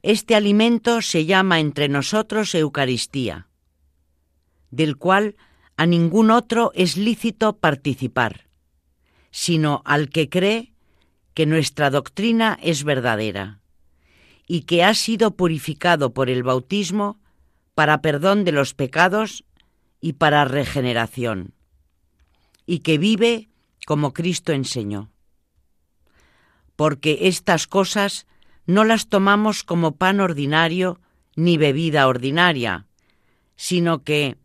Este 0.02 0.36
alimento 0.36 1.02
se 1.02 1.26
llama 1.26 1.58
entre 1.58 1.88
nosotros 1.88 2.54
Eucaristía, 2.54 3.48
del 4.74 4.96
cual 4.96 5.36
a 5.76 5.86
ningún 5.86 6.30
otro 6.30 6.72
es 6.74 6.96
lícito 6.96 7.56
participar, 7.56 8.48
sino 9.30 9.82
al 9.84 10.08
que 10.08 10.28
cree 10.28 10.72
que 11.34 11.46
nuestra 11.46 11.90
doctrina 11.90 12.58
es 12.62 12.84
verdadera 12.84 13.60
y 14.46 14.62
que 14.62 14.84
ha 14.84 14.94
sido 14.94 15.32
purificado 15.32 16.12
por 16.12 16.30
el 16.30 16.42
bautismo 16.42 17.18
para 17.74 18.00
perdón 18.02 18.44
de 18.44 18.52
los 18.52 18.74
pecados 18.74 19.44
y 20.00 20.14
para 20.14 20.44
regeneración, 20.44 21.54
y 22.66 22.80
que 22.80 22.98
vive 22.98 23.48
como 23.86 24.12
Cristo 24.12 24.52
enseñó. 24.52 25.10
Porque 26.76 27.20
estas 27.22 27.66
cosas 27.66 28.26
no 28.66 28.84
las 28.84 29.08
tomamos 29.08 29.64
como 29.64 29.96
pan 29.96 30.20
ordinario 30.20 31.00
ni 31.36 31.56
bebida 31.56 32.06
ordinaria, 32.06 32.86
sino 33.56 34.02
que, 34.04 34.36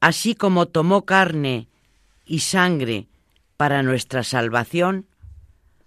así 0.00 0.34
como 0.34 0.66
tomó 0.66 1.04
carne 1.04 1.68
y 2.24 2.40
sangre 2.40 3.08
para 3.56 3.82
nuestra 3.82 4.24
salvación, 4.24 5.06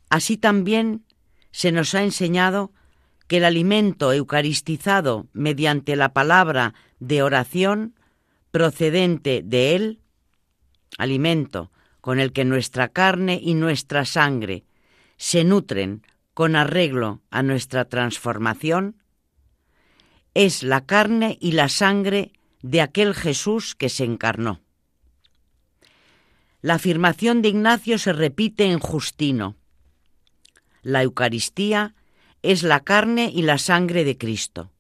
así 0.10 0.38
también 0.38 1.04
se 1.52 1.72
nos 1.72 1.96
ha 1.96 2.04
enseñado 2.04 2.72
que 3.28 3.38
el 3.38 3.46
alimento 3.46 4.14
eucaristizado 4.14 5.28
mediante 5.34 5.96
la 5.96 6.14
palabra 6.14 6.74
de 7.00 7.24
oración 7.24 7.96
procedente 8.52 9.42
de 9.44 9.76
él, 9.76 10.00
alimento 10.98 11.72
con 12.02 12.20
el 12.20 12.34
que 12.34 12.46
nuestra 12.46 12.90
carne 12.90 13.40
y 13.42 13.56
nuestra 13.56 14.06
sangre 14.06 14.66
se 15.18 15.44
nutren 15.44 16.06
con 16.34 16.56
arreglo 16.56 17.22
a 17.32 17.44
nuestra 17.44 17.86
transformación, 17.86 18.98
es 20.34 20.64
la 20.64 20.86
carne 20.86 21.38
y 21.40 21.54
la 21.54 21.70
sangre 21.70 22.34
de 22.64 22.82
aquel 22.82 23.14
Jesús 23.14 23.76
que 23.76 23.90
se 23.90 24.06
encarnó. 24.06 24.60
La 26.62 26.76
afirmación 26.76 27.42
de 27.42 27.50
Ignacio 27.50 28.00
se 28.00 28.14
repite 28.14 28.66
en 28.66 28.80
Justino. 28.80 29.56
La 30.82 31.04
Eucaristía 31.04 31.94
es 32.42 32.64
la 32.64 32.80
carne 32.80 33.30
y 33.32 33.44
la 33.44 33.58
sangre 33.58 34.04
de 34.04 34.18
Cristo. 34.18 34.72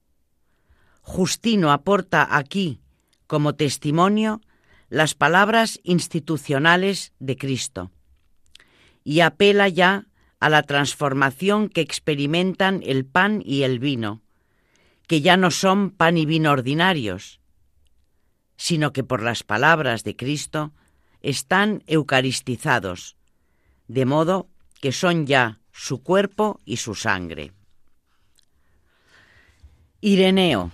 Justino 1.01 1.71
aporta 1.71 2.35
aquí, 2.37 2.79
como 3.27 3.53
testimonio, 3.55 4.41
las 4.89 5.13
palabras 5.13 5.79
institucionales 5.83 7.13
de 7.19 7.37
Cristo 7.37 7.91
y 9.03 9.19
apela 9.19 9.67
ya 9.67 10.05
a 10.39 10.49
la 10.49 10.63
transformación 10.63 11.67
que 11.67 11.81
experimentan 11.81 12.81
el 12.85 13.05
pan 13.05 13.41
y 13.45 13.63
el 13.63 13.79
vino, 13.79 14.21
que 15.07 15.21
ya 15.21 15.35
no 15.35 15.51
son 15.51 15.89
pan 15.89 16.17
y 16.17 16.25
vino 16.25 16.51
ordinarios, 16.51 17.41
sino 18.63 18.93
que 18.93 19.03
por 19.03 19.21
las 19.21 19.43
palabras 19.43 20.05
de 20.05 20.15
Cristo 20.15 20.71
están 21.19 21.83
eucaristizados, 21.85 23.17
de 23.89 24.05
modo 24.05 24.47
que 24.79 24.93
son 24.93 25.27
ya 25.27 25.59
su 25.73 26.01
cuerpo 26.01 26.61
y 26.63 26.77
su 26.77 26.95
sangre. 26.95 27.51
Ireneo 29.99 30.71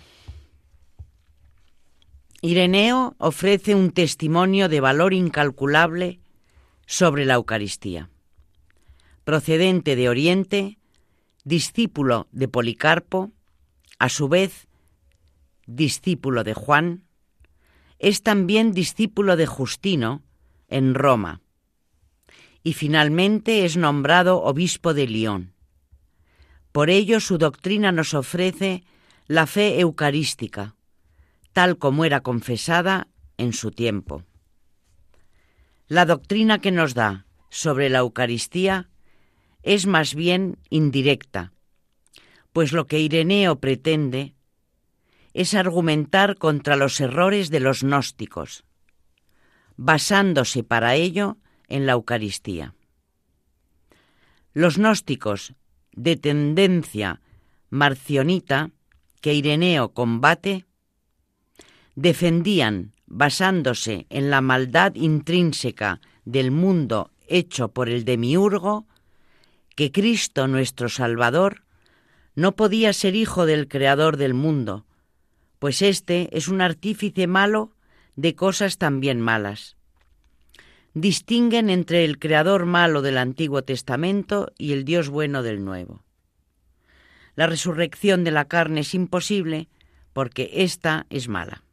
Ireneo 2.41 3.15
ofrece 3.17 3.73
un 3.73 3.89
testimonio 3.89 4.69
de 4.69 4.81
valor 4.81 5.15
incalculable 5.15 6.19
sobre 6.85 7.25
la 7.25 7.33
Eucaristía. 7.33 8.11
Procedente 9.23 9.95
de 9.95 10.09
Oriente, 10.09 10.77
discípulo 11.43 12.27
de 12.33 12.47
Policarpo, 12.47 13.31
a 13.97 14.09
su 14.09 14.29
vez 14.29 14.67
discípulo 15.65 16.43
de 16.43 16.53
Juan, 16.53 17.08
es 17.99 18.23
también 18.23 18.71
discípulo 18.71 19.35
de 19.35 19.45
Justino 19.45 20.23
en 20.67 20.95
Roma 20.95 21.41
y 22.63 22.73
finalmente 22.73 23.65
es 23.65 23.77
nombrado 23.77 24.41
obispo 24.41 24.93
de 24.93 25.07
Lyon. 25.07 25.53
Por 26.71 26.89
ello 26.89 27.19
su 27.19 27.37
doctrina 27.37 27.91
nos 27.91 28.13
ofrece 28.13 28.83
la 29.27 29.47
fe 29.47 29.79
eucarística, 29.79 30.75
tal 31.53 31.77
como 31.77 32.05
era 32.05 32.21
confesada 32.21 33.07
en 33.37 33.53
su 33.53 33.71
tiempo. 33.71 34.23
La 35.87 36.05
doctrina 36.05 36.59
que 36.59 36.71
nos 36.71 36.93
da 36.93 37.25
sobre 37.49 37.89
la 37.89 37.99
Eucaristía 37.99 38.89
es 39.63 39.87
más 39.87 40.13
bien 40.13 40.57
indirecta, 40.69 41.53
pues 42.53 42.71
lo 42.71 42.87
que 42.87 42.99
Ireneo 42.99 43.59
pretende 43.59 44.35
es 45.39 45.53
argumentar 45.53 46.35
contra 46.35 46.75
los 46.75 46.99
errores 46.99 47.49
de 47.49 47.61
los 47.61 47.81
gnósticos, 47.81 48.65
basándose 49.77 50.65
para 50.65 50.95
ello 50.95 51.37
en 51.69 51.85
la 51.85 51.93
Eucaristía. 51.93 52.75
Los 54.51 54.77
gnósticos 54.77 55.53
de 55.93 56.17
tendencia 56.17 57.21
marcionita 57.69 58.71
que 59.21 59.33
Ireneo 59.33 59.93
combate 59.93 60.65
defendían, 61.95 62.91
basándose 63.05 64.07
en 64.09 64.29
la 64.29 64.41
maldad 64.41 64.93
intrínseca 64.95 66.01
del 66.25 66.51
mundo 66.51 67.11
hecho 67.29 67.69
por 67.69 67.87
el 67.87 68.03
demiurgo, 68.03 68.87
que 69.77 69.93
Cristo 69.93 70.49
nuestro 70.49 70.89
Salvador 70.89 71.63
no 72.35 72.57
podía 72.57 72.91
ser 72.91 73.15
hijo 73.15 73.45
del 73.45 73.69
Creador 73.69 74.17
del 74.17 74.33
mundo, 74.33 74.85
pues 75.59 75.81
éste 75.81 76.29
es 76.31 76.47
un 76.47 76.61
artífice 76.61 77.27
malo 77.27 77.73
de 78.15 78.35
cosas 78.35 78.77
también 78.77 79.19
malas. 79.21 79.75
Distinguen 80.93 81.69
entre 81.69 82.03
el 82.05 82.17
Creador 82.17 82.65
malo 82.65 83.01
del 83.01 83.17
Antiguo 83.17 83.63
Testamento 83.63 84.51
y 84.57 84.73
el 84.73 84.85
Dios 84.85 85.09
bueno 85.09 85.43
del 85.43 85.63
Nuevo. 85.63 86.03
La 87.35 87.47
resurrección 87.47 88.23
de 88.23 88.31
la 88.31 88.45
carne 88.45 88.81
es 88.81 88.93
imposible 88.93 89.69
porque 90.13 90.49
ésta 90.55 91.05
es 91.09 91.27
mala. 91.27 91.63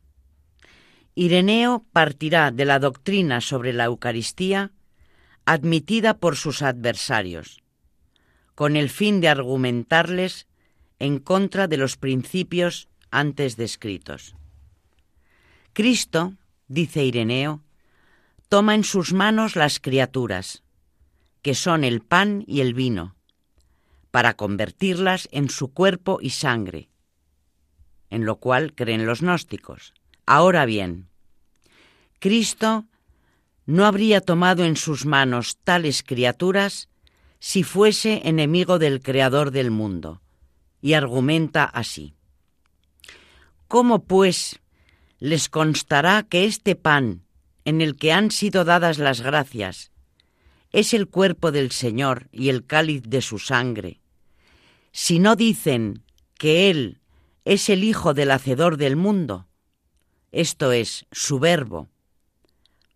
Ireneo 1.14 1.87
partirá 1.93 2.51
de 2.51 2.66
la 2.66 2.78
doctrina 2.78 3.41
sobre 3.41 3.72
la 3.72 3.84
Eucaristía 3.84 4.72
admitida 5.47 6.18
por 6.18 6.37
sus 6.37 6.61
adversarios, 6.61 7.62
con 8.55 8.76
el 8.76 8.91
fin 8.91 9.20
de 9.20 9.28
argumentarles 9.28 10.47
en 10.99 11.18
contra 11.18 11.68
de 11.68 11.78
los 11.78 11.97
principios 11.97 12.89
antes 13.11 13.57
descritos. 13.57 14.34
Cristo, 15.72 16.34
dice 16.68 17.04
Ireneo, 17.04 17.62
toma 18.48 18.74
en 18.74 18.84
sus 18.84 19.12
manos 19.12 19.57
las 19.57 19.80
criaturas, 19.80 20.62
que 21.42 21.54
son 21.54 21.84
el 21.84 22.00
pan 22.00 22.44
y 22.46 22.61
el 22.61 22.74
vino, 22.74 23.14
para 24.11 24.34
convertirlas 24.34 25.28
en 25.32 25.50
su 25.50 25.72
cuerpo 25.72 26.18
y 26.20 26.30
sangre, 26.30 26.88
en 28.11 28.24
lo 28.24 28.36
cual 28.36 28.74
creen 28.74 29.07
los 29.07 29.20
gnósticos. 29.20 29.92
Ahora 30.24 30.64
bien, 30.64 31.09
Cristo 32.18 32.86
no 33.66 33.84
habría 33.84 34.20
tomado 34.20 34.64
en 34.64 34.76
sus 34.76 35.04
manos 35.07 35.59
tales 35.62 36.02
criaturas 36.02 36.88
si 37.38 37.62
fuese 37.62 38.22
enemigo 38.24 38.78
del 38.78 39.02
Creador 39.02 39.50
del 39.50 39.70
mundo, 39.70 40.22
y 40.80 40.94
argumenta 40.94 41.64
así. 41.64 42.16
¿Cómo, 43.69 44.05
pues, 44.05 44.61
les 45.19 45.49
constará 45.49 46.23
que 46.23 46.45
este 46.45 46.77
pan, 46.77 47.23
en 47.64 47.81
el 47.81 47.97
que 47.97 48.12
han 48.12 48.31
sido 48.31 48.64
dadas 48.64 48.99
las 48.99 49.21
gracias, 49.21 49.91
es 50.73 50.95
el 50.95 51.09
cuerpo 51.09 51.53
del 51.53 51.73
Señor 51.73 52.29
y 52.33 52.49
el 52.49 52.64
cáliz 52.64 53.03
de 53.03 53.23
su 53.23 53.39
sangre, 53.39 54.01
si 54.93 55.19
no 55.19 55.37
dicen 55.37 56.05
que 56.39 56.71
Él 56.71 57.01
es 57.45 57.69
el 57.69 57.83
Hijo 57.85 58.14
del 58.14 58.31
Hacedor 58.31 58.77
del 58.77 58.97
mundo, 58.97 59.47
esto 60.33 60.73
es, 60.73 61.07
su 61.12 61.39
verbo, 61.39 61.89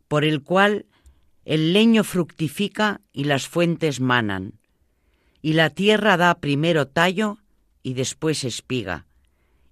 por 0.08 0.24
el 0.24 0.42
cual 0.42 0.86
el 1.44 1.72
leño 1.72 2.04
fructifica 2.04 3.00
y 3.12 3.24
las 3.24 3.48
fuentes 3.48 4.00
manan, 4.00 4.60
y 5.42 5.54
la 5.54 5.70
tierra 5.70 6.16
da 6.16 6.34
primero 6.36 6.86
tallo 6.86 7.38
y 7.82 7.94
después 7.94 8.44
espiga, 8.44 9.06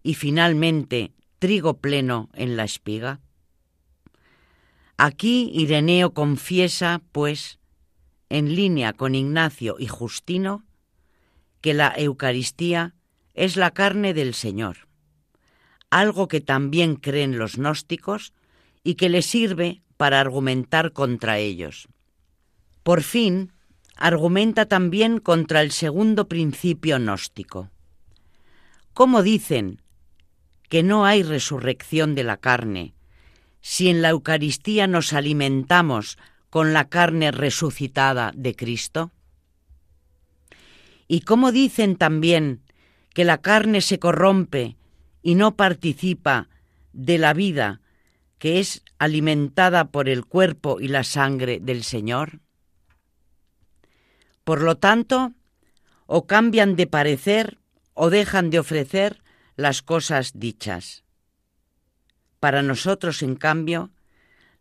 y 0.09 0.15
finalmente 0.15 1.13
trigo 1.39 1.83
pleno 1.83 2.31
en 2.33 2.57
la 2.57 2.65
espiga? 2.65 3.21
Aquí 4.97 5.51
Ireneo 5.53 6.15
confiesa, 6.15 7.03
pues, 7.13 7.59
en 8.31 8.57
línea 8.57 8.95
con 8.95 9.15
Ignacio 9.15 9.77
y 9.79 9.87
Justino, 9.87 10.65
que 11.61 11.75
la 11.75 11.93
Eucaristía 11.95 12.95
es 13.35 13.57
la 13.57 13.73
carne 13.73 14.15
del 14.15 14.33
Señor, 14.33 14.89
algo 15.91 16.27
que 16.27 16.41
también 16.41 16.97
creen 16.97 17.37
los 17.37 17.59
gnósticos 17.59 18.33
y 18.83 18.95
que 18.95 19.11
le 19.11 19.21
sirve 19.21 19.83
para 19.99 20.21
argumentar 20.21 20.95
contra 20.95 21.37
ellos. 21.37 21.87
Por 22.83 23.03
fin, 23.03 23.53
argumenta 23.95 24.65
también 24.65 25.19
contra 25.19 25.61
el 25.61 25.71
segundo 25.71 26.29
principio 26.29 26.97
gnóstico. 26.97 27.69
¿Cómo 28.95 29.23
dicen 29.23 29.83
que 30.69 30.83
no 30.83 31.05
hay 31.05 31.23
resurrección 31.23 32.15
de 32.15 32.25
la 32.25 32.37
carne 32.37 32.95
si 33.61 33.89
en 33.89 34.03
la 34.03 34.11
Eucaristía 34.11 34.87
nos 34.87 35.13
alimentamos 35.13 36.19
con 36.51 36.73
la 36.73 36.89
carne 36.89 37.31
resucitada 37.31 38.33
de 38.35 38.55
Cristo? 38.55 39.13
¿Y 41.07 41.21
cómo 41.21 41.53
dicen 41.53 41.97
también 41.97 42.63
que 43.15 43.25
la 43.25 43.39
carne 43.39 43.81
se 43.81 43.99
corrompe 43.99 44.77
y 45.23 45.35
no 45.35 45.57
participa 45.57 46.49
de 46.93 47.19
la 47.19 47.33
vida 47.33 47.81
que 48.39 48.61
es 48.61 48.85
alimentada 48.99 49.91
por 49.91 50.09
el 50.09 50.25
cuerpo 50.25 50.81
y 50.81 50.89
la 50.89 51.05
sangre 51.05 51.59
del 51.61 51.83
Señor? 51.83 52.41
Por 54.45 54.63
lo 54.63 54.77
tanto, 54.77 55.33
o 56.07 56.27
cambian 56.27 56.77
de 56.77 56.87
parecer 56.87 57.59
o 57.95 58.11
dejan 58.11 58.51
de 58.51 58.61
ofrecer 58.61 59.23
las 59.59 59.83
cosas 59.83 60.39
dichas. 60.39 61.03
Para 62.39 62.63
nosotros, 62.63 63.25
en 63.25 63.35
cambio, 63.35 63.91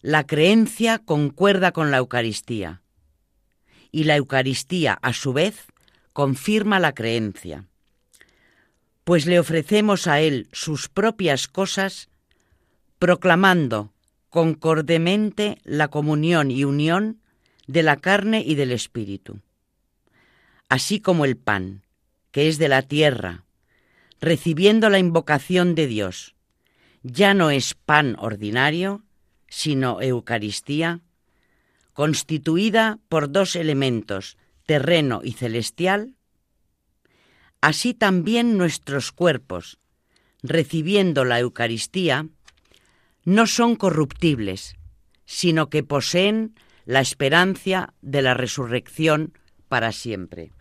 la 0.02 0.26
creencia 0.26 0.98
concuerda 0.98 1.72
con 1.72 1.91
la 1.91 1.98
Eucaristía 1.98 2.82
y 3.91 4.06
la 4.06 4.16
Eucaristía, 4.16 4.98
a 5.04 5.14
su 5.14 5.34
vez, 5.34 5.68
confirma 6.14 6.80
la 6.80 6.93
creencia, 6.93 7.68
pues 9.04 9.28
le 9.28 9.39
ofrecemos 9.39 10.08
a 10.08 10.20
Él 10.20 10.50
sus 10.52 10.89
propias 10.89 11.48
cosas 11.48 12.10
proclamando 12.98 13.93
concordemente 14.30 15.60
la 15.64 15.89
comunión 15.89 16.50
y 16.50 16.64
unión 16.64 17.22
de 17.68 17.84
la 17.84 17.98
carne 17.98 18.41
y 18.43 18.56
del 18.56 18.72
espíritu, 18.72 19.41
así 20.70 21.00
como 21.00 21.24
el 21.24 21.38
pan, 21.38 21.84
que 22.32 22.48
es 22.48 22.58
de 22.58 22.68
la 22.68 22.82
tierra, 22.82 23.43
recibiendo 24.20 24.89
la 24.89 24.99
invocación 24.99 25.76
de 25.76 25.88
Dios. 25.88 26.36
Ya 27.03 27.34
no 27.34 27.51
es 27.51 27.74
pan 27.74 28.15
ordinario, 28.20 29.03
sino 29.47 30.01
Eucaristía, 30.01 31.01
constituida 31.93 32.99
por 33.09 33.32
dos 33.32 33.55
elementos, 33.55 34.38
terreno 34.65 35.22
y 35.24 35.34
celestial, 35.34 36.15
así 37.61 37.93
también 37.93 38.57
nuestros 38.57 39.11
cuerpos, 39.11 39.80
recibiendo 40.43 41.26
la 41.26 41.39
Eucaristía, 41.39 42.28
no 43.24 43.47
son 43.47 43.76
corruptibles, 43.76 44.76
sino 45.26 45.70
que 45.70 45.84
poseen 45.84 46.55
la 46.86 47.01
esperanza 47.01 47.93
de 48.01 48.22
la 48.22 48.34
resurrección 48.34 49.34
para 49.68 49.91
siempre. 49.91 50.51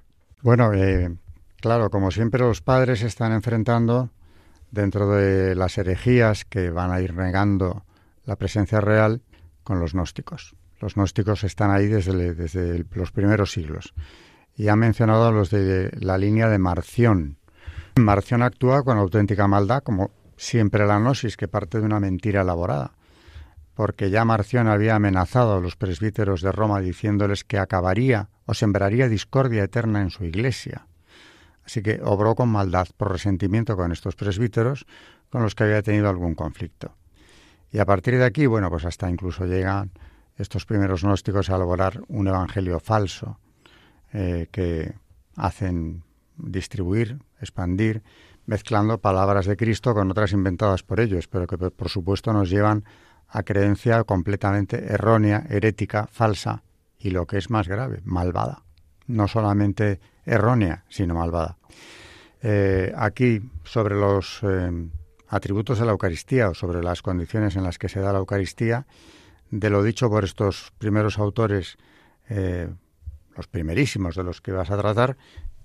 Bueno, 0.43 0.73
eh, 0.73 1.17
claro, 1.67 1.91
como 1.91 2.13
siempre 2.13 2.45
los 2.45 2.63
padres 2.63 3.01
se 3.01 3.09
están 3.09 3.33
enfrentando 3.33 4.11
dentro 4.71 5.11
de 5.11 5.57
las 5.57 5.77
herejías 5.79 6.45
que 6.45 6.71
van 6.71 6.93
a 6.93 7.01
ir 7.01 7.13
negando 7.13 7.85
la 8.25 8.37
presencia 8.37 8.81
real 8.81 9.23
con 9.65 9.81
los 9.81 9.93
gnósticos. 9.93 10.55
Los 10.81 10.95
gnósticos 10.95 11.43
están 11.43 11.73
ahí 11.73 11.89
desde, 11.89 12.35
desde 12.35 12.85
los 12.93 13.11
primeros 13.11 13.51
siglos. 13.51 13.95
Y 14.55 14.69
ha 14.69 14.77
mencionado 14.77 15.33
los 15.33 15.51
de 15.51 15.91
la 15.99 16.19
línea 16.19 16.49
de 16.49 16.59
Marción. 16.61 17.39
Marción 17.97 18.43
actúa 18.43 18.85
con 18.85 18.99
auténtica 18.99 19.49
maldad, 19.49 19.83
como 19.83 20.13
siempre 20.37 20.87
la 20.87 21.01
gnosis, 21.01 21.37
que 21.37 21.49
parte 21.49 21.81
de 21.81 21.87
una 21.87 21.99
mentira 21.99 22.43
elaborada, 22.43 22.93
porque 23.75 24.11
ya 24.11 24.25
Marción 24.25 24.69
había 24.69 24.95
amenazado 24.95 25.57
a 25.57 25.61
los 25.61 25.75
presbíteros 25.75 26.43
de 26.43 26.53
Roma 26.53 26.79
diciéndoles 26.79 27.43
que 27.43 27.59
acabaría 27.59 28.29
o 28.45 28.55
sembraría 28.55 29.09
discordia 29.09 29.65
eterna 29.65 30.01
en 30.01 30.11
su 30.11 30.23
iglesia. 30.23 30.87
Así 31.67 31.83
que 31.83 32.01
obró 32.03 32.37
con 32.37 32.49
maldad 32.49 32.87
por 32.97 33.11
resentimiento 33.11 33.77
con 33.77 33.91
estos 33.91 34.15
presbíteros 34.15 34.87
con 35.31 35.43
los 35.43 35.57
que 35.57 35.65
había 35.65 35.83
tenido 35.83 36.09
algún 36.09 36.37
conflicto. 36.37 36.95
Y 37.73 37.79
a 37.79 37.85
partir 37.85 38.17
de 38.17 38.25
aquí, 38.25 38.47
bueno, 38.47 38.71
pues 38.71 38.85
hasta 38.85 39.11
incluso 39.11 39.45
llegan 39.45 39.91
estos 40.37 40.65
primeros 40.65 41.03
gnósticos 41.03 41.51
a 41.51 41.57
elaborar 41.57 42.03
un 42.07 42.29
evangelio 42.29 42.79
falso 42.79 43.41
eh, 44.13 44.47
que 44.53 44.95
hacen 45.35 46.05
distribuir, 46.37 47.19
expandir 47.41 48.03
mezclando 48.47 48.99
palabras 48.99 49.47
de 49.47 49.57
Cristo 49.57 49.93
con 49.93 50.09
otras 50.09 50.33
inventadas 50.33 50.85
por 50.85 51.01
ellos, 51.01 51.27
pero 51.27 51.49
que 51.49 51.59
por 51.59 51.89
supuesto 51.89 52.33
nos 52.33 52.49
llevan 52.49 52.85
a 53.29 53.43
creencia 53.43 54.05
completamente 54.05 54.85
errónea, 54.85 55.45
herética, 55.51 56.07
falsa 56.07 56.63
y 56.97 57.11
lo 57.11 57.27
que 57.27 57.39
es 57.39 57.51
más 57.51 57.67
grave, 57.67 58.03
malvada. 58.05 58.63
No 59.09 59.27
solamente 59.27 60.01
errónea, 60.27 60.85
sino 60.89 61.15
malvada. 61.15 61.57
Eh, 62.43 62.93
aquí, 62.97 63.41
sobre 63.65 63.95
los 63.95 64.41
eh, 64.43 64.71
atributos 65.29 65.79
de 65.79 65.87
la 65.87 65.93
Eucaristía 65.93 66.51
o 66.51 66.55
sobre 66.55 66.83
las 66.83 67.03
condiciones 67.03 67.57
en 67.57 67.63
las 67.63 67.79
que 67.79 67.89
se 67.89 68.01
da 68.01 68.13
la 68.13 68.19
Eucaristía, 68.19 68.87
de 69.51 69.71
lo 69.71 69.83
dicho 69.83 70.11
por 70.11 70.25
estos 70.25 70.73
primeros 70.79 71.19
autores, 71.19 71.79
eh, 72.29 72.69
los 73.37 73.47
primerísimos 73.47 74.17
de 74.17 74.25
los 74.25 74.41
que 74.41 74.53
vas 74.53 74.71
a 74.71 74.77
tratar, 74.77 75.17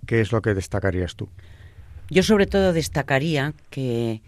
¿qué 0.05 0.21
es 0.21 0.31
lo 0.31 0.41
que 0.41 0.53
destacarías 0.53 1.15
tú? 1.15 1.29
Yo 2.09 2.23
sobre 2.23 2.45
todo 2.45 2.73
destacaría 2.73 3.53
que 3.69 4.21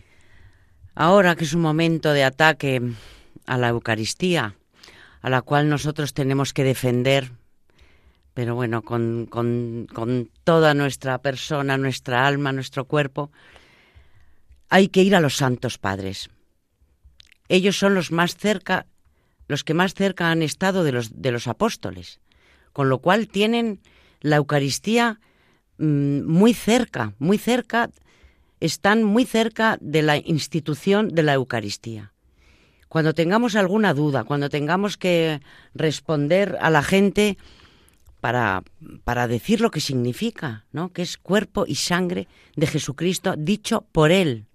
ahora 0.95 1.35
que 1.35 1.43
es 1.43 1.53
un 1.53 1.61
momento 1.61 2.13
de 2.13 2.23
ataque 2.23 2.81
a 3.45 3.57
la 3.57 3.69
Eucaristía, 3.69 4.55
a 5.21 5.29
la 5.29 5.41
cual 5.41 5.69
nosotros 5.69 6.13
tenemos 6.13 6.53
que 6.53 6.63
defender, 6.63 7.31
pero 8.33 8.55
bueno, 8.55 8.81
con, 8.81 9.27
con, 9.29 9.87
con 9.93 10.29
toda 10.43 10.73
nuestra 10.73 11.19
persona, 11.21 11.77
nuestra 11.77 12.27
alma, 12.27 12.51
nuestro 12.51 12.85
cuerpo, 12.85 13.31
hay 14.69 14.87
que 14.87 15.03
ir 15.03 15.15
a 15.15 15.21
los 15.21 15.37
santos 15.37 15.77
padres. 15.77 16.29
Ellos 17.47 17.77
son 17.77 17.93
los 17.93 18.11
más 18.11 18.35
cerca, 18.35 18.87
los 19.47 19.63
que 19.63 19.73
más 19.73 19.93
cerca 19.93 20.31
han 20.31 20.41
estado 20.41 20.83
de 20.83 20.91
los, 20.91 21.21
de 21.21 21.31
los 21.31 21.47
apóstoles, 21.47 22.19
con 22.71 22.89
lo 22.89 22.99
cual 22.99 23.27
tienen 23.27 23.81
la 24.21 24.37
Eucaristía 24.37 25.19
Mm, 25.77 26.25
muy 26.25 26.53
cerca, 26.53 27.13
muy 27.19 27.37
cerca, 27.37 27.89
están 28.59 29.03
muy 29.03 29.25
cerca 29.25 29.77
de 29.81 30.01
la 30.01 30.17
institución 30.17 31.09
de 31.09 31.23
la 31.23 31.33
Eucaristía. 31.33 32.13
Cuando 32.87 33.13
tengamos 33.13 33.55
alguna 33.55 33.93
duda, 33.93 34.23
cuando 34.23 34.49
tengamos 34.49 34.97
que 34.97 35.41
responder 35.73 36.57
a 36.61 36.69
la 36.69 36.83
gente 36.83 37.37
para, 38.23 38.63
para 39.03 39.27
decir 39.27 39.59
lo 39.59 39.69
que 39.69 39.81
significa, 39.81 40.63
¿no? 40.71 40.93
que 40.93 41.01
es 41.01 41.17
cuerpo 41.17 41.65
y 41.67 41.75
sangre 41.75 42.29
de 42.55 42.67
Jesucristo 42.67 43.35
dicho 43.37 43.85
por 43.91 44.13
Él, 44.13 44.45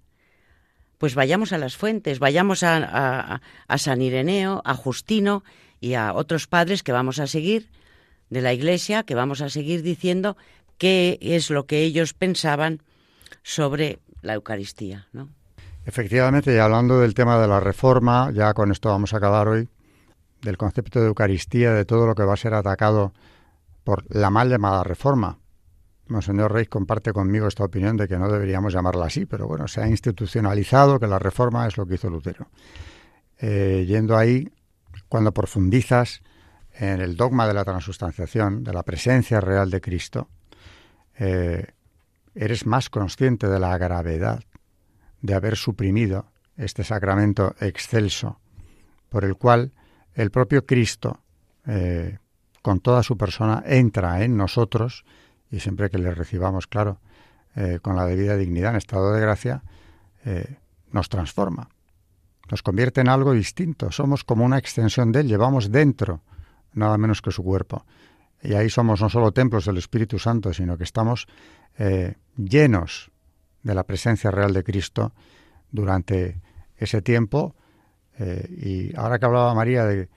pues 0.97 1.15
vayamos 1.15 1.53
a 1.53 1.59
las 1.59 1.77
fuentes, 1.77 2.19
vayamos 2.19 2.63
a, 2.63 3.43
a 3.67 3.79
San 3.79 4.01
Ireneo, 4.01 4.63
a 4.65 4.73
Justino 4.73 5.45
y 5.81 5.93
a 5.93 6.15
otros 6.15 6.47
padres 6.47 6.83
que 6.83 6.93
vamos 6.93 7.19
a 7.19 7.27
seguir 7.27 7.69
de 8.31 8.41
la 8.41 8.55
Iglesia, 8.55 9.03
que 9.03 9.15
vamos 9.15 9.43
a 9.43 9.51
seguir 9.51 9.83
diciendo 9.83 10.39
qué 10.79 11.19
es 11.21 11.51
lo 11.51 11.67
que 11.67 11.83
ellos 11.83 12.15
pensaban 12.15 12.81
sobre 13.43 13.99
la 14.23 14.33
Eucaristía. 14.33 15.09
¿no? 15.13 15.29
Efectivamente, 15.85 16.55
y 16.55 16.57
hablando 16.57 17.01
del 17.01 17.13
tema 17.13 17.39
de 17.39 17.49
la 17.49 17.61
reforma, 17.61 18.31
ya 18.33 18.55
con 18.55 18.73
esto 18.73 18.89
vamos 18.89 19.13
a 19.13 19.19
acabar 19.19 19.47
hoy, 19.47 19.69
del 20.41 20.57
concepto 20.57 21.03
de 21.03 21.09
Eucaristía, 21.09 21.75
de 21.75 21.85
todo 21.85 22.07
lo 22.07 22.15
que 22.15 22.23
va 22.23 22.33
a 22.33 22.39
ser 22.39 22.55
atacado 22.55 23.13
por 23.85 24.05
la 24.15 24.31
mal 24.31 24.49
llamada 24.49 24.85
reforma. 24.85 25.39
Monseñor 26.09 26.53
Rey 26.53 26.67
comparte 26.67 27.13
conmigo 27.13 27.47
esta 27.47 27.65
opinión 27.65 27.97
de 27.97 28.09
que 28.09 28.19
no 28.19 28.31
deberíamos 28.31 28.73
llamarla 28.73 29.07
así, 29.07 29.27
pero 29.27 29.47
bueno, 29.47 29.69
se 29.69 29.83
ha 29.83 29.89
institucionalizado 29.89 30.99
que 30.99 31.07
la 31.07 31.19
reforma 31.19 31.67
es 31.67 31.77
lo 31.77 31.87
que 31.87 31.95
hizo 31.95 32.09
Lutero. 32.09 32.49
Eh, 33.39 33.85
yendo 33.87 34.17
ahí, 34.17 34.51
cuando 35.09 35.33
profundizas 35.33 36.23
en 36.73 37.01
el 37.01 37.17
dogma 37.17 37.47
de 37.47 37.55
la 37.55 37.65
transustanciación, 37.65 38.65
de 38.65 38.73
la 38.73 38.83
presencia 38.83 39.41
real 39.41 39.71
de 39.71 39.81
Cristo, 39.81 40.29
eh, 41.19 41.67
eres 42.35 42.67
más 42.67 42.89
consciente 42.89 43.49
de 43.49 43.59
la 43.59 43.77
gravedad 43.77 44.43
de 45.21 45.35
haber 45.35 45.57
suprimido 45.57 46.31
este 46.57 46.85
sacramento 46.85 47.55
excelso 47.61 48.41
por 49.09 49.25
el 49.25 49.37
cual 49.37 49.73
el 50.15 50.31
propio 50.31 50.67
Cristo, 50.67 51.21
eh, 51.67 52.19
con 52.69 52.81
toda 52.81 53.03
su 53.03 53.17
persona, 53.17 53.63
entra 53.65 54.23
en 54.23 54.37
nosotros 54.37 55.07
y 55.51 55.59
siempre 55.61 55.89
que 55.89 55.97
le 55.97 56.13
recibamos, 56.13 56.67
claro, 56.67 57.01
eh, 57.57 57.79
con 57.81 57.97
la 57.97 58.05
debida 58.05 58.37
dignidad 58.37 58.73
en 58.73 58.77
estado 58.77 59.15
de 59.15 59.23
gracia, 59.23 59.63
eh, 60.27 60.59
nos 60.93 61.09
transforma, 61.09 61.71
nos 62.51 62.63
convierte 62.63 63.01
en 63.01 63.09
algo 63.09 63.33
distinto, 63.33 63.91
somos 63.91 64.23
como 64.23 64.45
una 64.45 64.59
extensión 64.59 65.13
de 65.13 65.21
Él, 65.21 65.29
llevamos 65.29 65.73
dentro 65.73 66.21
nada 66.75 66.99
menos 66.99 67.23
que 67.23 67.31
su 67.31 67.43
cuerpo. 67.43 67.87
Y 68.43 68.53
ahí 68.53 68.69
somos 68.69 69.01
no 69.01 69.09
solo 69.09 69.33
templos 69.33 69.65
del 69.65 69.79
Espíritu 69.79 70.19
Santo, 70.19 70.53
sino 70.53 70.77
que 70.77 70.85
estamos 70.85 71.27
llenos 72.37 73.11
de 73.63 73.75
la 73.75 73.85
presencia 73.85 74.31
real 74.31 74.53
de 74.53 74.63
Cristo 74.63 75.15
durante 75.73 76.43
ese 76.77 77.01
tiempo. 77.01 77.55
Eh, 78.19 78.91
y 78.93 78.95
ahora 78.95 79.19
que 79.19 79.25
hablaba 79.25 79.55
María 79.55 79.87
de 79.87 80.11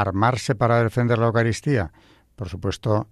armarse 0.00 0.54
para 0.54 0.82
defender 0.82 1.18
la 1.18 1.26
Eucaristía, 1.26 1.92
por 2.36 2.48
supuesto, 2.48 3.08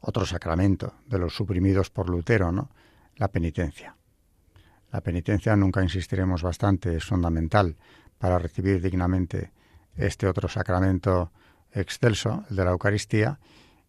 otro 0.00 0.26
sacramento 0.26 0.94
de 1.06 1.18
los 1.18 1.34
suprimidos 1.34 1.90
por 1.90 2.08
Lutero, 2.08 2.52
¿no? 2.52 2.70
La 3.16 3.28
penitencia. 3.28 3.96
La 4.92 5.00
penitencia, 5.00 5.56
nunca 5.56 5.82
insistiremos 5.82 6.42
bastante, 6.42 6.96
es 6.96 7.04
fundamental 7.04 7.76
para 8.18 8.38
recibir 8.38 8.80
dignamente 8.80 9.52
este 9.96 10.26
otro 10.26 10.48
sacramento 10.48 11.32
excelso, 11.72 12.44
el 12.50 12.56
de 12.56 12.64
la 12.64 12.70
Eucaristía, 12.70 13.38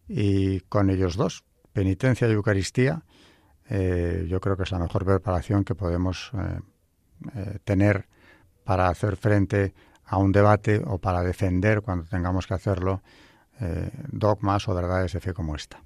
y 0.08 0.60
con 0.60 0.90
ellos 0.90 1.16
dos, 1.16 1.44
penitencia 1.72 2.28
y 2.28 2.32
Eucaristía, 2.32 3.02
eh, 3.68 4.26
yo 4.28 4.40
creo 4.40 4.56
que 4.56 4.62
es 4.62 4.70
la 4.70 4.78
mejor 4.78 5.04
preparación 5.04 5.64
que 5.64 5.74
podemos 5.74 6.30
eh, 6.34 6.60
eh, 7.34 7.58
tener 7.64 8.06
para 8.64 8.88
hacer 8.88 9.16
frente 9.16 9.74
a 10.06 10.18
un 10.18 10.32
debate 10.32 10.82
o 10.86 10.98
para 10.98 11.22
defender, 11.22 11.82
cuando 11.82 12.06
tengamos 12.06 12.46
que 12.46 12.54
hacerlo, 12.54 13.02
dogmas 14.08 14.68
o 14.68 14.74
verdades 14.74 15.12
de 15.12 15.20
fe 15.20 15.34
como 15.34 15.56
esta. 15.56 15.80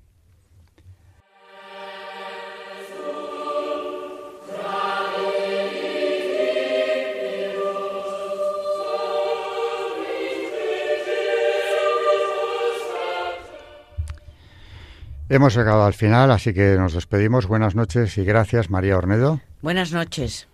Hemos 15.32 15.54
llegado 15.54 15.84
al 15.84 15.94
final, 15.94 16.32
así 16.32 16.52
que 16.52 16.74
nos 16.76 16.92
despedimos. 16.92 17.46
Buenas 17.46 17.76
noches 17.76 18.18
y 18.18 18.24
gracias, 18.24 18.68
María 18.68 18.98
Ornedo. 18.98 19.40
Buenas 19.62 19.92
noches. 19.92 20.49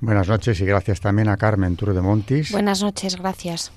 Buenas 0.00 0.28
noches 0.28 0.58
y 0.60 0.64
gracias 0.64 1.00
también 1.00 1.28
a 1.28 1.36
Carmen 1.36 1.76
Tour 1.76 1.92
de 1.92 2.00
Montis. 2.00 2.52
Buenas 2.52 2.82
noches, 2.82 3.16
gracias. 3.16 3.70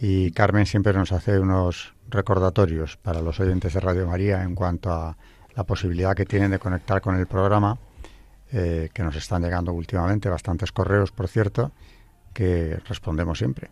Y 0.00 0.32
Carmen 0.32 0.66
siempre 0.66 0.92
nos 0.92 1.12
hace 1.12 1.38
unos 1.38 1.94
recordatorios 2.08 2.96
para 2.96 3.22
los 3.22 3.38
oyentes 3.38 3.72
de 3.72 3.78
Radio 3.78 4.08
María 4.08 4.42
en 4.42 4.56
cuanto 4.56 4.90
a 4.90 5.16
la 5.54 5.64
posibilidad 5.64 6.16
que 6.16 6.24
tienen 6.24 6.50
de 6.50 6.58
conectar 6.58 7.00
con 7.00 7.14
el 7.14 7.28
programa, 7.28 7.78
eh, 8.52 8.90
que 8.92 9.04
nos 9.04 9.14
están 9.14 9.42
llegando 9.42 9.72
últimamente, 9.72 10.28
bastantes 10.28 10.72
correos, 10.72 11.12
por 11.12 11.28
cierto, 11.28 11.70
que 12.34 12.80
respondemos 12.88 13.38
siempre. 13.38 13.70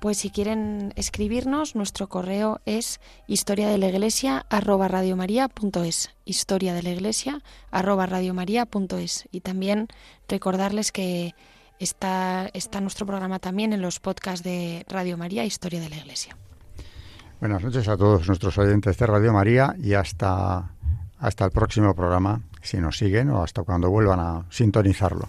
Pues 0.00 0.16
si 0.16 0.30
quieren 0.30 0.94
escribirnos, 0.96 1.76
nuestro 1.76 2.08
correo 2.08 2.62
es 2.64 3.00
historia 3.26 3.68
de 3.68 3.76
la 3.76 3.88
iglesia 3.88 4.46
arroba 4.48 4.88
historia 6.24 6.72
de 6.72 6.82
la 6.82 6.88
iglesia 6.88 7.42
y 9.30 9.40
también 9.42 9.88
recordarles 10.26 10.90
que 10.90 11.34
está, 11.78 12.48
está 12.54 12.80
nuestro 12.80 13.04
programa 13.04 13.40
también 13.40 13.74
en 13.74 13.82
los 13.82 14.00
podcasts 14.00 14.42
de 14.42 14.86
Radio 14.88 15.18
María, 15.18 15.44
Historia 15.44 15.80
de 15.80 15.90
la 15.90 15.96
Iglesia. 15.98 16.34
Buenas 17.38 17.62
noches 17.62 17.86
a 17.86 17.98
todos 17.98 18.26
nuestros 18.26 18.56
oyentes 18.56 18.96
de 18.96 19.06
Radio 19.06 19.34
María 19.34 19.74
y 19.82 19.92
hasta, 19.92 20.76
hasta 21.18 21.44
el 21.44 21.50
próximo 21.50 21.94
programa, 21.94 22.40
si 22.62 22.78
nos 22.78 22.96
siguen 22.96 23.28
o 23.28 23.42
hasta 23.42 23.64
cuando 23.64 23.90
vuelvan 23.90 24.20
a 24.20 24.46
sintonizarlo. 24.48 25.28